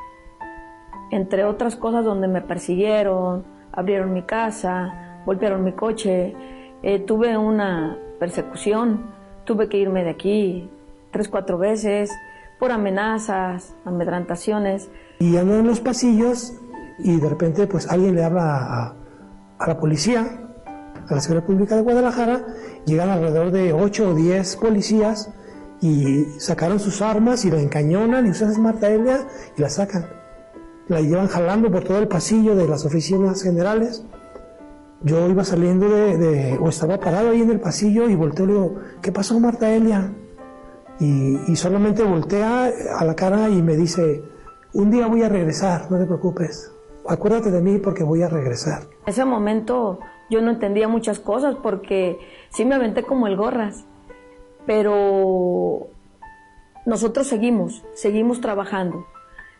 entre 1.11 1.45
otras 1.45 1.75
cosas 1.75 2.03
donde 2.03 2.27
me 2.27 2.41
persiguieron, 2.41 3.45
abrieron 3.71 4.13
mi 4.13 4.23
casa, 4.23 5.21
golpearon 5.25 5.63
mi 5.63 5.73
coche, 5.73 6.36
eh, 6.83 6.99
tuve 6.99 7.38
una 7.38 7.97
persecución, 8.19 9.11
tuve 9.45 9.69
que 9.69 9.77
irme 9.77 10.03
de 10.03 10.09
aquí 10.09 10.69
tres, 11.11 11.29
cuatro 11.29 11.57
veces 11.57 12.11
por 12.59 12.71
amenazas, 12.71 13.73
amedrantaciones. 13.86 14.89
Y 15.19 15.38
ando 15.38 15.55
en 15.55 15.67
los 15.67 15.79
pasillos 15.79 16.53
y 16.99 17.19
de 17.19 17.29
repente 17.29 17.67
pues 17.67 17.89
alguien 17.89 18.15
le 18.15 18.23
habla 18.23 18.57
a, 18.57 18.95
la 19.60 19.78
policía, 19.78 20.41
a 21.08 21.14
la 21.14 21.22
Seguridad 21.22 21.45
Pública 21.45 21.76
de 21.76 21.82
Guadalajara, 21.82 22.45
llegan 22.86 23.10
alrededor 23.10 23.51
de 23.51 23.74
8 23.74 24.10
o 24.10 24.14
10 24.16 24.56
policías 24.58 25.32
y 25.82 26.26
sacaron 26.39 26.80
sus 26.80 27.01
armas 27.01 27.45
y 27.45 27.51
la 27.51 27.62
encañonan 27.62 28.26
y 28.26 28.30
usan 28.32 28.62
Marta 28.62 28.89
Elia 28.89 29.28
y 29.58 29.62
la 29.62 29.70
sacan. 29.70 30.08
La 30.88 31.01
llevan 31.01 31.28
jalando 31.28 31.72
por 31.72 31.84
todo 31.84 31.99
el 31.99 32.08
pasillo 32.08 32.56
de 32.56 32.68
las 32.68 32.86
oficinas 32.86 33.41
generales. 33.41 34.03
Yo 35.01 35.28
iba 35.30 35.43
saliendo 35.43 35.89
de, 35.89 36.58
o 36.60 36.70
estaba 36.70 36.99
parado 36.99 37.32
ahí 37.32 37.41
en 37.41 37.51
el 37.51 37.60
pasillo 37.60 38.10
y 38.10 38.16
volteo 38.16 38.45
y 38.45 38.47
le 38.47 38.53
digo, 38.53 38.76
¿qué 39.01 39.12
pasó 39.12 39.39
Marta 39.39 39.70
Elia? 39.70 40.14
Y, 40.99 41.51
y 41.51 41.56
solamente 41.56 42.03
voltea 42.03 42.72
a 42.97 43.06
la 43.06 43.16
cara 43.16 43.49
y 43.49 43.62
me 43.62 43.76
dice, 43.76 44.24
un 44.74 44.91
día 44.91 45.08
voy 45.08 45.24
a 45.24 45.30
regresar, 45.30 45.91
no 45.91 45.97
te 45.97 46.06
preocupes 46.06 46.74
acuérdate 47.08 47.51
de 47.51 47.62
mí 47.62 47.78
porque 47.80 48.03
voy 48.03 48.22
a 48.22 48.28
regresar. 48.28 48.84
En 48.84 49.10
ese 49.10 49.26
momento 49.26 49.99
yo 50.30 50.41
no 50.41 50.51
entendía 50.51 50.88
muchas 50.88 51.20
cosas 51.20 51.56
porque 51.62 52.18
sí 52.49 52.66
me 52.66 52.76
aventé 52.76 53.03
como 53.03 53.28
el 53.28 53.36
gorras, 53.36 53.86
pero 54.66 55.88
nosotros 56.86 57.28
seguimos, 57.28 57.84
seguimos 57.93 58.41
trabajando. 58.41 59.06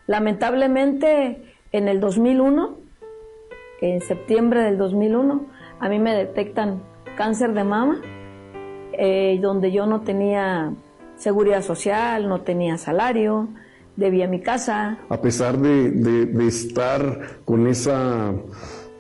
Lamentablemente 0.08 1.56
en 1.72 1.88
el 1.88 2.00
2001, 2.00 2.78
en 3.82 4.02
septiembre 4.02 4.62
del 4.62 4.78
2001, 4.78 5.46
a 5.80 5.90
mí 5.90 6.00
me 6.00 6.16
detectan 6.16 6.82
cáncer 7.18 7.54
de 7.54 7.64
mama, 7.64 8.02
eh, 8.94 9.38
donde 9.42 9.72
yo 9.72 9.86
no 9.86 10.02
tenía 10.02 10.74
seguridad 11.18 11.62
social, 11.62 12.30
no 12.30 12.42
tenía 12.42 12.78
salario, 12.78 13.50
debía 13.96 14.28
mi 14.28 14.42
casa. 14.42 15.00
A 15.10 15.22
pesar 15.22 15.58
de, 15.58 16.48
estar 16.48 17.40
con 17.46 17.68
esa, 17.68 18.34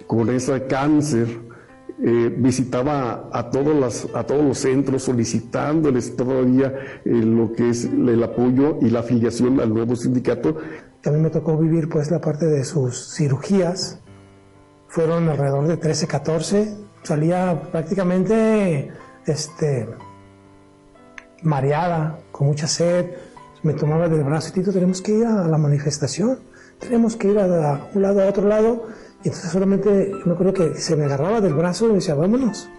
con 0.07 0.29
ese 0.29 0.65
cáncer, 0.67 1.27
eh, 2.03 2.33
visitaba 2.37 3.29
a 3.31 3.49
todos, 3.49 3.75
las, 3.75 4.07
a 4.13 4.25
todos 4.25 4.43
los 4.43 4.57
centros 4.57 5.03
solicitándoles 5.03 6.15
todavía 6.15 6.73
eh, 7.05 7.09
lo 7.09 7.53
que 7.53 7.69
es 7.69 7.85
el 7.85 8.21
apoyo 8.21 8.79
y 8.81 8.89
la 8.89 8.99
afiliación 8.99 9.59
al 9.59 9.73
nuevo 9.73 9.95
sindicato. 9.95 10.57
También 11.01 11.23
me 11.23 11.29
tocó 11.29 11.57
vivir 11.57 11.87
pues 11.87 12.11
la 12.11 12.19
parte 12.19 12.47
de 12.47 12.63
sus 12.63 13.15
cirugías. 13.15 13.99
Fueron 14.87 15.29
alrededor 15.29 15.67
de 15.67 15.77
13, 15.77 16.07
14. 16.07 16.77
Salía 17.03 17.61
prácticamente 17.71 18.91
este, 19.25 19.87
mareada, 21.43 22.19
con 22.31 22.47
mucha 22.47 22.67
sed, 22.67 23.05
me 23.65 23.73
tomaba 23.73 24.07
del 24.07 24.23
brazo 24.23 24.53
Tito, 24.53 24.71
tenemos 24.71 25.01
que 25.01 25.11
ir 25.11 25.25
a 25.25 25.47
la 25.47 25.57
manifestación, 25.57 26.39
tenemos 26.79 27.15
que 27.15 27.29
ir 27.29 27.39
a, 27.39 27.89
un 27.95 28.01
lado 28.01 28.21
a 28.21 28.27
otro 28.27 28.47
lado. 28.47 28.87
Y 29.23 29.29
entonces 29.29 29.51
solamente 29.51 30.11
yo 30.11 30.25
me 30.25 30.33
acuerdo 30.33 30.53
que 30.53 30.75
se 30.75 30.95
me 30.95 31.05
agarraba 31.05 31.41
del 31.41 31.55
brazo 31.55 31.85
y 31.85 31.87
me 31.89 31.95
decía, 31.95 32.13
vámonos. 32.13 32.69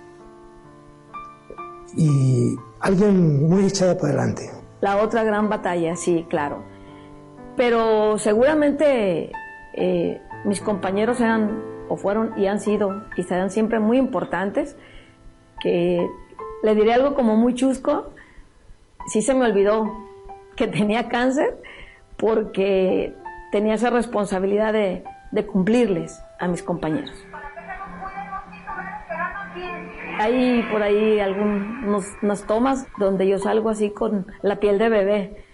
Y 1.97 2.55
alguien 2.79 3.49
muy 3.49 3.65
echada 3.65 3.97
para 3.97 4.13
adelante. 4.13 4.49
La 4.81 4.99
otra 4.99 5.25
gran 5.25 5.49
batalla, 5.49 5.97
sí, 5.97 6.25
claro. 6.31 6.63
Pero 7.57 8.17
seguramente 8.19 9.33
eh, 9.75 10.23
mis 10.45 10.61
compañeros 10.61 11.21
eran 11.21 11.65
o 11.89 11.97
fueron 11.97 12.39
y 12.39 12.47
han 12.47 12.61
sido 12.61 13.03
y 13.17 13.25
serán 13.25 13.51
siempre 13.51 13.81
muy 13.81 13.99
importantes. 13.99 14.77
Que 15.61 16.07
le 16.63 16.75
diré 16.77 16.93
algo 16.93 17.15
como 17.15 17.35
muy 17.35 17.55
chusco, 17.55 18.11
sí 19.09 19.21
se 19.21 19.35
me 19.35 19.47
olvidó 19.47 20.06
que 20.57 20.67
tenía 20.67 21.09
cáncer 21.09 21.61
porque 22.17 23.15
tenía 23.53 23.75
esa 23.75 23.91
responsabilidad 23.91 24.73
de, 24.73 25.05
cumplirles 25.47 26.19
a 26.41 26.49
mis 26.49 26.63
compañeros. 26.63 27.13
Hay 30.19 30.63
por 30.73 30.83
ahí 30.83 31.21
algunas 31.21 32.47
tomas 32.47 32.87
donde 32.99 33.29
yo 33.29 33.39
salgo 33.39 33.69
así 33.69 33.91
con 33.91 34.27
la 34.41 34.57
piel 34.57 34.79
de 34.79 34.89
bebé, 34.89 35.45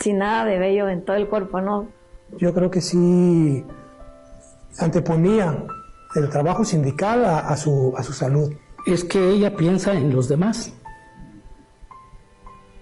sin 0.00 0.18
nada 0.18 0.44
de 0.44 0.58
vello 0.58 0.88
en 0.88 1.04
todo 1.04 1.16
el 1.16 1.28
cuerpo, 1.28 1.60
¿no? 1.60 1.86
Yo 2.36 2.52
creo 2.52 2.68
que 2.68 2.80
sí 2.80 3.64
anteponía 4.80 5.56
el 6.16 6.28
trabajo 6.30 6.64
sindical 6.64 7.24
a, 7.24 7.56
su, 7.56 7.94
a 7.96 8.02
su 8.02 8.12
salud. 8.12 8.52
Es 8.86 9.04
que 9.04 9.30
ella 9.30 9.54
piensa 9.54 9.92
en 9.92 10.12
los 10.12 10.28
demás 10.28 10.74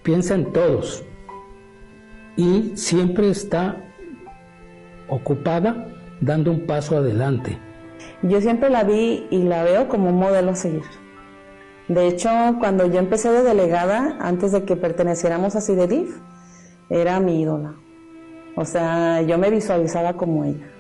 piensa 0.03 0.35
en 0.35 0.53
todos 0.53 1.05
y 2.37 2.73
siempre 2.75 3.31
está 3.31 3.77
ocupada 5.09 5.89
dando 6.21 6.51
un 6.51 6.67
paso 6.67 6.97
adelante. 6.97 7.59
Yo 8.23 8.41
siempre 8.41 8.71
la 8.71 8.85
vi 8.85 9.27
y 9.31 9.43
la 9.43 9.65
veo 9.65 9.89
como 9.89 10.11
un 10.11 10.19
modelo 10.19 10.53
a 10.53 10.55
seguir. 10.55 10.83
De 11.89 12.07
hecho, 12.07 12.31
cuando 12.61 12.87
yo 12.87 12.99
empecé 12.99 13.31
de 13.31 13.43
delegada, 13.43 14.17
antes 14.21 14.53
de 14.53 14.65
que 14.65 14.77
perteneciéramos 14.77 15.57
a 15.57 15.61
CIDEDIF, 15.61 16.17
era 16.89 17.21
mi 17.21 17.43
ídola. 17.43 17.75
O 18.55 18.65
sea, 18.65 19.23
yo 19.23 19.39
me 19.39 19.51
visualizaba 19.51 20.15
como 20.15 20.45
ella. 20.45 20.71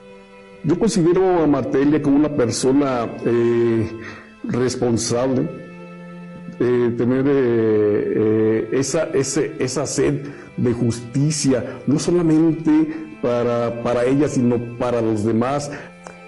Yo 0.64 0.78
considero 0.78 1.42
a 1.42 1.46
Martelia 1.46 2.00
como 2.00 2.16
una 2.16 2.28
persona 2.36 3.08
eh, 3.24 3.90
responsable, 4.44 5.48
eh, 6.64 6.94
tener 6.96 7.24
eh, 7.26 8.12
eh, 8.14 8.68
esa, 8.70 9.08
esa 9.12 9.84
sed 9.84 10.26
de 10.56 10.72
justicia, 10.72 11.80
no 11.88 11.98
solamente 11.98 12.70
para, 13.20 13.82
para 13.82 14.04
ella, 14.04 14.28
sino 14.28 14.60
para 14.78 15.00
los 15.00 15.24
demás. 15.24 15.72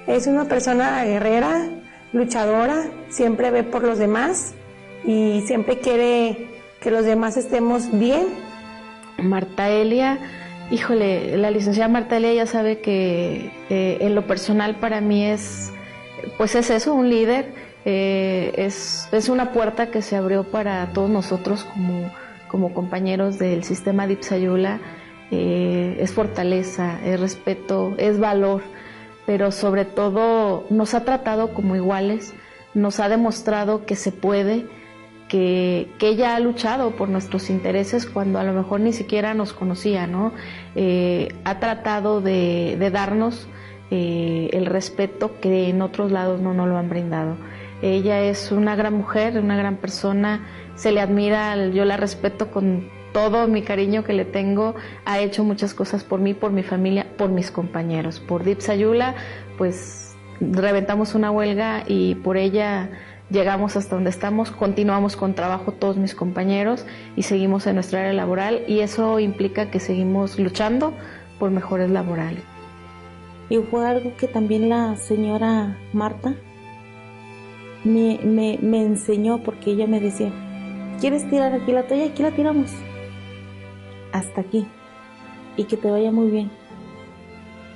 Es 0.09 0.27
una 0.27 0.47
persona 0.47 1.05
guerrera, 1.05 1.69
luchadora, 2.13 2.91
siempre 3.11 3.53
ve 3.53 3.63
por 3.63 3.85
los 3.85 3.99
demás 3.99 4.55
y 5.05 5.43
siempre 5.47 5.79
quiere 5.79 6.49
que 6.81 6.91
los 6.91 7.05
demás 7.05 7.37
estemos 7.37 7.97
bien. 7.97 8.27
Marta 9.23 9.71
Elia, 9.71 10.19
híjole, 10.73 11.37
la 11.37 11.53
licenciada 11.53 11.89
Marta 11.89 12.17
Elia 12.17 12.35
ya 12.35 12.47
sabe 12.47 12.81
que 12.81 13.53
en 13.69 14.17
lo 14.17 14.27
personal 14.27 14.75
para 14.81 15.01
mí 15.01 15.25
es, 15.25 15.71
pues 16.39 16.57
es 16.57 16.71
eso, 16.71 16.93
un 16.93 17.09
líder 17.09 17.55
eh, 17.85 18.53
es, 18.57 19.29
una 19.29 19.53
puerta 19.53 19.91
que 19.91 20.03
se 20.03 20.17
abrió 20.17 20.45
para 20.45 20.93
todos 20.93 21.11
nosotros 21.11 21.67
como, 22.49 22.73
compañeros 22.73 23.39
del 23.39 23.65
sistema 23.65 24.07
Dipsayula. 24.07 24.81
Eh, 25.31 25.97
es 26.01 26.13
fortaleza, 26.13 27.01
es 27.05 27.19
respeto, 27.19 27.95
es 27.99 28.21
valor, 28.21 28.63
pero 29.27 29.51
sobre 29.51 29.85
todo 29.85 30.65
nos 30.71 30.95
ha 30.95 31.05
tratado 31.05 31.53
como 31.53 31.75
iguales, 31.75 32.35
nos 32.75 33.01
ha 33.01 33.09
demostrado 33.09 33.85
que 33.85 33.97
se 33.97 34.13
puede, 34.13 34.67
que, 35.29 35.89
que, 35.99 36.09
ella 36.09 36.37
ha 36.37 36.41
luchado 36.41 36.93
por 36.93 37.09
nuestros 37.09 37.51
intereses 37.51 38.07
cuando 38.07 38.39
a 38.39 38.45
lo 38.45 38.53
mejor 38.53 38.81
ni 38.81 38.93
siquiera 38.93 39.35
nos 39.35 39.53
conocía, 39.53 40.07
¿no? 40.07 40.33
Eh, 40.77 41.35
ha 41.45 41.59
tratado 41.59 42.21
de, 42.21 42.77
de 42.79 42.91
darnos 42.91 43.49
eh, 43.91 44.51
el 44.53 44.67
respeto 44.67 45.39
que 45.41 45.69
en 45.69 45.83
otros 45.83 46.11
lados 46.11 46.41
no 46.41 46.55
nos 46.55 46.69
lo 46.69 46.79
han 46.79 46.89
brindado. 46.89 47.37
Ella 47.85 48.23
es 48.23 48.51
una 48.51 48.77
gran 48.77 48.95
mujer, 48.95 49.39
una 49.39 49.59
gran 49.59 49.77
persona, 49.77 50.47
se 50.75 50.91
le 50.91 51.03
admira, 51.03 51.69
yo 51.69 51.85
la 51.85 51.99
respeto 51.99 52.51
con 52.51 52.89
todo 53.13 53.47
mi 53.47 53.61
cariño 53.61 54.05
que 54.05 54.15
le 54.15 54.25
tengo, 54.25 54.75
ha 55.05 55.21
hecho 55.21 55.45
muchas 55.45 55.75
cosas 55.75 56.03
por 56.03 56.19
mí, 56.19 56.33
por 56.33 56.51
mi 56.51 56.63
familia, 56.63 57.07
por 57.19 57.29
mis 57.29 57.51
compañeros. 57.51 58.21
Por 58.21 58.43
Dipsayula, 58.43 59.15
pues 59.59 60.17
reventamos 60.41 61.15
una 61.15 61.31
huelga 61.31 61.85
y 61.87 62.15
por 62.15 62.39
ella 62.39 62.89
llegamos 63.29 63.77
hasta 63.77 63.97
donde 63.97 64.09
estamos, 64.09 64.51
continuamos 64.51 65.15
con 65.15 65.35
trabajo 65.35 65.73
todos 65.73 65.99
mis 65.99 66.15
compañeros 66.15 66.87
y 67.17 67.25
seguimos 67.25 67.67
en 67.67 67.75
nuestra 67.75 68.01
área 68.01 68.15
laboral. 68.15 68.63
Y 68.67 68.81
eso 68.81 69.21
implica 69.21 69.71
que 69.71 69.79
seguimos 69.79 70.39
luchando 70.39 70.95
por 71.39 71.51
mejores 71.51 71.91
laborales. 71.91 72.45
Y 73.51 73.59
fue 73.59 73.87
algo 73.87 74.17
que 74.17 74.27
también 74.27 74.71
la 74.71 74.97
señora 74.97 75.77
Marta 75.93 76.35
me, 77.85 78.19
me, 78.61 78.83
enseñó 78.83 79.43
porque 79.43 79.73
ella 79.73 79.87
me 79.87 80.01
decía, 80.01 80.33
¿quieres 81.01 81.29
tirar 81.29 81.53
aquí 81.53 81.73
la 81.73 81.87
toalla? 81.87 82.07
Aquí 82.07 82.23
la 82.23 82.31
tiramos. 82.31 82.71
Hasta 84.13 84.41
aquí. 84.41 84.67
Y 85.57 85.65
que 85.65 85.77
te 85.77 85.91
vaya 85.91 86.11
muy 86.11 86.31
bien. 86.31 86.51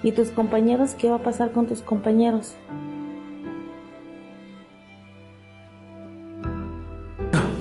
¿Y 0.03 0.13
tus 0.13 0.31
compañeros? 0.31 0.95
¿Qué 0.95 1.09
va 1.09 1.17
a 1.17 1.23
pasar 1.23 1.53
con 1.53 1.67
tus 1.67 1.83
compañeros? 1.83 2.55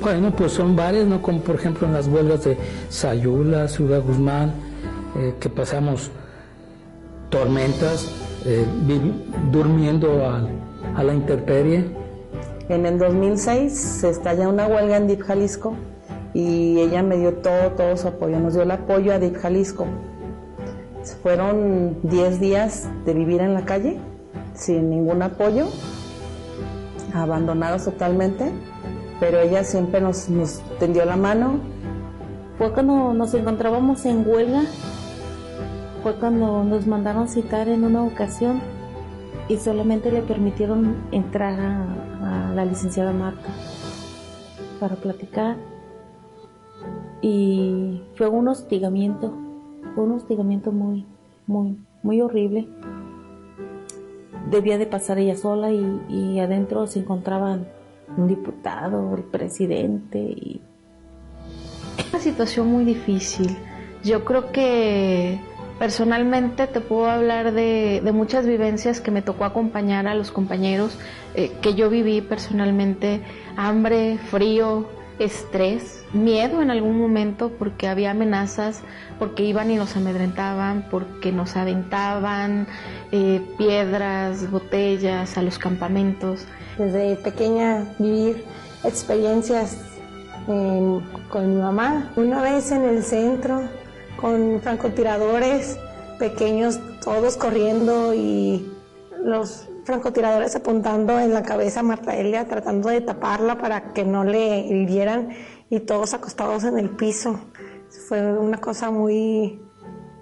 Bueno, 0.01 0.31
pues 0.31 0.53
son 0.53 0.75
varias, 0.75 1.05
¿no? 1.05 1.21
Como 1.21 1.41
por 1.41 1.55
ejemplo 1.55 1.85
en 1.85 1.93
las 1.93 2.07
huelgas 2.07 2.45
de 2.45 2.57
Sayula, 2.87 3.67
Ciudad 3.67 4.01
Guzmán, 4.01 4.53
eh, 5.17 5.35
que 5.39 5.49
pasamos 5.49 6.11
tormentas, 7.29 8.09
eh, 8.45 8.65
durmiendo 9.51 10.25
a, 10.25 11.03
la 11.03 11.13
intemperie. 11.13 11.85
En 12.69 12.85
el 12.85 12.99
2006 12.99 13.73
se 13.73 14.09
estalla 14.09 14.49
una 14.49 14.67
huelga 14.67 14.97
en 14.97 15.07
DIP 15.07 15.21
Jalisco 15.21 15.75
y 16.33 16.79
ella 16.79 17.01
me 17.03 17.17
dio 17.17 17.35
todo, 17.35 17.71
todo 17.71 17.95
su 17.97 18.07
apoyo, 18.07 18.39
nos 18.39 18.53
dio 18.53 18.63
el 18.63 18.71
apoyo 18.71 19.13
a 19.13 19.19
DIP 19.19 19.37
Jalisco. 19.37 19.85
Fueron 21.23 21.99
10 22.03 22.39
días 22.39 22.89
de 23.05 23.13
vivir 23.13 23.41
en 23.41 23.53
la 23.53 23.63
calle, 23.63 23.97
sin 24.53 24.89
ningún 24.89 25.21
apoyo, 25.21 25.67
abandonados 27.13 27.85
totalmente 27.85 28.51
pero 29.19 29.39
ella 29.39 29.63
siempre 29.63 30.01
nos, 30.01 30.29
nos 30.29 30.61
tendió 30.79 31.05
la 31.05 31.15
mano. 31.15 31.59
Fue 32.57 32.71
cuando 32.71 33.13
nos 33.13 33.33
encontrábamos 33.33 34.05
en 34.05 34.27
huelga, 34.27 34.63
fue 36.03 36.15
cuando 36.15 36.63
nos 36.63 36.87
mandaron 36.87 37.27
citar 37.27 37.67
en 37.67 37.83
una 37.83 38.03
ocasión 38.03 38.61
y 39.47 39.57
solamente 39.57 40.11
le 40.11 40.21
permitieron 40.21 40.95
entrar 41.11 41.59
a, 41.59 41.85
la 42.57 42.65
licenciada 42.65 43.13
Marta 43.13 43.49
para 44.79 44.95
platicar 44.95 45.55
y 47.21 48.01
fue 48.15 48.27
un 48.27 48.47
hostigamiento, 48.47 49.33
fue 49.95 50.03
un 50.03 50.11
hostigamiento 50.13 50.71
muy, 50.71 51.05
muy, 51.45 51.77
muy 52.03 52.21
horrible. 52.21 52.67
Debía 54.49 54.77
de 54.77 54.85
pasar 54.85 55.17
ella 55.19 55.35
sola 55.35 55.71
y, 55.71 56.01
y 56.09 56.39
adentro 56.39 56.87
se 56.87 56.99
encontraban 56.99 57.67
un 58.15 58.27
diputado, 58.27 59.15
el 59.15 59.23
presidente 59.23 60.19
y 60.19 60.61
una 62.09 62.19
situación 62.19 62.67
muy 62.67 62.85
difícil. 62.85 63.55
Yo 64.03 64.23
creo 64.25 64.51
que 64.51 65.39
personalmente 65.79 66.67
te 66.67 66.81
puedo 66.81 67.09
hablar 67.09 67.53
de, 67.53 68.01
muchas 68.13 68.45
vivencias 68.45 69.01
que 69.01 69.11
me 69.11 69.21
tocó 69.21 69.45
acompañar 69.45 70.07
a 70.07 70.15
los 70.15 70.31
compañeros, 70.31 70.97
eh, 71.35 71.51
que 71.61 71.75
yo 71.75 71.89
viví 71.89 72.21
personalmente, 72.21 73.21
hambre, 73.55 74.17
frío, 74.29 74.87
estrés, 75.19 76.03
miedo 76.13 76.61
en 76.61 76.69
algún 76.69 76.97
momento 76.97 77.51
porque 77.57 77.87
había 77.87 78.11
amenazas, 78.11 78.81
porque 79.19 79.43
iban 79.43 79.71
y 79.71 79.75
nos 79.75 79.95
amedrentaban, 79.95 80.87
porque 80.89 81.31
nos 81.31 81.55
aventaban 81.55 82.67
eh, 83.11 83.41
piedras, 83.57 84.49
botellas 84.51 85.37
a 85.37 85.41
los 85.41 85.57
campamentos 85.57 86.45
desde 86.77 87.15
pequeña 87.15 87.85
vivir 87.97 88.43
experiencias 88.83 89.77
em, 90.47 91.01
con 91.29 91.55
mi 91.55 91.61
mamá. 91.61 92.11
Una 92.15 92.41
vez 92.41 92.71
en 92.71 92.83
el 92.83 93.03
centro 93.03 93.63
con 94.17 94.59
francotiradores 94.61 95.79
pequeños, 96.19 96.79
todos 97.01 97.37
corriendo 97.37 98.13
y 98.13 98.71
los 99.23 99.69
francotiradores 99.85 100.55
apuntando 100.55 101.19
en 101.19 101.33
la 101.33 101.43
cabeza 101.43 101.79
a 101.79 101.83
Marta 101.83 102.15
Elia, 102.15 102.45
tratando 102.45 102.89
de 102.89 103.01
taparla 103.01 103.57
para 103.57 103.93
que 103.93 104.03
no 104.03 104.23
le 104.23 104.59
hirieran 104.59 105.29
y 105.69 105.79
todos 105.81 106.13
acostados 106.13 106.63
en 106.63 106.77
el 106.77 106.89
piso. 106.89 107.39
Fue 108.07 108.21
una 108.37 108.57
cosa 108.57 108.91
muy 108.91 109.61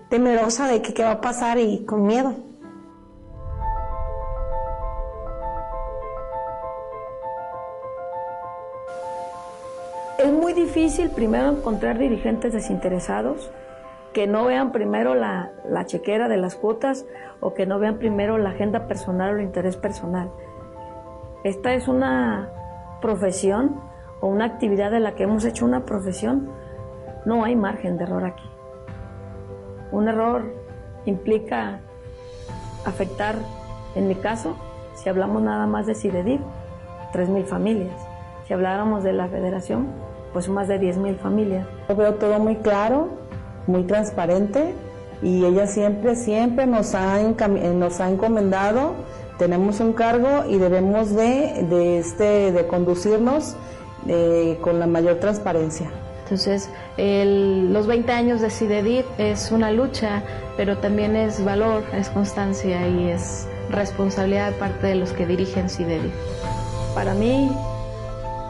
temerosa 0.09 0.67
de 0.67 0.81
que 0.81 0.93
qué 0.93 1.03
va 1.03 1.11
a 1.11 1.21
pasar 1.21 1.57
y 1.57 1.85
con 1.85 2.05
miedo. 2.05 2.35
Es 10.17 10.31
muy 10.31 10.53
difícil 10.53 11.09
primero 11.09 11.49
encontrar 11.49 11.97
dirigentes 11.97 12.53
desinteresados 12.53 13.49
que 14.15 14.27
no 14.27 14.45
vean 14.45 14.71
primero 14.71 15.13
la, 15.13 15.51
chequera 15.87 16.29
de 16.29 16.37
las 16.37 16.55
cuotas 16.55 17.05
o 17.41 17.53
que 17.53 17.65
no 17.65 17.79
vean 17.79 17.97
primero 17.97 18.37
la 18.37 18.51
agenda 18.51 18.87
personal 18.87 19.33
o 19.33 19.37
el 19.37 19.43
interés 19.43 19.75
personal. 19.75 20.31
Esta 21.43 21.73
es 21.73 21.89
una 21.89 22.47
profesión 23.01 23.81
o 24.21 24.27
una 24.27 24.45
actividad 24.45 24.89
de 24.89 25.01
la 25.01 25.15
que 25.15 25.23
hemos 25.23 25.43
hecho 25.43 25.65
una 25.65 25.83
profesión. 25.83 26.49
No 27.25 27.43
hay 27.43 27.57
margen 27.57 27.97
de 27.97 28.05
error 28.05 28.23
aquí. 28.23 28.49
Un 29.91 30.07
error 30.07 30.43
implica 31.03 31.81
afectar, 32.85 33.35
en 33.95 34.07
mi 34.07 34.15
caso, 34.15 34.55
si 34.93 35.09
hablamos 35.09 35.41
nada 35.41 35.67
más 35.67 35.87
de 35.87 35.93
CIDEDIF, 35.93 36.39
3.000 37.11 37.43
familias. 37.43 38.07
Si 38.47 38.53
habláramos 38.53 39.03
de 39.03 39.11
la 39.11 39.27
federación, 39.27 39.87
pues 40.31 40.47
más 40.47 40.69
de 40.69 40.79
10.000 40.79 41.17
familias. 41.17 41.67
Yo 41.89 41.97
veo 41.97 42.13
todo 42.15 42.39
muy 42.39 42.55
claro, 42.57 43.24
muy 43.67 43.83
transparente 43.83 44.73
y 45.21 45.45
ella 45.45 45.67
siempre, 45.67 46.15
siempre 46.15 46.65
nos 46.65 46.93
ha, 46.93 47.21
eh, 47.21 47.73
nos 47.75 47.99
ha 47.99 48.09
encomendado, 48.09 48.93
tenemos 49.37 49.79
un 49.79 49.93
cargo 49.93 50.45
y 50.49 50.57
debemos 50.57 51.15
de, 51.15 51.65
de, 51.69 51.99
este, 51.99 52.51
de 52.51 52.67
conducirnos 52.67 53.55
eh, 54.07 54.57
con 54.61 54.79
la 54.79 54.87
mayor 54.87 55.15
transparencia. 55.15 55.89
Entonces, 56.23 56.69
los 56.97 57.85
20 57.85 58.11
años 58.11 58.41
de 58.41 58.49
CIDEDIP 58.49 59.05
es 59.19 59.51
una 59.51 59.71
lucha, 59.71 60.23
pero 60.57 60.77
también 60.77 61.15
es 61.15 61.43
valor, 61.43 61.83
es 61.93 62.09
constancia 62.09 62.87
y 62.87 63.09
es 63.09 63.47
responsabilidad 63.69 64.51
de 64.51 64.57
parte 64.57 64.87
de 64.87 64.95
los 64.95 65.11
que 65.11 65.27
dirigen 65.27 65.69
CIDEDIP. 65.69 66.11
Para 66.95 67.13
mí, 67.13 67.51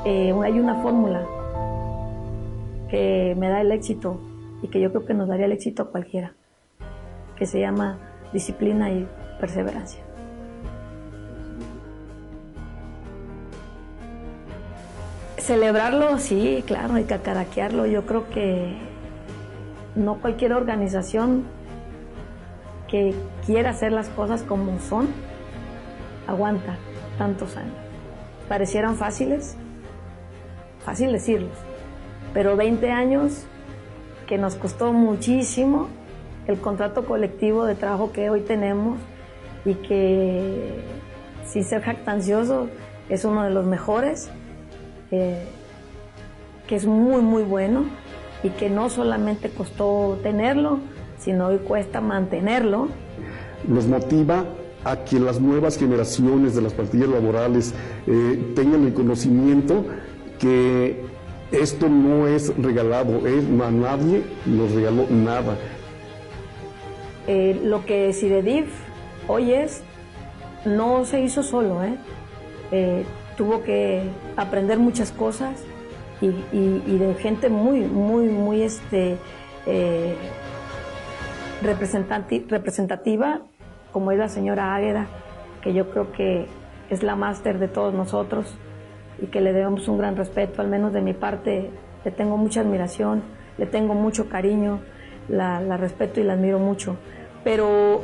eh, 0.06 0.34
hay 0.44 0.60
una 0.60 0.76
fórmula 0.82 1.26
que 2.90 3.36
me 3.38 3.50
da 3.50 3.62
el 3.62 3.72
éxito 3.72 4.20
y 4.62 4.68
que 4.68 4.80
yo 4.80 4.92
creo 4.92 5.06
que 5.06 5.14
nos 5.14 5.28
daría 5.28 5.46
el 5.46 5.52
éxito 5.52 5.84
a 5.84 5.92
cualquiera, 5.92 6.34
que 7.36 7.46
se 7.46 7.60
llama 7.60 7.98
disciplina 8.34 8.92
y 8.92 9.08
perseverancia. 9.40 10.02
Celebrarlo, 15.38 16.18
sí, 16.18 16.64
claro, 16.66 16.96
hay 16.96 17.04
que 17.04 17.18
caraquearlo. 17.20 17.86
Yo 17.86 18.06
creo 18.06 18.30
que 18.30 18.76
no 19.96 20.16
cualquier 20.16 20.54
organización 20.54 21.44
que 22.88 23.14
quiera 23.46 23.70
hacer 23.72 23.92
las 23.92 24.10
cosas 24.10 24.44
como 24.44 24.80
son, 24.80 25.08
aguanta 26.28 26.78
tantos 27.18 27.58
años. 27.58 27.76
Parecieran 28.50 28.96
fáciles, 28.96 29.56
fácil 30.84 31.12
decirlos, 31.12 31.58
pero 32.34 32.56
20 32.56 32.92
años 32.92 33.46
que 34.28 34.38
nos 34.38 34.56
costó 34.56 34.94
muchísimo 34.94 35.88
el 36.48 36.60
contrato 36.60 37.06
colectivo 37.06 37.66
de 37.66 37.76
trabajo 37.76 38.12
que 38.12 38.30
hoy 38.30 38.42
tenemos 38.42 39.00
y 39.66 39.76
que, 39.76 40.84
sin 41.48 41.64
ser 41.64 41.82
jactancioso, 41.82 42.70
es 43.10 43.26
uno 43.26 43.44
de 43.44 43.50
los 43.50 43.66
mejores, 43.66 44.30
eh, 45.12 45.44
que 46.68 46.76
es 46.76 46.86
muy, 46.86 47.22
muy 47.22 47.44
bueno 47.44 47.86
y 48.44 48.50
que 48.50 48.70
no 48.70 48.90
solamente 48.90 49.50
costó 49.50 50.20
tenerlo, 50.22 50.80
sino 51.20 51.48
hoy 51.48 51.58
cuesta 51.58 52.02
mantenerlo. 52.02 52.90
Nos 53.68 53.88
motiva 53.88 54.46
a 54.84 54.98
que 54.98 55.20
las 55.20 55.42
nuevas 55.42 55.78
generaciones 55.78 56.56
de 56.56 56.62
las 56.62 56.74
plantillas 56.74 57.10
laborales 57.10 57.74
eh, 58.06 58.54
tengan 58.56 58.86
el 58.86 58.94
conocimiento 58.94 59.84
que 60.38 61.04
esto 61.52 61.90
no 61.90 62.28
es 62.28 62.56
regalado, 62.58 63.26
es, 63.28 63.46
a 63.46 63.72
nadie 63.72 64.24
nos 64.46 64.72
regaló 64.72 65.06
nada. 65.10 65.58
Eh, 67.28 67.60
lo 67.64 67.86
que 67.86 68.14
Cidedif 68.14 68.68
hoy 69.28 69.54
es, 69.54 69.84
no 70.66 71.06
se 71.06 71.22
hizo 71.22 71.44
solo, 71.44 71.84
¿eh? 71.84 71.98
¿eh? 72.72 73.06
tuvo 73.38 73.64
que 73.64 74.04
aprender 74.36 74.80
muchas 74.80 75.12
cosas 75.12 75.64
y, 76.22 76.30
de 76.32 77.14
gente 77.16 77.50
muy, 77.50 77.82
muy, 77.82 78.26
muy 78.28 78.62
este, 78.62 79.18
eh, 79.66 80.16
representativa, 81.62 83.42
como 83.92 84.12
es 84.12 84.18
la 84.18 84.30
señora 84.30 84.76
Águeda, 84.76 85.08
que 85.62 85.74
yo 85.74 85.90
creo 85.90 86.12
que 86.12 86.48
es 86.90 87.04
la 87.04 87.16
máster 87.16 87.60
de 87.60 87.68
todos 87.68 87.94
nosotros 87.94 88.56
y 89.22 89.28
que 89.28 89.42
le 89.42 89.54
debemos 89.54 89.88
un 89.88 89.98
gran 89.98 90.16
respeto, 90.16 90.62
al 90.62 90.68
menos 90.68 90.94
de 90.94 91.02
mi 91.02 91.14
parte 91.14 91.70
le 92.04 92.12
tengo 92.12 92.38
mucha 92.38 92.62
admiración, 92.62 93.24
le 93.58 93.66
tengo 93.66 93.94
mucho 93.94 94.30
cariño, 94.30 94.80
la, 95.28 95.60
respeto 95.78 96.20
y 96.20 96.24
la 96.24 96.34
admiro 96.34 96.60
mucho. 96.60 96.98
Pero, 97.44 98.02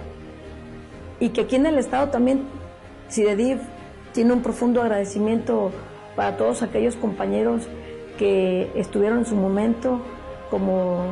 y 1.19 1.29
que 1.29 1.41
aquí 1.41 1.55
en 1.55 1.65
el 1.65 1.77
Estado 1.77 2.09
también, 2.09 2.43
CIDEDIF 3.09 3.59
tiene 4.13 4.33
un 4.33 4.41
profundo 4.41 4.81
agradecimiento 4.81 5.71
para 6.15 6.37
todos 6.37 6.61
aquellos 6.63 6.95
compañeros 6.95 7.67
que 8.17 8.71
estuvieron 8.75 9.19
en 9.19 9.25
su 9.25 9.35
momento, 9.35 10.01
como 10.49 11.03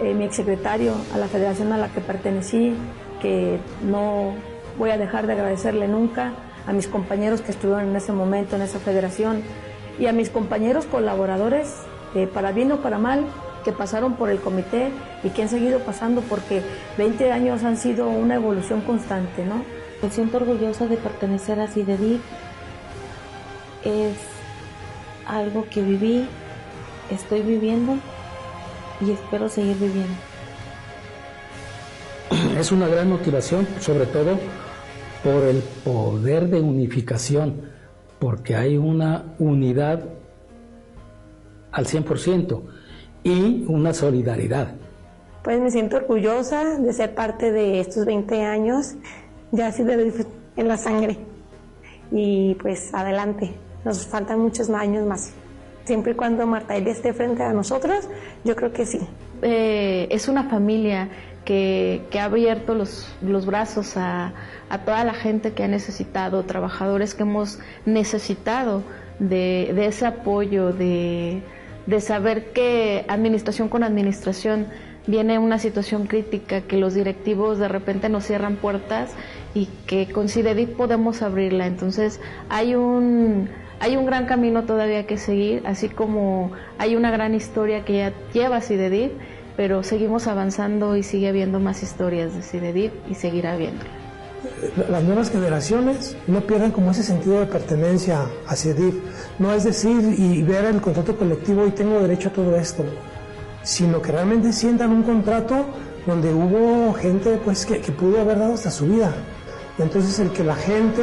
eh, 0.00 0.14
mi 0.14 0.24
exsecretario 0.24 0.94
a 1.12 1.18
la 1.18 1.26
federación 1.28 1.72
a 1.72 1.78
la 1.78 1.88
que 1.88 2.00
pertenecí, 2.00 2.74
que 3.20 3.58
no 3.84 4.32
voy 4.78 4.90
a 4.90 4.98
dejar 4.98 5.26
de 5.26 5.32
agradecerle 5.32 5.88
nunca, 5.88 6.32
a 6.68 6.72
mis 6.72 6.86
compañeros 6.86 7.40
que 7.40 7.50
estuvieron 7.50 7.88
en 7.88 7.96
ese 7.96 8.12
momento 8.12 8.54
en 8.54 8.62
esa 8.62 8.78
federación 8.78 9.42
y 9.98 10.06
a 10.06 10.12
mis 10.12 10.28
compañeros 10.28 10.84
colaboradores, 10.84 11.74
eh, 12.14 12.26
para 12.26 12.52
bien 12.52 12.70
o 12.72 12.82
para 12.82 12.98
mal, 12.98 13.24
que 13.64 13.72
pasaron 13.72 14.16
por 14.16 14.28
el 14.28 14.38
comité 14.38 14.90
y 15.24 15.30
que 15.30 15.42
han 15.42 15.48
seguido 15.48 15.80
pasando 15.80 16.20
porque 16.20 16.62
20 16.98 17.32
años 17.32 17.64
han 17.64 17.78
sido 17.78 18.08
una 18.10 18.34
evolución 18.34 18.82
constante, 18.82 19.46
¿no? 19.46 19.64
Me 20.02 20.10
siento 20.10 20.36
orgullosa 20.36 20.86
de 20.86 20.98
pertenecer 20.98 21.58
a 21.58 21.68
CIDEDIC. 21.68 22.20
Es 23.84 24.18
algo 25.26 25.64
que 25.70 25.80
viví, 25.80 26.28
estoy 27.10 27.40
viviendo 27.40 27.96
y 29.00 29.12
espero 29.12 29.48
seguir 29.48 29.76
viviendo. 29.78 30.14
Es 32.58 32.70
una 32.72 32.88
gran 32.88 33.08
motivación, 33.08 33.66
sobre 33.80 34.04
todo 34.04 34.38
por 35.22 35.44
el 35.44 35.62
poder 35.84 36.48
de 36.48 36.60
unificación, 36.60 37.62
porque 38.18 38.56
hay 38.56 38.76
una 38.76 39.34
unidad 39.38 40.04
al 41.72 41.86
100% 41.86 42.62
y 43.24 43.64
una 43.68 43.94
solidaridad. 43.94 44.74
Pues 45.42 45.60
me 45.60 45.70
siento 45.70 45.96
orgullosa 45.96 46.78
de 46.78 46.92
ser 46.92 47.14
parte 47.14 47.52
de 47.52 47.80
estos 47.80 48.04
20 48.04 48.42
años, 48.42 48.94
ya 49.52 49.68
así 49.68 49.82
de 49.82 50.26
en 50.56 50.68
la 50.68 50.76
sangre. 50.76 51.16
Y 52.10 52.54
pues 52.56 52.92
adelante, 52.92 53.54
nos 53.84 54.06
faltan 54.06 54.40
muchos 54.40 54.68
años 54.70 55.06
más. 55.06 55.32
Siempre 55.84 56.12
y 56.12 56.14
cuando 56.14 56.46
Marta 56.46 56.76
Elia 56.76 56.92
esté 56.92 57.14
frente 57.14 57.42
a 57.42 57.52
nosotros, 57.52 58.08
yo 58.44 58.54
creo 58.54 58.72
que 58.72 58.84
sí. 58.84 59.00
Eh, 59.40 60.08
es 60.10 60.28
una 60.28 60.44
familia 60.44 61.08
que, 61.48 62.20
ha 62.20 62.24
abierto 62.24 62.74
los, 62.74 63.08
los 63.22 63.46
brazos 63.46 63.96
a, 63.96 64.34
a, 64.68 64.78
toda 64.84 65.02
la 65.04 65.14
gente 65.14 65.54
que 65.54 65.64
ha 65.64 65.68
necesitado, 65.68 66.42
trabajadores 66.42 67.14
que 67.14 67.22
hemos 67.22 67.58
necesitado 67.86 68.82
de, 69.18 69.72
de 69.74 69.86
ese 69.86 70.04
apoyo, 70.04 70.74
de, 70.74 71.40
de 71.86 72.00
saber 72.02 72.52
que 72.52 73.06
administración 73.08 73.70
con 73.70 73.82
administración 73.82 74.66
viene 75.06 75.38
una 75.38 75.58
situación 75.58 76.06
crítica, 76.06 76.60
que 76.60 76.76
los 76.76 76.92
directivos 76.92 77.58
de 77.58 77.68
repente 77.68 78.10
nos 78.10 78.26
cierran 78.26 78.56
puertas 78.56 79.12
y 79.54 79.70
que 79.86 80.06
con 80.12 80.28
CIDEDIP 80.28 80.76
podemos 80.76 81.22
abrirla. 81.22 81.66
Entonces 81.66 82.20
hay 82.50 82.74
un, 82.74 83.48
hay 83.80 83.96
un 83.96 84.04
gran 84.04 84.26
camino 84.26 84.64
todavía 84.64 85.06
que 85.06 85.16
seguir, 85.16 85.62
así 85.64 85.88
como 85.88 86.52
hay 86.76 86.94
una 86.94 87.10
gran 87.10 87.34
historia 87.34 87.86
que 87.86 87.96
ya 87.96 88.12
lleva 88.34 88.60
CIDEDIP, 88.60 89.12
pero 89.58 89.82
seguimos 89.82 90.28
avanzando 90.28 90.94
y 90.94 91.02
sigue 91.02 91.26
habiendo 91.26 91.58
más 91.58 91.82
historias 91.82 92.32
de 92.32 92.42
CIDEDIP 92.42 92.92
y 93.10 93.16
seguirá 93.16 93.54
habiendo. 93.54 93.82
Las 94.88 95.02
nuevas 95.02 95.32
generaciones 95.32 96.16
no 96.28 96.42
pierdan 96.42 96.70
como 96.70 96.92
ese 96.92 97.02
sentido 97.02 97.40
de 97.40 97.46
pertenencia 97.46 98.26
a 98.46 98.54
CIDEDIP. 98.54 98.94
No 99.40 99.52
es 99.52 99.64
decir 99.64 100.14
y 100.16 100.44
ver 100.44 100.64
el 100.66 100.80
contrato 100.80 101.16
colectivo 101.16 101.66
y 101.66 101.72
tengo 101.72 101.98
derecho 101.98 102.28
a 102.28 102.32
todo 102.32 102.54
esto 102.54 102.84
sino 103.64 104.00
que 104.00 104.12
realmente 104.12 104.52
sientan 104.52 104.92
un 104.92 105.02
contrato 105.02 105.66
donde 106.06 106.32
hubo 106.32 106.94
gente 106.94 107.40
pues 107.44 107.66
que, 107.66 107.80
pudo 107.92 108.20
haber 108.20 108.38
dado 108.38 108.54
hasta 108.54 108.70
su 108.70 108.86
vida. 108.86 109.12
Entonces 109.76 110.20
el 110.20 110.30
que 110.30 110.44
la 110.44 110.54
gente 110.54 111.02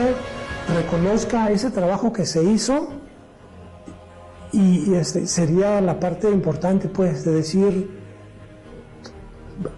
reconozca 0.73 1.51
ese 1.51 1.71
trabajo 1.71 2.13
que 2.13 2.25
se 2.25 2.41
hizo 2.41 2.87
y, 4.53 4.89
y 4.89 4.95
este, 4.95 5.27
sería 5.27 5.81
la 5.81 5.99
parte 5.99 6.31
importante 6.31 6.87
pues 6.87 7.25
de 7.25 7.33
decir 7.33 7.94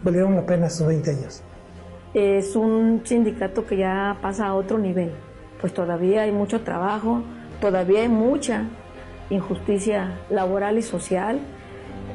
valieron 0.03 0.35
la 0.35 0.45
pena 0.45 0.67
estos 0.67 0.87
20 0.87 1.11
años. 1.11 1.43
Es 2.13 2.55
un 2.55 3.01
sindicato 3.03 3.65
que 3.65 3.77
ya 3.77 4.17
pasa 4.21 4.47
a 4.47 4.55
otro 4.55 4.77
nivel, 4.77 5.11
pues 5.61 5.73
todavía 5.73 6.23
hay 6.23 6.31
mucho 6.31 6.61
trabajo, 6.61 7.21
todavía 7.61 8.01
hay 8.01 8.09
mucha 8.09 8.63
injusticia 9.29 10.19
laboral 10.29 10.77
y 10.77 10.81
social. 10.81 11.39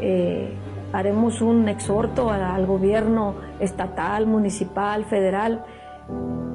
Eh, 0.00 0.52
haremos 0.92 1.40
un 1.40 1.68
exhorto 1.68 2.30
al 2.30 2.66
gobierno 2.66 3.34
estatal, 3.60 4.26
municipal, 4.26 5.04
federal, 5.04 5.64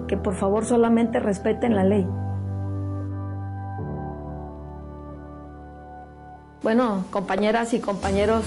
que 0.08 0.18
por 0.18 0.36
favor 0.36 0.66
solamente 0.66 1.20
respeten 1.20 1.76
la 1.76 1.84
ley. 1.84 2.08
Bueno, 6.64 7.06
compañeras 7.12 7.74
y 7.74 7.80
compañeros 7.80 8.44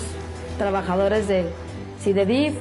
trabajadores 0.59 1.27
de 1.27 1.47
CIDEDIF 2.01 2.55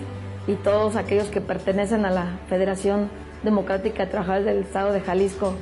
y 0.47 0.55
todos 0.55 0.95
aquellos 0.95 1.29
que 1.29 1.41
pertenecen 1.41 2.05
a 2.05 2.11
la 2.11 2.39
Federación 2.47 3.09
Democrática 3.43 4.05
de 4.05 4.11
Trabajadores 4.11 4.45
del 4.45 4.57
Estado 4.59 4.91
de 4.91 5.01
Jalisco, 5.01 5.53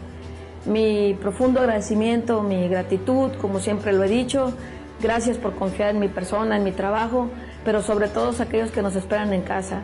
mi 0.65 1.15
profundo 1.21 1.59
agradecimiento, 1.59 2.41
mi 2.41 2.67
gratitud, 2.67 3.32
como 3.39 3.59
siempre 3.59 3.93
lo 3.93 4.03
he 4.03 4.09
dicho, 4.09 4.53
gracias 5.01 5.38
por 5.38 5.55
confiar 5.55 5.91
en 5.91 5.99
mi 5.99 6.07
persona, 6.07 6.57
en 6.57 6.63
mi 6.63 6.71
trabajo, 6.71 7.30
pero 7.63 7.82
sobre 7.82 8.07
todo 8.07 8.32
aquellos 8.41 8.71
que 8.71 8.82
nos 8.82 8.95
esperan 8.95 9.34
en 9.34 9.41
casa, 9.41 9.82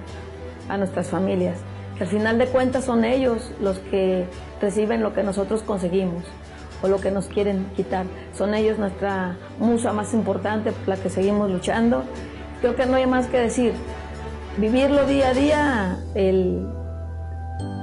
a 0.70 0.78
nuestras 0.78 1.08
familias, 1.08 1.60
que 1.98 2.04
al 2.04 2.10
final 2.10 2.38
de 2.38 2.48
cuentas 2.48 2.86
son 2.86 3.06
ellos 3.06 3.52
los 3.62 3.80
que 3.80 4.26
reciben 4.62 5.04
lo 5.04 5.14
que 5.14 5.24
nosotros 5.24 5.62
conseguimos 5.62 6.24
o 6.82 6.88
lo 6.88 7.00
que 7.00 7.12
nos 7.12 7.28
quieren 7.28 7.66
quitar. 7.76 8.06
Son 8.36 8.54
ellos 8.54 8.78
nuestra 8.78 9.38
musa 9.60 9.94
más 9.94 10.14
importante 10.14 10.72
por 10.72 10.88
la 10.88 10.98
que 10.98 11.10
seguimos 11.10 11.50
luchando. 11.50 12.04
Creo 12.64 12.78
que 12.78 12.86
no 12.86 12.96
hay 12.96 13.06
más 13.06 13.28
que 13.28 13.38
decir. 13.38 13.74
Vivirlo 14.56 15.06
día 15.06 15.32
a 15.32 15.34
día, 15.34 15.98
el 16.16 16.66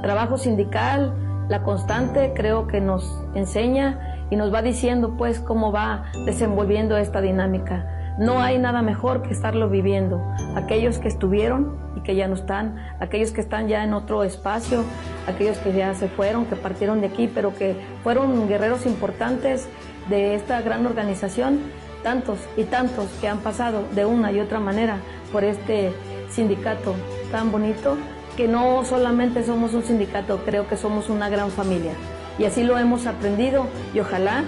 trabajo 0.00 0.38
sindical, 0.38 1.12
la 1.50 1.62
constante, 1.62 2.32
creo 2.34 2.66
que 2.66 2.80
nos 2.80 3.22
enseña 3.34 4.24
y 4.30 4.36
nos 4.36 4.54
va 4.54 4.62
diciendo 4.62 5.18
pues 5.18 5.38
cómo 5.38 5.70
va 5.70 6.04
desenvolviendo 6.24 6.96
esta 6.96 7.20
dinámica. 7.20 8.16
No 8.18 8.40
hay 8.40 8.56
nada 8.56 8.80
mejor 8.80 9.20
que 9.20 9.34
estarlo 9.34 9.68
viviendo. 9.68 10.26
Aquellos 10.56 10.98
que 10.98 11.08
estuvieron 11.08 11.76
y 11.96 12.00
que 12.00 12.16
ya 12.16 12.26
no 12.26 12.34
están, 12.34 12.76
aquellos 13.00 13.32
que 13.32 13.42
están 13.42 13.68
ya 13.68 13.84
en 13.84 13.92
otro 13.92 14.24
espacio, 14.24 14.82
aquellos 15.28 15.58
que 15.58 15.74
ya 15.74 15.92
se 15.92 16.08
fueron, 16.08 16.46
que 16.46 16.56
partieron 16.56 17.02
de 17.02 17.08
aquí, 17.08 17.30
pero 17.34 17.54
que 17.54 17.76
fueron 18.02 18.48
guerreros 18.48 18.86
importantes 18.86 19.68
de 20.08 20.34
esta 20.34 20.62
gran 20.62 20.86
organización, 20.86 21.60
tantos 22.02 22.38
y 22.56 22.64
tantos 22.64 23.06
que 23.20 23.28
han 23.28 23.38
pasado 23.38 23.84
de 23.94 24.04
una 24.04 24.32
y 24.32 24.40
otra 24.40 24.60
manera 24.60 24.98
por 25.32 25.44
este 25.44 25.92
sindicato 26.30 26.94
tan 27.30 27.52
bonito, 27.52 27.96
que 28.36 28.48
no 28.48 28.84
solamente 28.84 29.44
somos 29.44 29.74
un 29.74 29.82
sindicato, 29.82 30.40
creo 30.44 30.68
que 30.68 30.76
somos 30.76 31.08
una 31.08 31.28
gran 31.28 31.50
familia. 31.50 31.92
Y 32.38 32.44
así 32.44 32.62
lo 32.62 32.78
hemos 32.78 33.06
aprendido 33.06 33.66
y 33.94 34.00
ojalá, 34.00 34.44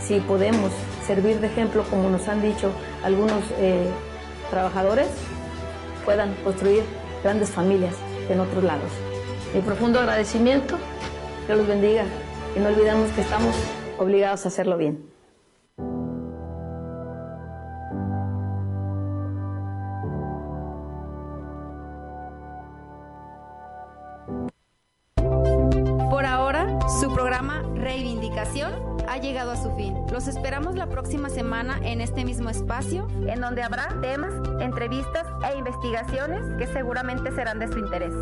si 0.00 0.20
podemos 0.20 0.70
servir 1.06 1.40
de 1.40 1.48
ejemplo, 1.48 1.84
como 1.90 2.08
nos 2.08 2.28
han 2.28 2.42
dicho 2.42 2.70
algunos 3.02 3.42
eh, 3.58 3.86
trabajadores, 4.50 5.08
puedan 6.04 6.34
construir 6.44 6.82
grandes 7.22 7.50
familias 7.50 7.94
en 8.28 8.40
otros 8.40 8.64
lados. 8.64 8.90
Mi 9.54 9.60
profundo 9.60 10.00
agradecimiento, 10.00 10.76
que 11.46 11.54
los 11.54 11.66
bendiga 11.66 12.04
y 12.56 12.60
no 12.60 12.68
olvidemos 12.68 13.10
que 13.10 13.20
estamos 13.20 13.54
obligados 13.98 14.44
a 14.44 14.48
hacerlo 14.48 14.76
bien. 14.76 15.13
Llegado 29.24 29.52
a 29.52 29.56
su 29.56 29.74
fin. 29.74 29.96
Los 30.12 30.28
esperamos 30.28 30.76
la 30.76 30.86
próxima 30.86 31.30
semana 31.30 31.78
en 31.82 32.00
este 32.00 32.24
mismo 32.24 32.50
espacio, 32.50 33.08
en 33.26 33.40
donde 33.40 33.62
habrá 33.62 33.88
temas, 34.00 34.34
entrevistas 34.60 35.26
e 35.50 35.58
investigaciones 35.58 36.44
que 36.58 36.66
seguramente 36.66 37.32
serán 37.32 37.58
de 37.58 37.68
su 37.68 37.78
interés. 37.78 38.12